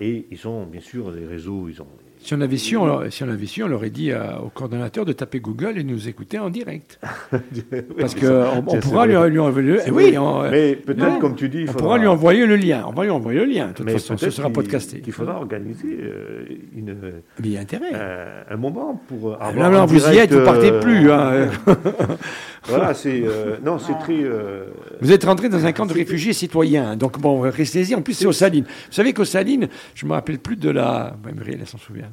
[0.00, 1.86] Et ils ont bien sûr des réseaux, ils ont.
[2.22, 4.50] Si on avait su, on, leur- si on avait su, on aurait dit à- au
[4.50, 7.00] coordonnateur de taper Google et nous écouter en direct.
[7.98, 9.76] Parce qu'on on pourra lui, envoyer.
[9.90, 11.18] Oui, on, mais peut-être, non.
[11.18, 12.84] comme tu dis, il on faudra- pourra lui envoyer le lien.
[12.86, 13.68] On va lui envoyer le lien.
[13.68, 15.00] De toute mais façon, ce sera podcasté.
[15.00, 16.44] Qu'il faudra organiser euh,
[16.76, 16.94] une,
[17.40, 17.90] Mais il y a intérêt.
[17.94, 19.54] euh, un moment pour avoir.
[19.54, 21.10] Là, là, en vous y êtes, vous partez euh, plus.
[21.10, 21.48] hein.
[22.64, 23.22] Voilà, c'est.
[23.24, 24.22] euh, non, c'est très.
[24.22, 24.66] euh,
[25.00, 26.96] Vous êtes rentré dans un camp de réfugiés citoyens.
[26.96, 27.94] Donc, bon, restez-y.
[27.94, 28.64] En plus, c'est aux Salines.
[28.64, 31.16] Vous savez qu'aux Salines, je me rappelle plus de la.
[31.22, 32.10] Ben, Muriel, elle s'en souvient.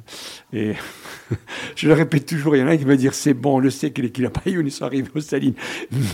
[0.52, 0.72] Et
[1.76, 3.70] je le répète toujours, il y en a qui va dire c'est bon, on le
[3.70, 5.54] sait que les Kilapayoun, ils sont arrivés aux Salines.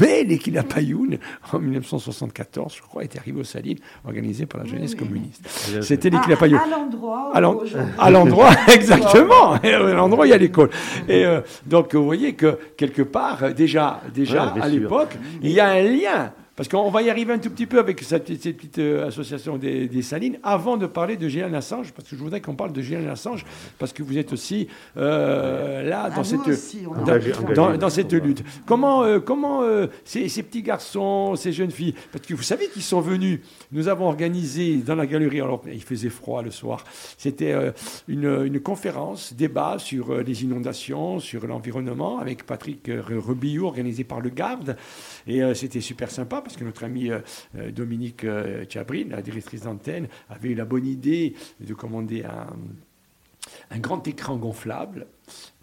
[0.00, 1.18] Mais les Kilapayoun,
[1.52, 4.96] en 1974, je crois, étaient arrivés aux Salines, organisés par la jeunesse oui.
[5.06, 5.42] communiste.
[5.70, 6.60] bien C'était les À, Kilapayoun.
[6.60, 7.32] à l'endroit.
[7.98, 9.52] À l'endroit, exactement.
[9.52, 10.70] À l'endroit, il y a l'école.
[11.08, 15.60] Et euh, donc, vous voyez que quelque part, déjà, déjà Ouais, à l'époque, il y
[15.60, 16.32] a un lien.
[16.56, 19.08] Parce qu'on va y arriver un tout petit peu avec cette, petite- cette petite euh,
[19.08, 22.54] association des, des Salines, avant de parler de Julian Assange, parce que je voudrais qu'on
[22.54, 23.44] parle de Julian Assange,
[23.78, 27.28] parce que vous êtes aussi euh, là Ah, dans cette aussi, on a dans, Engagé-
[27.30, 27.40] besoin.
[27.42, 27.54] engagé.
[27.54, 28.44] dans- dans cette lutte.
[28.66, 29.62] Comment, euh, comment
[30.04, 33.40] ces, ces petits garçons, ces jeunes filles, parce que vous savez qu'ils sont venus,
[33.72, 36.84] nous avons organisé dans la galerie, alors il faisait froid le soir,
[37.18, 37.52] c'était
[38.06, 44.30] une, une conférence, débat sur les inondations, sur l'environnement, avec Patrick Rebillot, organisé par le
[44.30, 44.76] Garde,
[45.26, 47.18] et c'était super sympa, parce que notre ami euh,
[47.58, 52.46] euh, Dominique euh, Tchabrin, la directrice d'antenne, avait eu la bonne idée de commander un
[53.70, 55.06] un grand écran gonflable.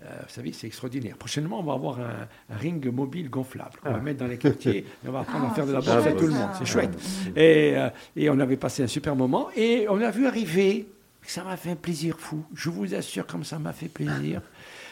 [0.04, 1.18] Euh, vous savez, c'est extraordinaire.
[1.18, 4.78] Prochainement, on va avoir un, un ring mobile gonflable qu'on va mettre dans les quartiers
[4.78, 6.50] et on va apprendre à Ah, faire de la boxe à chouette, tout le monde.
[6.60, 6.92] C'est chouette.
[7.36, 10.88] Et, euh, et on avait passé un super moment et on a vu arriver,
[11.24, 12.44] ça m'a fait un plaisir fou.
[12.54, 14.42] Je vous assure comme ça m'a fait plaisir.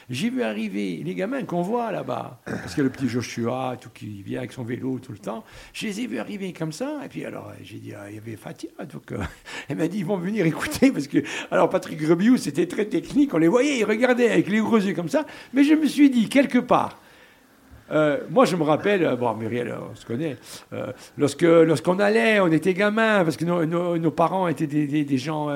[0.09, 3.77] J'ai vu arriver les gamins qu'on voit là-bas, parce qu'il y a le petit Joshua,
[3.79, 5.43] tout qui vient avec son vélo tout le temps.
[5.71, 8.17] Je les ai vus arriver comme ça, et puis alors j'ai dit, ah, il y
[8.17, 9.19] avait Fatia, donc euh,
[9.69, 11.19] elle m'a dit, ils vont venir écouter, parce que,
[11.51, 14.95] alors Patrick Rebiou, c'était très technique, on les voyait, ils regardaient avec les gros yeux
[14.95, 16.99] comme ça, mais je me suis dit, quelque part,
[17.91, 20.37] euh, moi, je me rappelle, euh, bon, Muriel, euh, on se connaît,
[20.73, 20.87] euh,
[21.17, 25.03] lorsque, lorsqu'on allait, on était gamins, parce que nos, nos- nos parents étaient des, des-
[25.05, 25.49] des gens,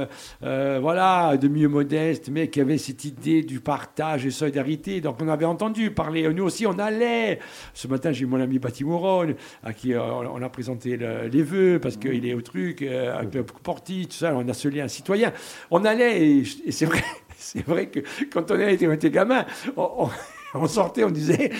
[0.44, 5.02] euh, voilà, de mieux modestes, mais qui avaient cette idée du partage et solidarité.
[5.02, 7.40] Donc, on avait entendu parler, nous aussi, on allait.
[7.74, 11.44] Ce matin, j'ai eu mon ami Bati Mouron, à qui on a présenté le- les
[11.44, 14.88] vœux, parce qu'il est au truc, avec le Porti, tout ça, on a ce lien
[14.88, 15.32] citoyen.
[15.72, 17.04] On allait, et, et c'est vrai,
[17.38, 18.00] c'est vrai que
[18.32, 19.46] quand on était, on était gamin,
[19.78, 20.10] on, on-
[20.56, 21.52] on sortait, on disait,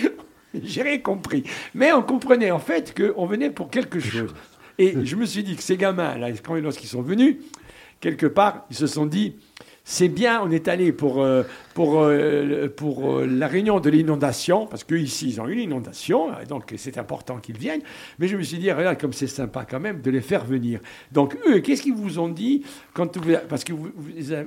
[0.62, 1.44] j'ai rien compris.
[1.74, 4.34] Mais on comprenait en fait qu'on venait pour quelque chose.
[4.78, 7.36] Et je me suis dit que ces gamins, là, quand- lorsqu'ils sont venus,
[8.00, 9.36] quelque part, ils se sont dit,
[9.86, 11.42] c'est bien, on est allé pour, euh,
[11.74, 16.72] pour, euh, pour euh, la réunion de l'inondation, parce qu'ici, ils ont eu l'inondation, donc
[16.78, 17.82] c'est important qu'ils viennent.
[18.18, 20.80] Mais je me suis dit, regarde, comme c'est sympa quand même de les faire venir.
[21.12, 22.64] Donc, eux, qu'est-ce qu'ils vous ont dit
[22.94, 23.90] quand vous, Parce que vous,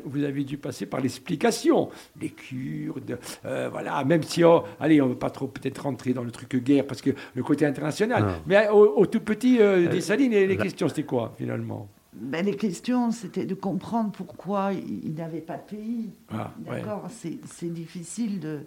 [0.05, 5.11] vous avez dû passer par l'explication, les Kurdes, voilà, même si, oh, allez, on ne
[5.11, 8.39] veut pas trop peut-être rentrer dans le truc guerre, parce que le côté international.
[8.47, 11.87] Mais au, tout petit des Salines, les questions, c'était quoi, finalement?
[12.19, 16.11] Ben, les questions, c'était de comprendre pourquoi il n'avait pas de pays.
[16.29, 18.61] Ah, D'accord C'est difficile de,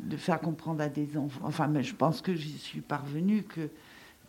[0.00, 1.40] de faire comprendre à des enfants.
[1.44, 3.70] Enfin, mais je pense que j'y suis parvenue que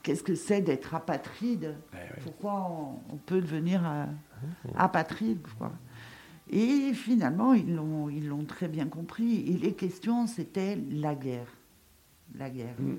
[0.03, 1.75] qu'est-ce que c'est d'être apatride?
[2.23, 4.05] Pourquoi on, peut devenir euh,
[4.75, 5.39] apatride
[6.49, 9.41] Et finalement, ils l'ont, ils l'ont très bien compris.
[9.47, 11.47] Et les questions, c'était la guerre.
[12.35, 12.75] La guerre.
[12.79, 12.95] Mm.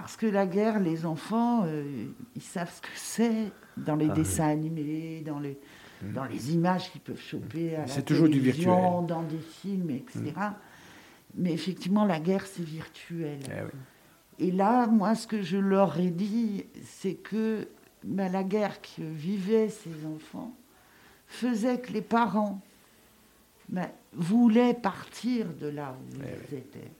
[0.00, 4.14] Parce que la guerre, les enfants, euh, ils savent ce que c'est dans les ah
[4.14, 5.58] dessins animés, dans les,
[6.02, 6.12] mmh.
[6.12, 8.66] dans les images qu'ils peuvent choper à la C'est toujours du virtuel.
[8.66, 10.20] dans des films, etc.
[10.36, 10.54] Mmh.
[11.34, 13.38] Mais effectivement, la guerre, c'est virtuel.
[14.38, 17.68] Eh Et là, moi, ce que je leur ai dit, c'est que
[18.04, 20.52] ben, la guerre que vivaient ces enfants
[21.26, 22.60] faisait que les parents
[23.68, 26.90] ben, voulaient partir de là où eh ils étaient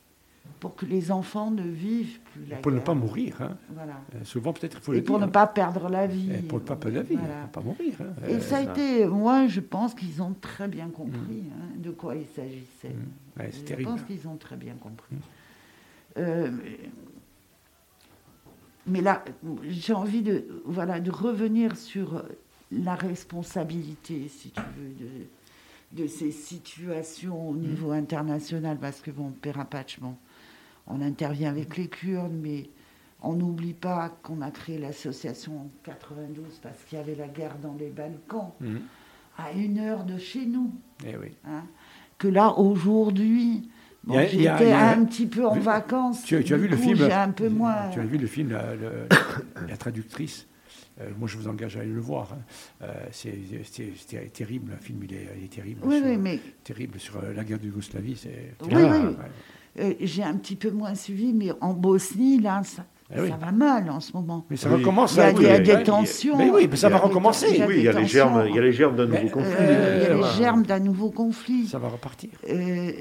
[0.61, 3.41] pour que les enfants ne vivent plus la Pour ne pas mourir.
[3.41, 3.57] Hein.
[3.71, 4.01] Voilà.
[4.15, 6.33] Euh, souvent, peut-être, il faut Et pour ne pas perdre la vie.
[6.33, 7.43] Et pour ne pas perdre la vie, voilà.
[7.43, 7.95] ne pas mourir.
[8.01, 8.27] Hein.
[8.29, 11.53] Et ça a été, moi, je pense qu'ils ont très bien compris mm.
[11.53, 12.89] hein, de quoi il s'agissait.
[12.89, 13.43] Mm.
[13.53, 13.91] c'est terrible.
[13.91, 15.15] Je pense qu'ils ont très bien compris.
[15.15, 15.19] Mm.
[16.19, 16.51] Euh,
[18.87, 19.25] mais là,
[19.69, 22.25] j'ai envie de, voilà, de revenir sur
[22.73, 29.31] la responsabilité, si tu veux, de, de ces situations au niveau international, parce que, bon,
[29.31, 29.65] Père
[30.01, 30.15] bon,
[30.89, 32.71] on intervient avec les Kurdes, mais
[33.23, 37.57] on n'oublie pas qu'on a créé l'association en 92 parce qu'il y avait la guerre
[37.63, 38.81] dans les Balkans, mhm.
[39.37, 40.73] à une heure de chez nous.
[41.05, 41.33] Eh oui.
[41.45, 41.65] Hein.
[42.17, 43.69] que là, aujourd'hui,
[44.09, 46.23] j'étais un petit peu en vacances.
[46.25, 47.91] Tu, as vu le film un peu moins...
[47.93, 48.51] Tu as vu le film,
[49.69, 50.47] la, traductrice
[51.01, 52.33] euh, moi, je vous engage à aller le voir.
[52.33, 52.39] Hein.
[52.83, 55.81] Euh, c'est terrible, le film, il est, terrible.
[55.85, 56.41] Oui, oui, mais...
[56.65, 58.21] Terrible sur euh, la guerre de Yougoslavie.
[58.63, 59.17] Oui, oui.
[59.79, 63.89] Euh, j'ai un petit peu moins suivi, mais en Bosnie, là, ça, eh va mal
[63.91, 64.45] en ce moment.
[64.51, 65.15] Mais ça recommence.
[65.15, 66.37] Il y a, des tensions.
[66.37, 67.65] Mais oui, mais ça va recommencer.
[67.67, 69.55] oui, il y, a les germes, il y a les germes d'un nouveau euh, conflit.
[69.61, 71.67] il y a les germes d'un nouveau conflit.
[71.69, 72.31] Ça va repartir.
[72.49, 72.93] Euh,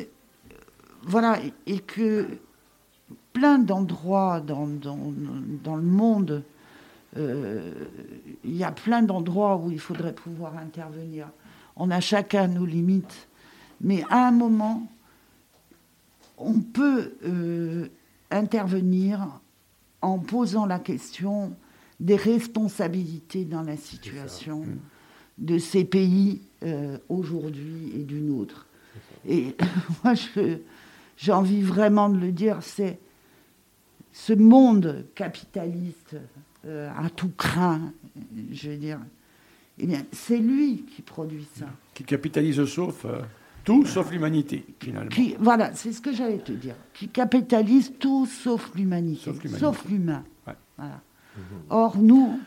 [1.03, 2.27] voilà, et que
[3.33, 5.13] plein d'endroits dans, dans,
[5.63, 6.43] dans, le monde,
[7.15, 11.27] il y a plein d'endroits où il faudrait pouvoir intervenir.
[11.75, 13.27] On a chacun nos limites,
[13.81, 14.87] mais à un moment,
[16.37, 17.87] on peut euh,
[18.29, 19.39] intervenir
[20.01, 21.55] en posant la question
[21.99, 24.77] des responsabilités dans la situation mm.
[25.39, 28.67] de ces pays euh, aujourd'hui et d'une autre.
[29.27, 29.55] Et
[30.03, 30.13] moi,
[31.17, 32.99] j'ai envie vraiment de le dire, c'est
[34.13, 36.15] ce monde capitaliste
[36.65, 37.93] euh, à tout craint,
[38.51, 38.99] je veux dire,
[39.79, 41.67] eh bien, c'est lui qui produit ça.
[41.93, 43.05] Qui capitalise sauf
[43.67, 45.09] tout sauf l'humanité, finalement.
[45.09, 46.75] Qui, voilà, c'est ce que j'allais te dire.
[46.93, 49.29] Qui capitalise tout sauf l'humanité.
[49.59, 50.23] Sauf l'humain.
[51.69, 52.39] Or, nous,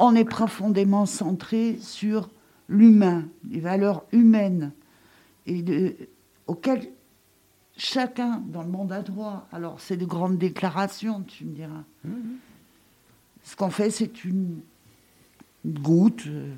[0.00, 2.28] on est profondément centré sur
[2.68, 4.72] l'humain, les valeurs humaines,
[5.46, 5.94] et de,
[6.48, 6.88] auxquelles
[7.76, 9.46] chacun dans le monde a droit.
[9.52, 11.84] Alors, c'est de grandes déclarations, tu me diras.
[12.04, 12.38] Mhm.
[13.44, 14.58] Ce qu'on fait, c'est une
[15.64, 16.52] goutte, euh,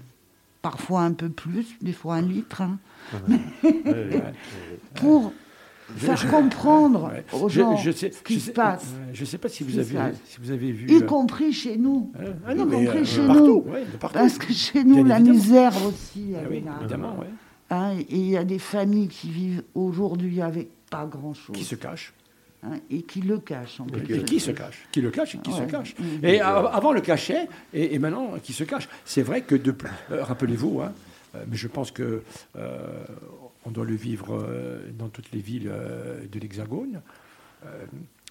[0.65, 2.63] parfois un peu plus, des fois un litre.
[2.63, 2.79] Hein
[4.95, 5.31] pour
[5.97, 8.95] faire comprendre aux gens ce qui se passe.
[9.13, 10.89] Je ne sais pas si vous, avez, si vous avez vu.
[10.89, 12.11] Y euh, compris chez nous.
[12.47, 13.67] Ah, y compris euh, chez nous.
[14.01, 16.33] Parce que chez nous, la misère aussi.
[16.35, 17.17] Ah oui, évidemment,
[17.69, 21.55] hein, et il y a des familles qui vivent aujourd'hui avec pas grand-chose.
[21.55, 22.15] Qui se cachent.
[22.65, 23.81] Hein, et qui le cachent.
[23.81, 25.95] En et, qui se cache Qui le cache et qui se cache.
[26.23, 28.89] Et avant le cachet, et, maintenant qui se cache.
[29.05, 29.75] C'est vrai que, de,
[30.11, 30.93] euh, rappelez-vous, hein,
[31.35, 32.23] euh, mais je pense que
[32.57, 33.05] euh,
[33.67, 34.47] on doit le vivre
[34.99, 35.71] dans toutes les villes
[36.31, 37.01] de l'Hexagone.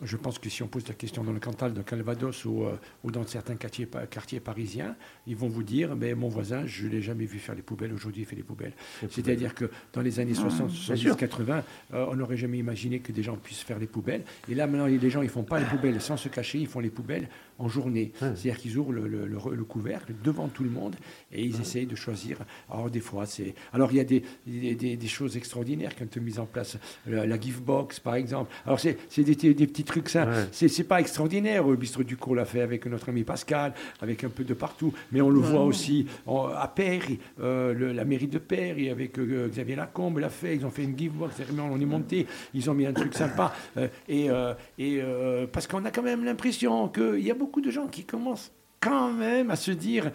[0.01, 2.75] Je pense que si on pose la question dans le Cantal, dans Calvados ou, euh,
[3.03, 4.95] ou dans certains quartiers, quartiers, parisiens,
[5.27, 7.93] ils vont vous dire mais mon voisin, je ne l'ai jamais vu faire les poubelles,
[7.93, 8.73] aujourd'hui il fait les poubelles.
[9.09, 13.35] C'est-à-dire que dans les années 60, 70, 80, on n'aurait jamais imaginé que des gens
[13.35, 14.23] puissent faire les poubelles.
[14.49, 16.79] Et là maintenant, les gens ils font pas les poubelles sans se cacher, ils font
[16.79, 17.29] les poubelles
[17.59, 18.11] en journée.
[18.19, 20.95] C'est-à-dire qu'ils ouvrent le, le, couvercle devant tout le monde
[21.31, 22.37] et ils essayent de choisir.
[22.69, 23.53] Alors des fois, c'est.
[23.71, 26.77] Alors il y a des, des, des, choses extraordinaires qui ont été mises en place.
[27.07, 28.51] La, gift box, par exemple.
[28.65, 30.47] Alors c'est des, des, petits trucs, ça, Ouais.
[30.51, 31.67] c'est c'est pas extraordinaire.
[31.67, 34.93] Le bistrot du cours l'a fait avec notre ami Pascal, avec un peu de partout.
[35.11, 39.17] Mais on le voit aussi en- à Perry, euh, le- la mairie de Perry, avec
[39.19, 40.55] euh, Xavier Lacombe l'a fait.
[40.55, 42.27] Ils ont fait une giveaway, cérémonie, on est monté.
[42.53, 43.53] Ils ont mis un truc sympa.
[43.77, 47.59] Euh, et euh, et euh, parce qu'on a quand même l'impression qu'il y a beaucoup
[47.61, 50.11] de gens qui commencent quand même à se dire.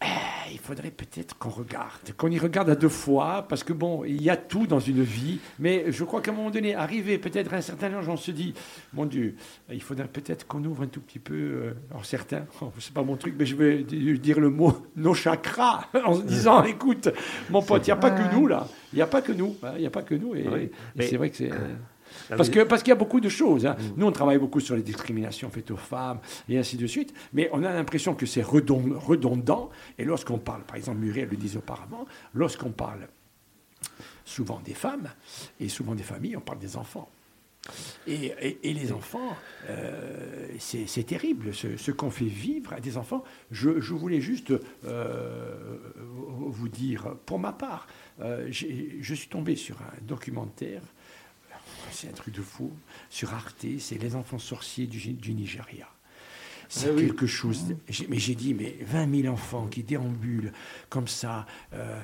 [0.00, 0.06] Ah,
[0.52, 4.20] Il faudrait peut-être qu'on regarde, qu'on y regarde à deux fois, parce que bon, il
[4.22, 7.54] y a tout dans une vie, mais je crois qu'à un moment donné, arrivé peut-être
[7.54, 8.52] à un certain âge, on se dit,
[8.92, 9.34] mon Dieu,
[9.72, 13.02] il faudrait peut-être qu'on ouvre un tout petit peu, euh, alors certains, oh, c'est pas
[13.02, 17.08] mon truc, mais je vais di- dire le mot, nos chakras, en se disant, écoute,
[17.50, 19.56] mon pote, il n'y a pas que nous là, il n'y a pas que nous,
[19.62, 21.50] hein, il n'y a pas que nous, et, c'est vrai que c'est...
[21.52, 21.93] euh, Ah,
[22.36, 23.66] parce que parce qu'il y a beaucoup de choses.
[23.66, 23.76] hein.
[23.96, 27.12] Nous, on travaille beaucoup sur les discriminations faites aux femmes et ainsi de suite.
[27.32, 29.70] Mais on a l'impression que c'est redon- redondant.
[29.98, 33.08] Et lorsqu'on parle, par exemple, Muriel le disait auparavant, lorsqu'on parle
[34.24, 35.08] souvent des femmes
[35.60, 37.08] et souvent des familles, on parle des enfants.
[38.06, 39.34] Et, et- et les enfants,
[39.70, 43.24] euh, c'est terrible ce, ce qu'on fait vivre à des enfants.
[43.50, 44.52] Je, je voulais juste
[44.84, 47.86] euh, vous dire, pour ma part,
[48.20, 50.82] euh, je suis tombé sur un documentaire,
[51.94, 52.72] c'est un truc de fou,
[53.08, 55.88] sur Arte, c'est Les enfants sorciers du, du Nigeria.
[56.76, 57.06] C'est Ah oui.
[57.06, 57.62] quelque chose.
[58.08, 60.52] Mais j'ai dit, mais 20 000 enfants qui déambulent
[60.88, 61.46] comme ça.
[61.72, 62.00] euh,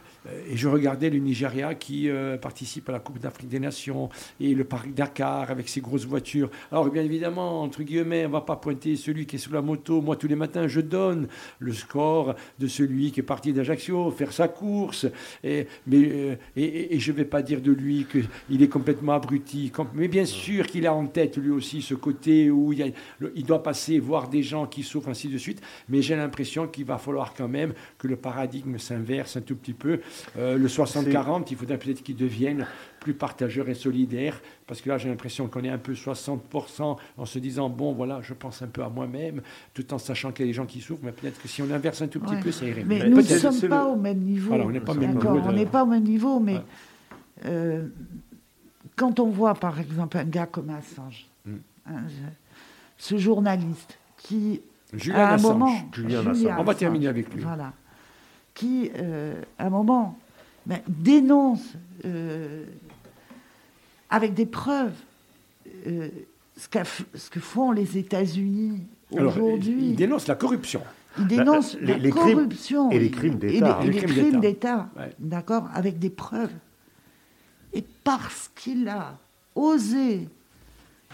[0.49, 4.55] et je regardais le Nigeria qui euh, participe à la Coupe d'Afrique des Nations et
[4.55, 6.51] le Paris Dakar avec ses grosses voitures.
[6.71, 9.61] Alors, bien évidemment, entre guillemets, on ne va pas pointer celui qui est sous la
[9.63, 10.01] moto.
[10.01, 11.27] Moi, tous les matins, je donne
[11.59, 15.07] le score de celui qui est parti d'Ajaccio, faire sa course.
[15.43, 19.73] Et, mais, euh, et, je ne vais pas dire de lui qu'il est complètement abruti.
[19.95, 23.63] Mais bien sûr qu'il a en tête, lui aussi, ce côté où a- il doit
[23.65, 25.61] passer, voir des gens qui souffrent, ainsi de suite.
[25.89, 29.73] Mais j'ai l'impression qu'il va falloir quand même que le paradigme s'inverse un tout petit
[29.75, 30.01] peu.
[30.39, 32.67] Euh, le 60-40, il faudrait peut-être qu'il devienne
[33.01, 37.25] plus partageur et solidaire, parce que là j'ai l'impression qu'on est un peu 60% en
[37.25, 39.41] se disant, bon voilà, je pense un peu à moi-même,
[39.73, 41.71] tout en sachant qu'il y a des gens qui souffrent, mais peut-être que si on
[41.71, 42.41] inverse un tout petit Ouais.
[42.43, 43.09] peu, ça irait Mais mieux.
[43.09, 44.49] nous ne sommes pas le- au même niveau.
[44.49, 46.41] Voilà, on n'est pas au même D'accord, niveau On de- n'est pas au même niveau,
[46.41, 46.61] mais Ouais.
[47.47, 47.87] euh,
[48.97, 51.55] quand on voit par exemple un gars comme Assange, Mm.
[51.87, 51.93] hein,
[52.99, 54.61] ce journaliste qui,
[54.93, 55.53] Julian à un Assange.
[55.59, 56.61] moment, Julian Julian Assange.
[56.61, 57.43] On va terminer avec lui.
[57.43, 57.73] Voilà,
[58.55, 60.19] qui, euh, à un moment,
[60.67, 61.63] ben, dénonce
[62.05, 62.65] euh,
[64.11, 64.93] avec des preuves
[65.87, 66.09] euh,
[66.57, 66.69] ce,
[67.31, 69.91] que font les États-Unis aujourd'hui.
[69.91, 70.83] il dénonce la corruption.
[71.19, 73.79] Il dénonce les- la les crimes- corruption et les crimes et d'État.
[73.83, 74.41] les- et Les crimes crimes d'État.
[74.41, 75.13] d'État, Ouais.
[75.19, 76.53] d'accord, avec des preuves.
[77.73, 79.19] Et parce qu'il a
[79.55, 80.29] osé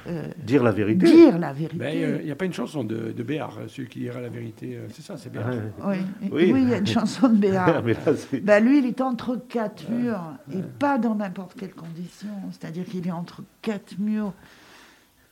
[0.06, 1.06] euh, Dire la vérité.
[1.06, 3.68] dire la vérité, Ben, euh, Il n'y a pas une chanson de, de Béard, euh,
[3.68, 4.78] celui qui dira la vérité.
[4.90, 5.50] C'est ça, c'est Béard.
[5.50, 5.98] Ouais.
[6.22, 6.50] oui, Oui.
[6.52, 7.82] oui, il y a une chanson de Béard.
[7.84, 11.74] Mais là, c'est- Ben, lui, il est entre quatre murs et pas dans n'importe quelle
[11.74, 12.28] condition.
[12.52, 14.32] C'est-à-dire qu'il est entre quatre murs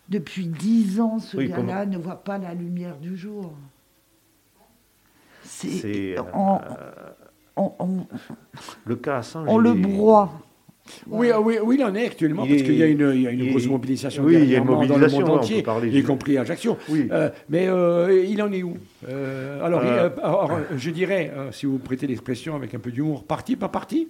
[0.09, 1.19] depuis dix ans.
[1.21, 3.55] Ce Oui, gars-là ne voit pas la lumière du jour.
[5.43, 6.59] C'est euh, on,
[7.57, 8.07] on- on-
[8.87, 9.47] le cas Assange.
[9.49, 10.33] on il le est- broie.
[11.07, 13.23] Oui, ah oui, oui, il en est actuellement, Il parce qu'il y a une, il
[13.23, 15.31] y a une il- grosse mobilisation oui, il y a une dernièrement mobilisation, dans le
[15.31, 16.77] on monde entier, parler y compris à Ajaccio.
[16.91, 17.09] Oui.
[17.11, 18.77] Euh, mais euh, il en est où?
[19.09, 22.79] Euh, alors, Euh, il- euh, alors, je dirais, euh, si vous prêtez l'expression avec un
[22.79, 24.09] peu d'humour, parti, pas parti?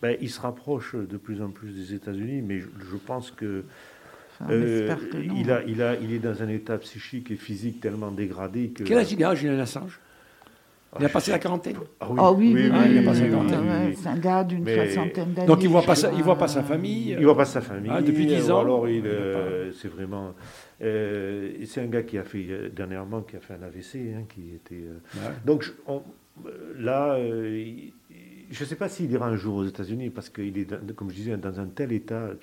[0.00, 3.64] Ben, il se rapproche de plus en plus des États-Unis, mais je, je pense que
[4.40, 5.34] Enfin, on euh, espère que non.
[5.36, 8.84] il, a, il, a, il est dans un état psychique et physique tellement dégradé que.
[8.84, 9.98] Quel âge il a, Julian Assange?
[10.98, 13.12] Il a passé la quarantaine Ah Ah oui, oui, oui, oui, il a oui, pas
[13.12, 13.60] oui, 50 oui, ans.
[13.62, 15.46] ouais, c'est un gars d'une Mais- soixantaine d'années.
[15.46, 16.18] Donc il voit pas sa, crois.
[16.20, 17.16] il voit pas sa famille.
[17.18, 17.90] Il voit pas sa famille.
[17.94, 20.34] Ah, depuis 10 ou ans Alors il, euh, c'est vraiment.
[20.82, 24.24] euh, c'est un gars qui a fait euh, dernièrement qui a fait un AVC, hein,
[24.28, 24.74] qui était.
[24.84, 25.34] euh, Ouais.
[25.46, 26.02] Donc je- on-
[26.46, 27.92] euh, là, euh, il-
[28.52, 31.10] je ne sais pas s'il ira un jour aux États-Unis parce qu'il est, dans- comme
[31.10, 32.36] je disais, dans un tel état euh,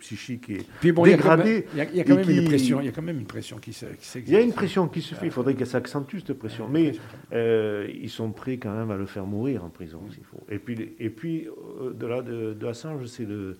[0.00, 1.66] psychique et Puis bon, dégradé.
[1.72, 2.80] il y a- il y a quand même une pression.
[2.80, 4.28] Il y a quand même une pression qui se- qui s'exerce.
[4.28, 5.26] Il y a une pression qui se fait.
[5.26, 6.68] Il faudrait qu'elle s'accentue cette pression.
[6.68, 6.92] Mais
[7.32, 10.40] euh, ils sont prêts quand même à le faire mourir en prison s'il faut.
[10.50, 11.46] Et puis, et puis
[11.80, 13.56] euh, de là de, de Assange, c'est le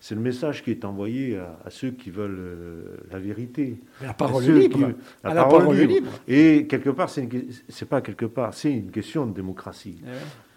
[0.00, 3.78] c'est le message qui est envoyé à, à ceux qui veulent euh, la vérité.
[4.00, 4.78] La À parole ceux libre.
[4.78, 4.94] qui-
[5.24, 6.10] À la parole libre.
[6.28, 9.96] Et quelque part, c'est pas quelque part, c'est une question de démocratie.
[10.04, 10.12] Eh ouais.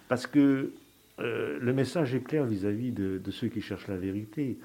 [0.07, 0.71] Parce que
[1.21, 4.57] euh, le message est clair vis-à-vis de, de ceux qui cherchent la vérité.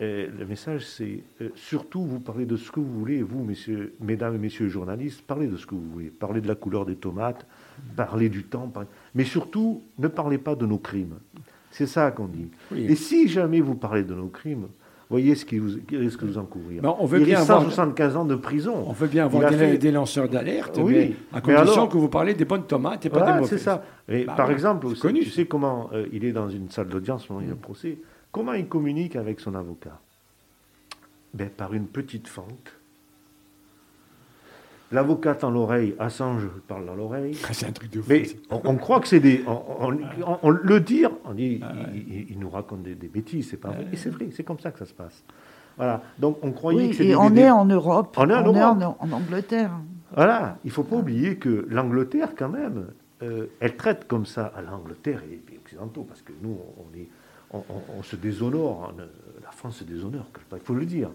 [0.00, 3.94] Euh, le message, c'est euh, surtout vous parlez de ce que vous voulez, vous, messieurs,
[4.00, 6.10] mesdames et messieurs les journalistes, parlez de ce que vous voulez.
[6.10, 7.46] Parlez de la couleur des tomates,
[7.96, 11.14] parlez du temps, parlez- mais surtout, ne parlez pas de nos crimes.
[11.70, 12.48] C'est ça qu'on dit.
[12.70, 12.84] Oui.
[12.88, 14.68] Et si jamais vous parlez de nos crimes,
[15.10, 16.82] voyez ce qui, vous, qui risque de vous encourir.
[16.82, 18.84] Ben, on veut Il bien avoir- 175 ans de prison.
[18.86, 21.88] On veut bien avoir des, fait- des lanceurs d'alerte, Oui, mais à mais condition alors-
[21.88, 23.58] que vous parlez des bonnes tomates et pas Voilà, des mauvaises.
[23.58, 23.82] c'est ça.
[24.08, 26.48] Et Bah par ouais, exemple, c'est aussi, connu, tu sais comment euh, il est dans
[26.50, 27.98] une salle d'audience, il y a un procès,
[28.32, 29.98] comment il communique avec son avocat?
[31.34, 32.72] Ben, par une petite fente.
[34.90, 37.36] L'avocate en l'oreille, Assange parle dans l'oreille.
[37.46, 38.06] Ah, c'est un truc de fou.
[38.08, 39.44] Mais on, on croit que c'est des.
[39.46, 42.26] On, on- on- on le dit, on dit, Ah, ouais.
[42.30, 43.80] il, nous raconte des, des bêtises, c'est pas vrai.
[43.84, 43.88] Ouais.
[43.92, 45.22] Et c'est vrai, c'est comme ça que ça se passe.
[45.76, 46.02] Voilà.
[46.18, 48.14] Donc on croyait Oui, que c'était et on des- est en Europe.
[48.18, 48.96] On est en on Europe.
[49.00, 49.72] en, en Angleterre.
[50.14, 52.86] Voilà, il ne faut pas oublier que l'Angleterre, quand même,
[53.22, 56.96] euh, elle traite comme ça à l'Angleterre et les pays occidentaux, parce que nous, on,
[56.98, 57.08] est,
[57.52, 59.06] on, on- on se déshonore, on, euh,
[59.44, 61.10] la France se déshonore, quelque part, il faut le dire.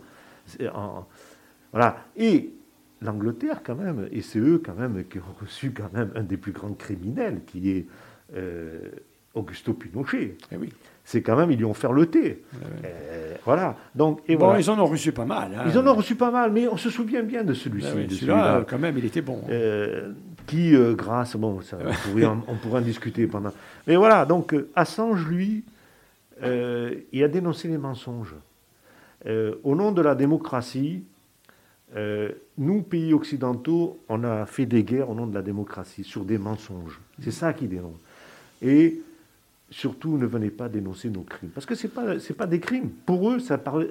[1.71, 1.97] Voilà.
[2.15, 2.53] Et
[3.03, 6.37] l'Angleterre, quand même, et c'est eux, quand même, qui ont reçu, quand même, un des
[6.37, 7.85] plus grands criminels, qui est
[8.35, 8.89] euh,
[9.33, 10.37] Augusto Pinochet.
[10.51, 10.69] Eh oui.
[11.03, 12.43] C'est quand même, ils lui ont fait le thé.
[12.53, 12.59] Ouais.
[12.85, 13.75] Euh, voilà.
[13.93, 14.59] Donc, et Bon, voilà.
[14.61, 15.51] ils en ont reçu pas mal.
[15.53, 15.63] hein.
[15.67, 17.89] Ils en ont reçu pas mal, mais on se souvient bien de celui-ci.
[17.91, 19.41] Ah oui, de Celui-là, quand même, il était bon.
[19.49, 20.11] Euh,
[20.47, 23.51] qui, grâce, bon, ça, on, pourrait en, on pourrait en discuter pendant.
[23.87, 25.63] Mais voilà, donc Assange, lui,
[26.41, 28.35] il a dénoncé les mensonges.
[29.25, 31.03] Au nom de la démocratie,
[31.95, 36.25] euh, nous, pays occidentaux, on a fait des guerres au nom de la démocratie sur
[36.25, 36.99] des mensonges.
[37.21, 37.97] C'est ça qu'il dénonce.
[38.61, 39.01] Et
[39.69, 41.49] surtout, ne venez pas dénoncer nos crimes.
[41.49, 42.89] Parce que ce n'est pas, c'est pas des crimes.
[43.05, 43.89] Pour eux, ça parle,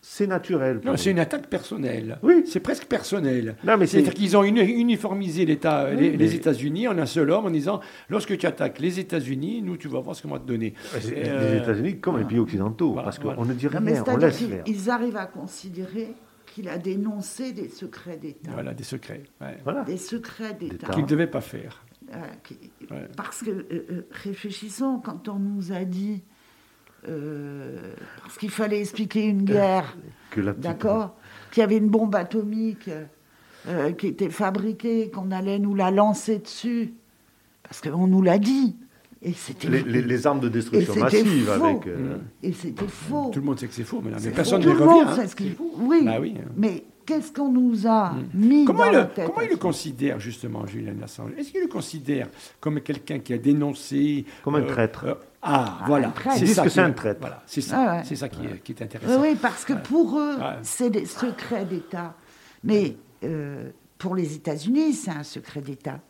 [0.00, 0.80] c'est naturel.
[0.84, 2.18] Non, c'est une attaque personnelle.
[2.22, 2.44] Oui.
[2.46, 3.56] C'est presque personnel.
[3.64, 6.96] Non, mais c'est- C'est-à-dire qu'ils ont uni- uniformisé l'État, Oui, les, mais- les États-Unis en
[6.98, 10.22] un seul homme en disant lorsque tu attaques les États-Unis, nous, tu vas voir ce
[10.22, 10.74] qu'on va te donner.
[11.04, 13.44] Les euh, États-Unis comme les pays occidentaux, Voilà, parce qu'on voilà.
[13.44, 14.62] ne dit Non, mais rien, on laisse faire.
[14.66, 16.14] ils arrivent à considérer
[16.56, 18.50] qu'il a dénoncé des secrets d'État.
[18.52, 19.24] Voilà, des secrets.
[19.42, 19.58] ouais.
[19.62, 19.84] Voilà.
[19.84, 20.86] Des secrets d'État.
[20.88, 21.84] Qu'ils ne devaient pas faire.
[22.14, 22.58] Euh, qui-
[22.90, 23.06] Ouais.
[23.14, 26.22] Parce que, euh, euh, réfléchissons, quand on nous a dit,
[27.08, 27.92] euh,
[28.22, 29.98] parce qu'il fallait expliquer une guerre,
[30.56, 31.14] d'accord,
[31.50, 32.88] qu'il y avait une bombe atomique
[33.68, 36.94] euh, qui était fabriquée, qu'on allait nous la lancer dessus,
[37.64, 38.76] parce qu'on nous l'a dit.
[39.22, 39.32] Et
[39.68, 41.64] les, les- les armes de destruction massive faux.
[41.64, 41.86] avec.
[41.86, 43.30] euh, et c'était faux.
[43.32, 45.08] Tout le monde sait que c'est faux, mais personne ne revient.
[45.08, 45.64] hein.
[45.78, 46.02] Oui.
[46.04, 46.34] Bah oui.
[46.56, 48.24] Mais qu'est-ce qu'on nous a Mm.
[48.34, 51.30] mis Comment, dans il, la tête comment il le considère justement, Julian Assange?
[51.38, 52.28] Est-ce qu'il le considère
[52.60, 55.06] comme quelqu'un qui a dénoncé Comme un traître.
[55.42, 56.12] ah, Ah, voilà.
[56.36, 57.20] C'est ça que qui- c'est un traître.
[57.20, 57.76] Voilà, c'est ça.
[57.78, 58.02] Ah ouais.
[58.04, 59.22] C'est ça qui, est- qui est Oui, intéressant.
[59.22, 60.56] oui, parce que pour eux, Ouais.
[60.62, 62.14] c'est des secrets d'État.
[62.64, 66.00] Mais euh, pour les États-Unis, c'est un secret d'État.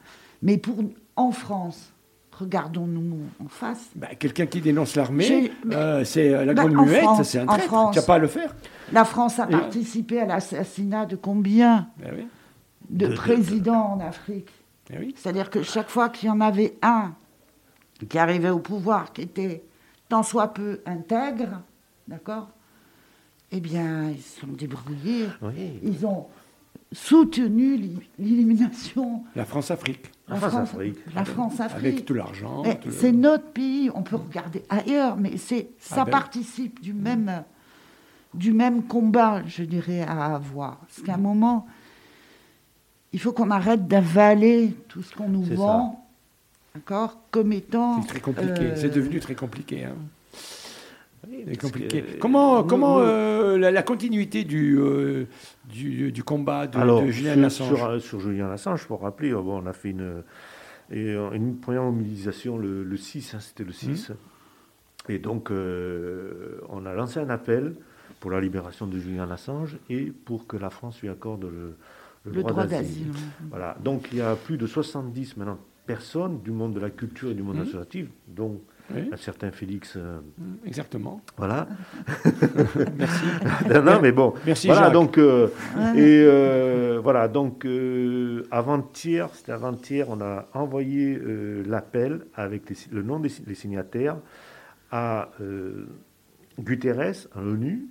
[0.42, 0.76] Mais pour
[1.14, 1.92] en France,
[2.38, 3.88] regardons-nous en face.
[3.94, 7.64] Bah, quelqu'un qui dénonce l'armée, euh, c'est euh, la Bah, grande muette, c'est un traître.
[7.64, 7.94] France.
[7.94, 8.54] Tu n'as pas à le faire.
[8.92, 12.26] La France a Et- participé à l'assassinat de combien Ben oui.
[12.90, 14.48] de De- de- présidents en Afrique
[14.88, 15.14] ben oui.
[15.16, 17.12] C'est-à-dire que chaque fois qu'il y en avait un
[18.08, 19.64] qui arrivait au pouvoir, qui était
[20.08, 21.62] tant soit peu intègre,
[22.06, 22.48] d'accord
[23.50, 25.26] Eh bien, ils se sont débrouillés.
[25.42, 25.80] Oui.
[25.82, 26.26] Ils ont
[26.92, 30.10] soutenu l'é- l'élimination La France-Afrique.
[30.28, 30.98] la France, France, Afrique.
[31.14, 31.78] la France-Afrique.
[31.78, 32.62] Avec tout l'argent.
[32.62, 36.10] Le- C'est notre pays, on peut regarder ailleurs, mais c'est ça Ah ben.
[36.12, 37.44] participe du même,
[38.34, 40.78] du même combat, je dirais, à avoir.
[40.78, 41.66] Parce qu'à un moment,
[43.12, 46.04] il faut qu'on arrête d'avaler tout ce qu'on nous vend,
[46.74, 48.00] d'accord, comme étant.
[48.02, 48.60] C'est très compliqué.
[48.62, 49.84] euh, C'est devenu très compliqué.
[49.84, 49.94] hein.
[51.48, 52.02] C'est compliqué.
[52.02, 55.26] que, comment euh, la, la continuité du, euh,
[55.68, 59.00] du, du combat de, Alors, de Julian sur, Assange sur, euh, sur Julien Assange, pour
[59.02, 60.22] rappeler, bon, on a fait une,
[61.60, 64.12] première mobilisation le, le 6, hein, c'était le 6.
[65.08, 67.74] Et donc, euh, on a lancé un appel
[68.20, 71.76] pour la libération de Julien Assange et pour que la France lui accorde le,
[72.32, 73.08] le droit d'asile.
[73.50, 73.76] Voilà.
[73.82, 77.34] Donc, il y a plus de 70 maintenant personnes du monde de la culture et
[77.34, 77.62] du monde Mhm.
[77.62, 78.60] associatif, dont
[78.94, 79.96] Oui, un certain Félix.
[79.96, 80.18] euh,
[80.64, 81.20] exactement.
[81.36, 81.66] voilà.
[82.96, 83.24] Merci.
[83.74, 84.34] non, non, mais bon.
[84.44, 84.92] Merci Voilà, Jacques.
[84.92, 85.48] donc, euh,
[85.94, 87.66] et euh, voilà, donc,
[88.50, 91.18] avant-hier, c'était avant-hier, on a envoyé
[91.66, 94.18] l'appel avec les le nom des les signataires
[94.90, 95.30] à
[96.58, 97.86] Guterres, à l'ONU,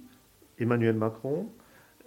[0.59, 1.49] Emmanuel Macron,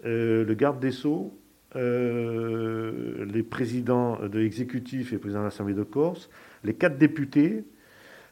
[0.04, 1.38] le garde des Sceaux,
[1.74, 6.30] les présidents de l'exécutif et président de l'Assemblée de Corse,
[6.64, 7.64] les quatre députés,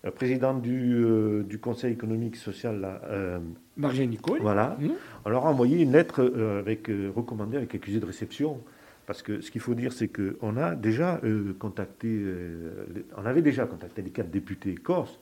[0.04, 3.38] le président du, euh, du Conseil économique et social, là, euh,
[3.76, 4.40] Nicole.
[4.40, 4.76] voilà.
[4.80, 4.92] Mhm.
[5.24, 8.60] On leur a envoyé une lettre euh, avec, euh, recommandée avec accusé de réception.
[9.06, 12.84] Parce que ce qu'il faut dire, c'est qu'on a déjà euh, contacté, euh,
[13.16, 15.20] on avait déjà contacté les quatre députés corses,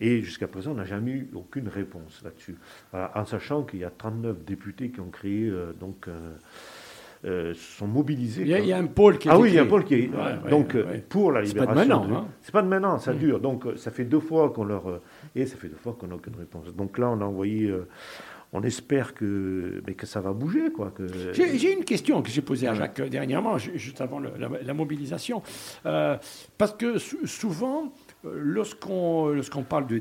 [0.00, 2.56] et jusqu'à présent, on n'a jamais eu aucune réponse là-dessus.
[2.90, 6.08] Voilà, en sachant qu'il y a 39 députés qui ont créé, euh, donc,
[7.24, 8.42] euh, sont mobilisés.
[8.42, 8.66] Il y, a, quoi.
[8.66, 9.94] il y a un pôle qui a Ah oui, il y a un pôle qui
[9.94, 10.08] est.
[10.10, 11.04] Ouais, donc, euh, ouais.
[11.08, 12.00] pour la C'est pas de libération.
[12.00, 12.28] maintenant, de- hein.
[12.42, 13.18] C'est pas de maintenant, ça Mm.
[13.18, 13.40] dure.
[13.40, 15.00] Donc, euh, ça fait deux fois qu'on leur.
[15.34, 16.74] Et ça fait deux fois qu'on n'a aucune réponse.
[16.74, 17.68] Donc là, on a envoyé.
[17.70, 17.88] euh,
[18.52, 20.92] on espère que, mais que ça va bouger, quoi.
[20.94, 21.04] Que...
[21.32, 22.74] J'ai une question que j'ai posée à.
[22.74, 25.42] Jacques dernièrement, ju- juste avant le- la, la mobilisation.
[25.84, 26.16] Euh,
[26.56, 27.92] parce que sou- souvent,
[28.34, 30.00] lorsqu'on lorsqu'on parle de,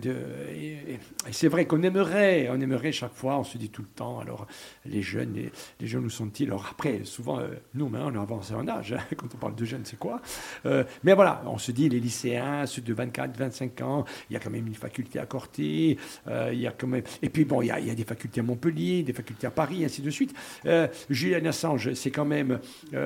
[1.31, 4.47] c'est vrai qu'on aimerait on aimerait chaque fois on se dit tout le temps alors
[4.85, 5.33] les jeunes
[5.79, 8.93] les, jeunes où sont-ils alors après souvent euh, nous maintenant on a avancé en âge
[8.93, 10.21] hein, quand on parle de jeunes c'est quoi
[10.65, 14.35] euh, mais voilà on se dit les lycéens ceux de 24 25 ans il y
[14.37, 15.97] a quand même une faculté à Corté
[16.27, 17.95] euh, il y a quand même et puis bon il y, a, il y, a,
[17.95, 20.33] des facultés à Montpellier des facultés à Paris ainsi de suite
[21.09, 22.59] Julian Assange c'est quand même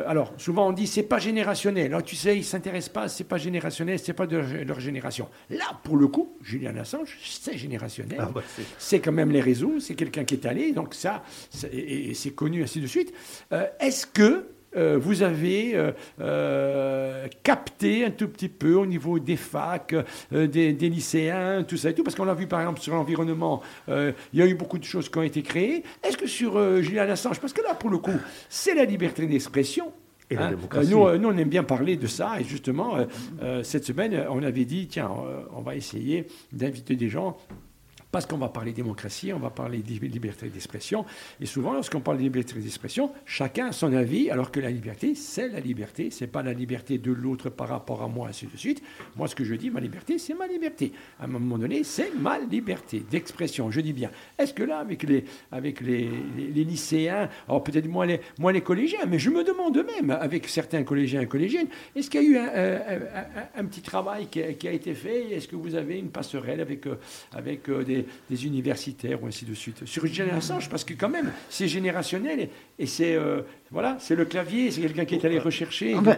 [0.08, 3.38] alors souvent on dit c'est pas générationnel alors tu sais ils s'intéressent pas c'est pas
[3.38, 5.09] générationnel c'est pas de leur génération
[5.50, 8.20] Là, pour le coup, Julian Assange, c'est générationnel.
[8.22, 8.32] Ah
[8.78, 11.24] c'est quand même les réseaux, c'est quelqu'un qui est allé, donc ça,
[11.72, 13.14] et, c'est connu, ainsi de suite.
[13.52, 14.46] Euh, est-ce que
[14.78, 15.74] euh, vous avez
[16.20, 19.96] euh, capté un tout petit peu au niveau des facs,
[20.32, 24.14] des, lycéens, tout ça et tout, parce qu'on l'a vu par exemple sur l'environnement, il
[24.34, 25.84] y a eu beaucoup de choses qui ont été créées.
[26.04, 29.92] Est-ce que sur Julian Assange, parce que là pour le coup, c'est la liberté d'expression,
[30.38, 30.52] Hein?
[30.76, 32.40] euh, nous, euh, nous, on aime bien parler de ça.
[32.40, 32.98] Et justement,
[33.42, 35.12] euh, cette semaine, on avait dit, tiens,
[35.56, 37.38] on va essayer d'inviter des gens
[38.12, 41.06] parce qu'on va parler démocratie, on va parler de liberté d'expression.
[41.40, 45.14] Et souvent, lorsqu'on parle de liberté d'expression, chacun a son avis, alors que la liberté,
[45.14, 46.10] c'est la liberté.
[46.10, 48.82] C'est pas la liberté de l'autre par rapport à moi, ainsi de suite.
[49.16, 50.92] Moi, ce que je dis, ma liberté, c'est ma liberté.
[51.20, 53.70] À un moment donné, c'est ma liberté d'expression.
[53.70, 54.10] Je dis bien.
[54.38, 58.62] Est-ce que là, avec les, avec les, les, lycéens, alors peut-être moins les, moins les
[58.62, 62.28] collégiens, mais je me demande même, avec certains collégiens et collégiennes, est-ce qu'il y a
[62.28, 62.38] eu
[63.56, 65.32] un, petit travail qui a, qui a été fait?
[65.32, 66.96] Est-ce que vous avez une passerelle avec, euh,
[67.34, 69.86] avec euh, des des, universitaires ou ainsi de suite.
[69.86, 73.42] Sur Julian Assange, parce que quand même, c'est générationnel et, c'est euh,
[73.72, 75.96] voilà, c'est le clavier, c'est quelqu'un qui est allé rechercher.
[75.98, 76.18] Ah ben,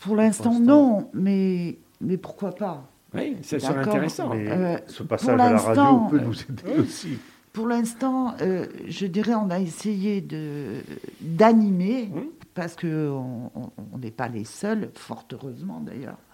[0.00, 2.88] pour l'instant, non, mais, mais pourquoi pas?
[3.14, 4.30] Oui, ça serait intéressant.
[4.34, 7.18] Euh, ce passage à la radio peut nous aider aussi.
[7.52, 10.82] Pour l'instant, euh, je dirais, on a essayé de
[11.20, 12.10] d'animer,
[12.54, 13.50] parce qu'on
[13.96, 16.18] n'est pas les seuls, fort heureusement d'ailleurs,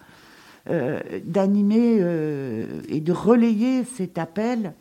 [0.67, 4.73] d'animer euh, et de relayer cet appel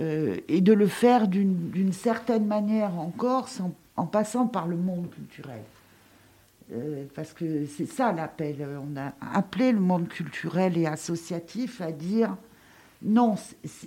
[0.00, 3.48] euh, et de le faire d'une certaine manière encore
[3.96, 5.62] en passant par le monde culturel.
[7.14, 8.66] parce que c'est ça l'appel.
[8.82, 12.36] On a appelé le monde culturel et associatif à dire
[13.02, 13.36] non,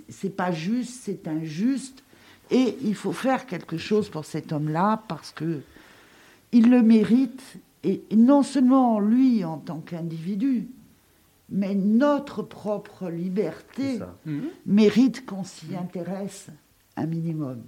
[0.08, 2.02] c'est pas juste, c'est injuste,
[2.50, 5.60] et il faut faire quelque chose pour cet homme-là parce que
[6.50, 7.42] il le mérite,
[7.82, 10.68] et non seulement lui en tant qu'individu,
[11.50, 14.48] mais notre propre liberté mhm.
[14.66, 16.48] mérite qu'on s'y intéresse
[16.96, 17.62] un minimum.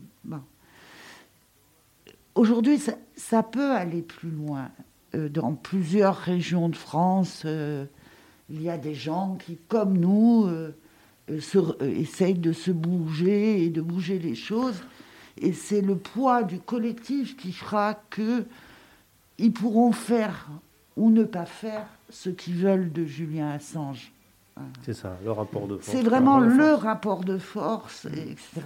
[2.35, 2.79] Aujourd'hui,
[3.17, 4.71] ça, peut aller plus loin.
[5.15, 7.87] Euh, dans plusieurs régions de France, euh,
[8.51, 10.75] il y a des gens qui, comme nous, euh,
[11.81, 14.83] essayent de se bouger et de bouger les choses.
[15.39, 20.49] Et c'est le poids du collectif qui fera qu'ils pourront faire
[20.97, 24.13] ou ne pas faire ce qu'ils veulent de Julien Assange.
[24.83, 25.87] C'est ça, le rapport de force.
[25.87, 28.63] C'est vraiment le rapport de force, etc.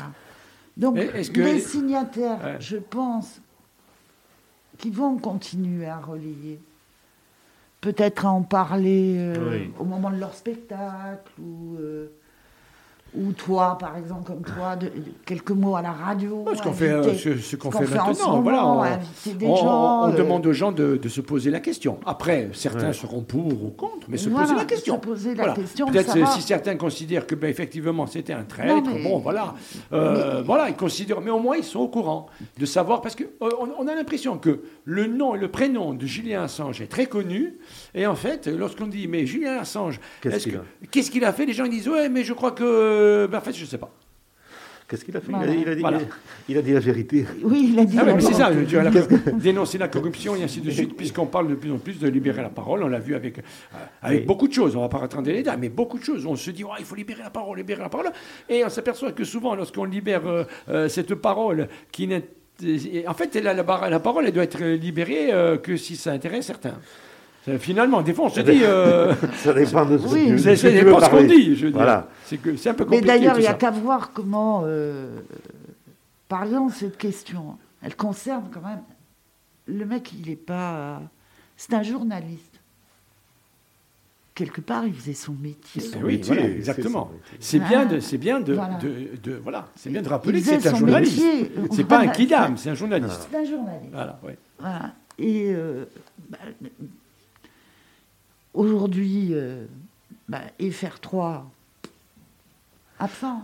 [0.77, 3.41] Donc, les signataires, je pense,
[4.79, 6.61] qui vont continuer à relayer,
[7.81, 12.13] peut-être à en parler euh, au moment de leur spectacle, ou euh,
[13.15, 14.91] ou toi, par exemple, comme toi, de,
[15.25, 16.45] quelques mots à la radio.
[16.55, 18.67] ce qu'on fait, euh, ce, qu'on fait, maintenant, voilà,
[19.43, 21.99] on, demande aux gens de, se poser la question.
[22.07, 24.95] Après, certains seront pour ou contre, mais se poser la question.
[24.95, 25.87] Se poser la question.
[25.87, 29.55] Peut-être si certains considèrent que, ben, effectivement, c'était un traître, bon, voilà,
[29.93, 32.27] euh, voilà, ils considèrent, mais au moins ils sont au courant
[32.59, 33.49] de savoir, parce que euh,
[33.79, 37.59] on, a l'impression que le nom et le prénom de Julien Assange est très connu,
[37.95, 41.47] et en fait, lorsqu'on dit, mais Julien Assange, qu'est-ce qu'il a, a fait?
[41.47, 43.67] Les gens ils disent, ouais, mais je crois que euh, ben, en fait, je ne
[43.67, 43.91] sais pas.
[44.91, 45.31] Qu'est-ce qu'il a fait?
[45.31, 45.83] Il, a, dit,
[46.49, 47.25] il, a, dit, la vérité.
[47.45, 48.51] Oui, il a dit ah, C'est ça,
[49.35, 52.43] dénoncer la corruption et ainsi de suite, puisqu'on parle de plus en plus de libérer
[52.43, 52.83] la parole.
[52.83, 53.43] On l'a vu avec, euh,
[54.03, 54.75] avec beaucoup de choses.
[54.75, 56.27] On ne va pas rentrer dans les détails, mais beaucoup de choses.
[56.27, 58.11] On se dit, oh, il faut libérer la parole, libérer la parole.
[58.49, 60.23] Et on s'aperçoit que souvent, lorsqu'on libère
[60.69, 62.25] euh, cette parole qui n'est.
[63.07, 63.65] En fait, la, la,
[64.01, 65.31] parole, elle doit être libérée
[65.63, 66.79] que si ça intéresse certains.
[67.59, 68.61] Finalement, des fois, on se dit.
[68.63, 71.57] Euh, ça dépend de ce oui, ce qu'on dit.
[71.57, 72.09] Je voilà.
[72.25, 73.01] C'est un peu compliqué.
[73.01, 74.63] Mais d'ailleurs, il n'y a qu'à voir comment.
[74.67, 75.21] Euh,
[76.29, 78.83] par exemple, cette question, elle concerne quand même.
[79.67, 81.01] Le mec, il n'est pas.
[81.57, 82.61] C'est un journaliste.
[84.35, 85.83] Quelque part, il faisait son métier.
[85.83, 87.11] Son oui, métier, exactement.
[87.41, 88.79] C'est bien de, c'est bien de, voilà.
[88.79, 91.23] De, voilà, c'est bien de rappeler que c'est un journaliste.
[91.73, 93.29] C'est pas un kidam, c'est un journaliste.
[93.31, 93.93] C'est un journaliste.
[93.93, 94.33] Voilà, oui.
[94.59, 94.95] Voilà.
[95.19, 95.85] Et euh,
[96.31, 96.39] bah,
[98.55, 99.67] Aujourd'hui, euh,
[100.29, 101.43] bah, FR3,
[102.99, 103.43] absent.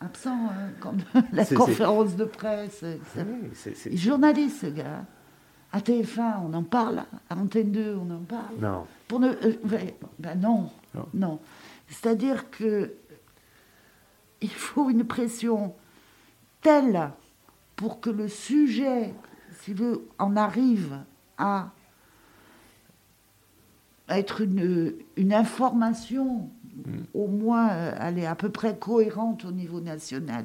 [0.00, 0.98] Absent, hein, comme
[1.32, 2.84] la conférence de presse.
[3.86, 5.04] Il est journaliste, ce gars.
[5.72, 7.04] À TF1, on en parle.
[7.28, 8.56] À Antenne 2, on en parle.
[8.60, 8.86] Non.
[9.06, 9.78] Pour ne, euh,
[10.18, 11.06] ben non, Non.
[11.14, 11.40] non.
[11.88, 12.94] C'est-à-dire que
[14.40, 15.74] il faut une pression
[16.62, 17.10] telle
[17.76, 19.14] pour que le sujet,
[19.60, 20.96] si veut, en arrive
[21.38, 21.70] à
[24.08, 26.48] être une, une information,
[27.14, 30.44] au moins, euh, elle est à peu près cohérente au niveau national.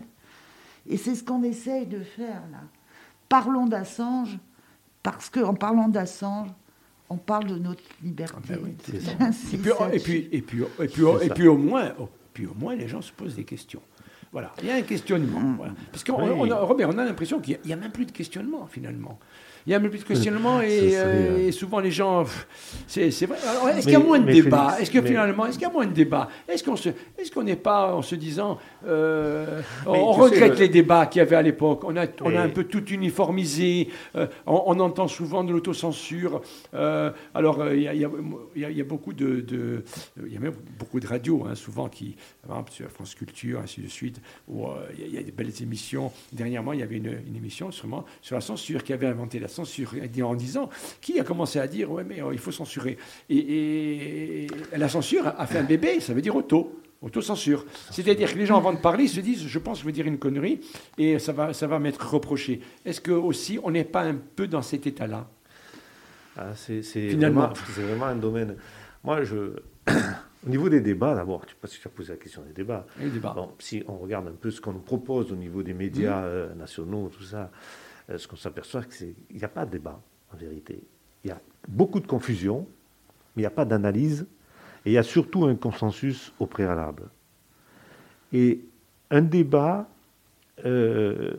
[0.87, 2.59] Et c'est ce qu'on essaye de faire là.
[3.29, 4.37] Parlons d'Assange,
[5.01, 6.49] parce qu'en parlant d'Assange,
[7.09, 8.35] on parle de notre liberté.
[8.37, 9.57] Ah ben oui, Et puis, et là-dessus.
[9.57, 9.71] puis,
[10.27, 11.33] et puis, et puis, C'est et ça.
[11.33, 11.91] puis au moins,
[12.33, 13.81] puis au moins, les gens se posent des questions.
[14.31, 15.53] Voilà, il y a un questionnement.
[15.57, 15.73] voilà.
[15.91, 16.15] Parce Oui.
[16.17, 19.19] on a, Robert, on a l'impression qu'il n'y a, même plus de questionnement finalement.
[19.65, 22.25] Il n'y a même plus de questionnement et, euh, euh, et souvent les gens,
[22.87, 23.37] c'est c'est vrai.
[23.77, 25.73] Est-ce qu'il y a moins de débat Est-ce que mais- finalement, est-ce qu'il y a
[25.73, 30.11] moins de débat Est-ce qu'on se, est-ce qu'on n'est pas en se disant, euh, on
[30.11, 31.83] regrette sais, les débats qu'il y avait à l'époque.
[31.85, 33.89] On a, on a un peu tout uniformisé.
[34.15, 36.41] euh, on, on entend souvent de l'autocensure.
[36.73, 38.09] Alors, il y, a- y a-
[38.55, 39.83] il y a- il y a beaucoup de, de-
[40.25, 42.15] il y a même beaucoup de radios, hein, souvent qui,
[42.45, 44.65] par exemple sur France Culture, ainsi de suite, où
[44.95, 46.11] il y a- il y, a des belles émissions.
[46.31, 49.47] Dernièrement, il y avait une, une émission sûrement sur la censure, qui avait inventé la
[49.53, 49.93] censure
[50.23, 50.69] en disant,
[51.01, 52.97] qui a commencé à dire, ouais, mais euh, il faut censurer.
[53.29, 56.79] Et, la censure a fait un bébé, ça veut dire auto.
[57.01, 57.65] Autocensure.
[57.91, 60.07] C'est-à-dire que les gens, avant de parler, se disent Je pense que je vais dire
[60.07, 60.61] une connerie
[60.97, 62.61] et ça va, ça va m'être reproché.
[62.85, 65.27] Est-ce que aussi on n'est pas un peu dans cet état-là?
[66.37, 67.41] Ah, c'est Finalement.
[67.41, 68.55] vraiment, c'est vraiment un domaine.
[69.03, 69.35] Moi, je,
[70.47, 72.41] au niveau des débats, d'abord, je ne sais pas si tu as posé la question
[72.41, 72.85] des débats.
[73.01, 73.33] Le débat.
[73.35, 76.25] Bon, si on regarde un peu ce qu'on nous propose au niveau des médias Mmh.
[76.25, 77.51] euh, nationaux, tout ça,
[78.17, 79.99] ce qu'on s'aperçoit, c'est qu'il n'y a pas de débat,
[80.33, 80.81] en vérité.
[81.23, 82.67] Il y a beaucoup de confusion,
[83.35, 84.25] mais il n'y a pas d'analyse,
[84.85, 87.03] et il y a surtout un consensus au préalable.
[88.33, 88.59] Et
[89.11, 89.87] un débat,
[90.65, 91.33] euh,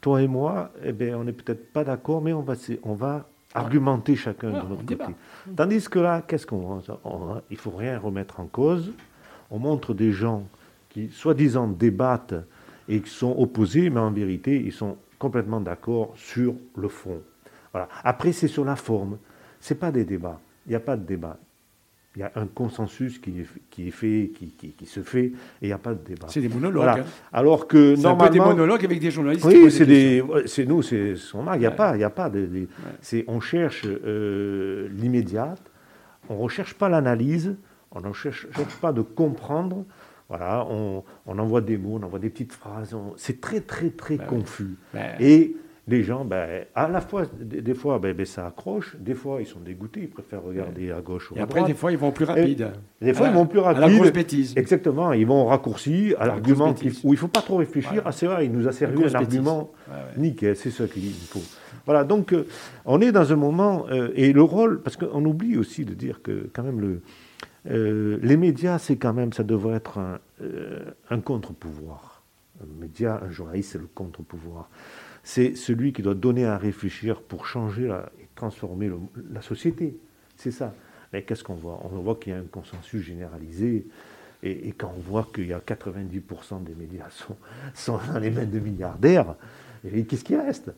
[0.00, 3.28] toi et moi, eh ben, on n'est peut-être pas d'accord, mais on va, on va
[3.54, 5.06] argumenter chacun Ah, de notre débat.
[5.06, 5.16] côté.
[5.56, 8.92] Tandis que là, qu'est-ce qu'on on- Il faut rien remettre en cause.
[9.50, 10.46] On montre des gens
[10.90, 12.34] qui, soi-disant, débattent
[12.88, 17.20] et qui sont opposés, mais en vérité, ils sont complètement d'accord sur le fond.
[17.72, 17.88] Voilà.
[18.04, 19.18] Après, c'est sur la forme.
[19.60, 20.40] C'est pas des débats.
[20.66, 21.38] Il n'y a pas de débat.
[22.16, 25.26] Il y a un consensus qui est, qui est fait, qui, qui- qui se fait,
[25.26, 25.32] et
[25.62, 26.26] il n'y a pas de débat.
[26.28, 26.82] C'est des monologues.
[26.82, 27.02] Voilà.
[27.02, 27.06] hein.
[27.32, 29.44] Alors que C'est un peu des normalement, monologues avec des journalistes.
[29.44, 30.24] oui, c'est des,
[30.66, 31.44] nous, c'est son.
[31.54, 31.76] Il n'y a Ouais.
[31.76, 32.68] pas, il y a pas de, de-
[33.00, 35.60] c'est, on cherche euh, l'immédiate.
[36.28, 37.56] On ne recherche pas l'analyse.
[37.92, 39.84] On ne cherche, cherche pas de comprendre.
[40.28, 42.92] Voilà, on, on envoie des mots, on envoie des petites phrases.
[42.92, 44.38] on- c'est très, très, très Ben oui.
[44.38, 44.76] confus.
[44.92, 45.56] Ben, Et
[45.86, 48.94] les gens, ben, à la fois, des, des fois, ben, ben, ça accroche.
[49.00, 50.00] Des fois, ils sont dégoûtés.
[50.02, 51.72] Ils préfèrent regarder à gauche ou et à après, droite.
[51.72, 52.72] des fois, ils vont plus rapide.
[53.00, 53.96] Des fois, ils vont plus À la rapide.
[53.96, 54.52] grosse bêtise.
[54.58, 56.74] Exactement, ils vont raccourci à la l'argument
[57.04, 57.92] où il ne faut pas trop réfléchir.
[57.92, 58.08] Voilà.
[58.08, 60.20] Ah, c'est vrai, il nous a servi un argument Ouais, ouais.
[60.22, 61.40] nickel, c'est ça qu'il faut.
[61.86, 62.46] Voilà, donc euh,
[62.84, 66.20] on est dans un moment, euh, et le rôle, parce qu'on oublie aussi de dire
[66.20, 67.00] que quand même le,
[67.66, 72.22] euh, les médias, c'est quand même, ça devrait être un, euh, un contre-pouvoir.
[72.62, 74.68] Un média, un journaliste, c'est le contre-pouvoir.
[75.22, 77.86] C'est celui qui doit donner à réfléchir pour changer
[78.20, 78.90] et transformer
[79.30, 79.96] la société.
[80.36, 80.74] C'est ça.
[81.12, 81.80] Mais qu'est-ce qu'on voit?
[81.84, 83.86] On voit qu'il y a un consensus généralisé.
[84.42, 87.36] Et, quand on voit qu'il y a 90% des médias sont,
[87.74, 89.34] sont dans les mains de milliardaires,
[89.82, 90.70] qu'est-ce qui reste?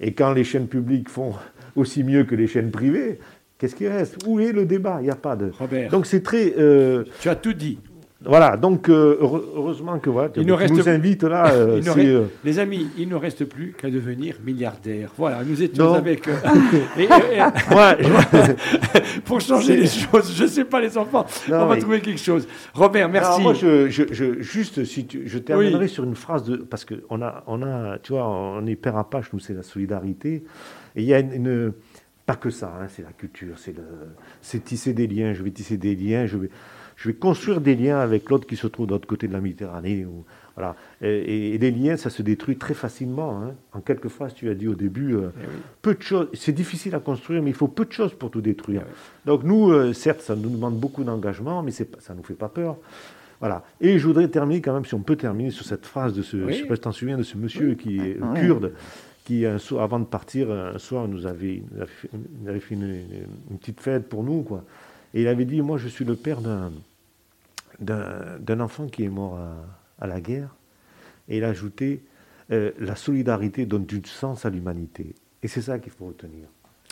[0.00, 1.34] Et quand les chaînes publiques font
[1.74, 3.18] aussi mieux que les chaînes privées,
[3.58, 4.16] qu'est-ce qui reste?
[4.26, 4.98] Où est le débat?
[5.00, 5.50] Il n'y a pas de.
[5.58, 6.54] Robert, Donc c'est très.
[6.58, 7.78] euh, tu as tout dit.
[8.24, 11.50] voilà, donc euh, heure- heureusement que voilà, Il ne reste- nous invites là.
[11.52, 15.12] euh, reste- euh, Les amis, il ne reste plus qu'à devenir milliardaire.
[15.16, 15.94] Voilà, nous étions Non.
[15.94, 16.26] avec.
[16.26, 21.26] et- et- et- moi, je- pour changer les choses, je ne sais pas, les enfants,
[21.48, 22.46] Non, on va mais- trouver quelque chose.
[22.74, 23.28] Robert, merci.
[23.30, 26.56] Alors, moi, je, je- je- juste, si tu, je terminerai sur une phrase de.
[26.56, 29.62] Parce qu'on a, on a, tu vois, on est père à page, nous, c'est la
[29.62, 30.42] solidarité.
[30.96, 31.32] Et il y a une.
[31.32, 31.72] une-
[32.28, 35.32] pas que ça, hein, c'est la culture, c'est le, tisser des liens.
[35.32, 36.50] Je vais tisser des liens, je vais,
[36.96, 39.40] je vais construire des liens avec l'autre qui se trouve de l'autre côté de la
[39.40, 40.04] Méditerranée.
[40.04, 40.76] Ou, voilà.
[41.00, 43.42] Et, et les liens, ça se détruit très facilement.
[43.42, 43.54] hein.
[43.72, 45.52] En quelques phrases, tu as dit au début, euh, Eh oui.
[45.80, 46.28] peu de choses.
[46.34, 48.82] C'est difficile à construire, mais il faut peu de choses pour tout détruire.
[48.84, 48.90] Ah
[49.24, 52.50] Donc nous, euh, certes, ça nous demande beaucoup d'engagement, mais ça ne nous fait pas
[52.50, 52.76] peur.
[53.40, 53.64] Voilà.
[53.80, 56.36] Et je voudrais terminer quand même, si on peut terminer sur cette phrase de ce,
[56.36, 56.52] Oui.
[56.52, 58.40] je sais pas si tu t'en souviens, de ce monsieur qui est Ouais.
[58.40, 58.72] kurde,
[59.28, 63.04] qui soir, avant de partir, un soir, nous avait, fait, une,
[63.60, 64.64] petite fête pour nous, quoi.
[65.12, 66.40] Et il avait dit, moi, je suis le père
[67.78, 69.54] d'un enfant qui est mort à,
[70.00, 70.56] à la guerre.
[71.28, 72.02] Et il a ajouté,
[72.52, 75.14] euh, la solidarité donne du sens à l'humanité.
[75.42, 76.48] Et c'est ça qu'il faut retenir.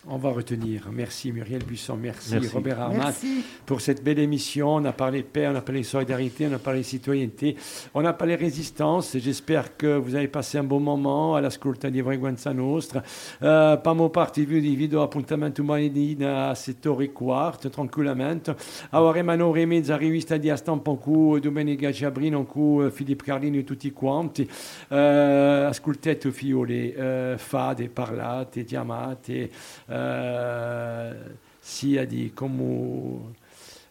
[0.08, 0.88] On va retenir.
[0.92, 2.48] Merci Muriel Buisson, merci, Merci.
[2.54, 3.42] Robert Armat Merci.
[3.64, 4.76] pour cette belle émission.
[4.76, 7.56] On a parlé paix, on a parlé solidarité, on a parlé citoyenneté,
[7.92, 9.16] on a parlé résistance.
[9.18, 13.02] J'espère que vous avez passé un bon moment all'ascolta di Frequenza Nostra.
[13.42, 18.54] Eh, Pamo parti di video appuntamento martedì a settore quarto, tranquillamente.
[18.90, 23.90] Avremo un'ora e mezza rivista di stampa con Domenica Giabrino, con Filippo Carlini e tutti
[23.90, 24.48] quanti.
[24.88, 29.50] Eh, ascoltate fiole, eh, fate, parlate, chiamate,
[29.96, 33.45] eh, sia di come eh,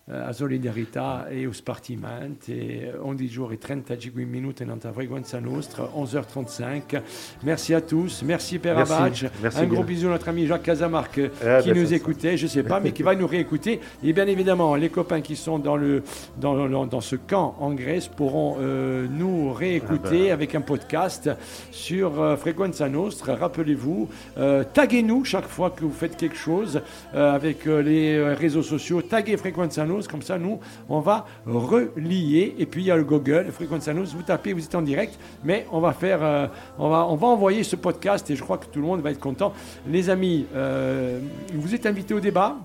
[0.08, 2.52] a solidarietà e o spartimento.
[2.52, 7.02] E 11 jours et 35 minutes in la frequenza nostra, 11h35.
[7.42, 8.22] Merci à tous.
[8.22, 8.94] Merci Père Merci.
[8.94, 9.26] Abadj.
[9.42, 12.44] Merci Un gros bisou à notre ami Jacques Casamarque Ah, qui ben, nous écoutait, je
[12.46, 13.80] ne sais pas, mais qui va nous réécouter.
[14.04, 16.04] Et bien évidemment, les copains qui sont dans, le,
[16.38, 20.32] dans, dans, dans ce camp en Grèce pourront euh, nous réécouter Ah ben.
[20.34, 21.32] avec un podcast
[21.72, 23.36] sur euh, Frequenza Nostra.
[23.36, 24.08] Rappelez-vous,
[24.38, 26.82] euh, taguez-nous chaque fois que vous faites quelque chose
[27.16, 29.02] euh, avec euh, les euh, réseaux sociaux.
[29.02, 30.60] Taguez Frequenza Nostra, comme ça nous,
[30.90, 32.56] on va relier.
[32.58, 35.18] Et puis il y a le Google, Frequenza Nostra, vous tapez, vous êtes en direct,
[35.44, 36.48] mais on va faire, euh,
[36.78, 39.12] on, va, on va envoyer ce podcast et je crois que tout le monde va
[39.12, 39.54] être content.
[39.88, 41.20] Les amis, euh,
[41.54, 42.58] vous êtes invités au débat.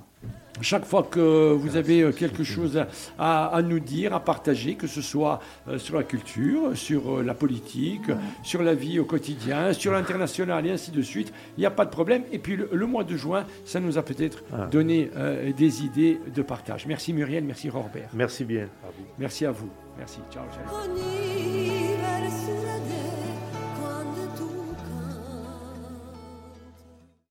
[0.60, 2.84] Chaque fois que vous avez euh, quelque chose
[3.18, 7.34] à, nous dire, à partager, que ce soit euh, sur la culture, sur euh, la
[7.34, 8.10] politique,
[8.42, 11.84] sur la vie au quotidien, sur l'international et ainsi de suite, il n'y a pas
[11.84, 12.24] de problème.
[12.32, 14.66] Et puis le, le mois de juin, ça nous a peut-être Ah.
[14.66, 16.86] donné euh, des idées de partage.
[16.86, 18.10] Merci Muriel, merci Robert.
[18.12, 18.64] Merci bien.
[18.64, 19.04] à vous.
[19.18, 19.70] Merci à vous.
[19.98, 20.18] Merci.
[20.30, 20.44] Ciao.
[20.52, 20.64] ciao.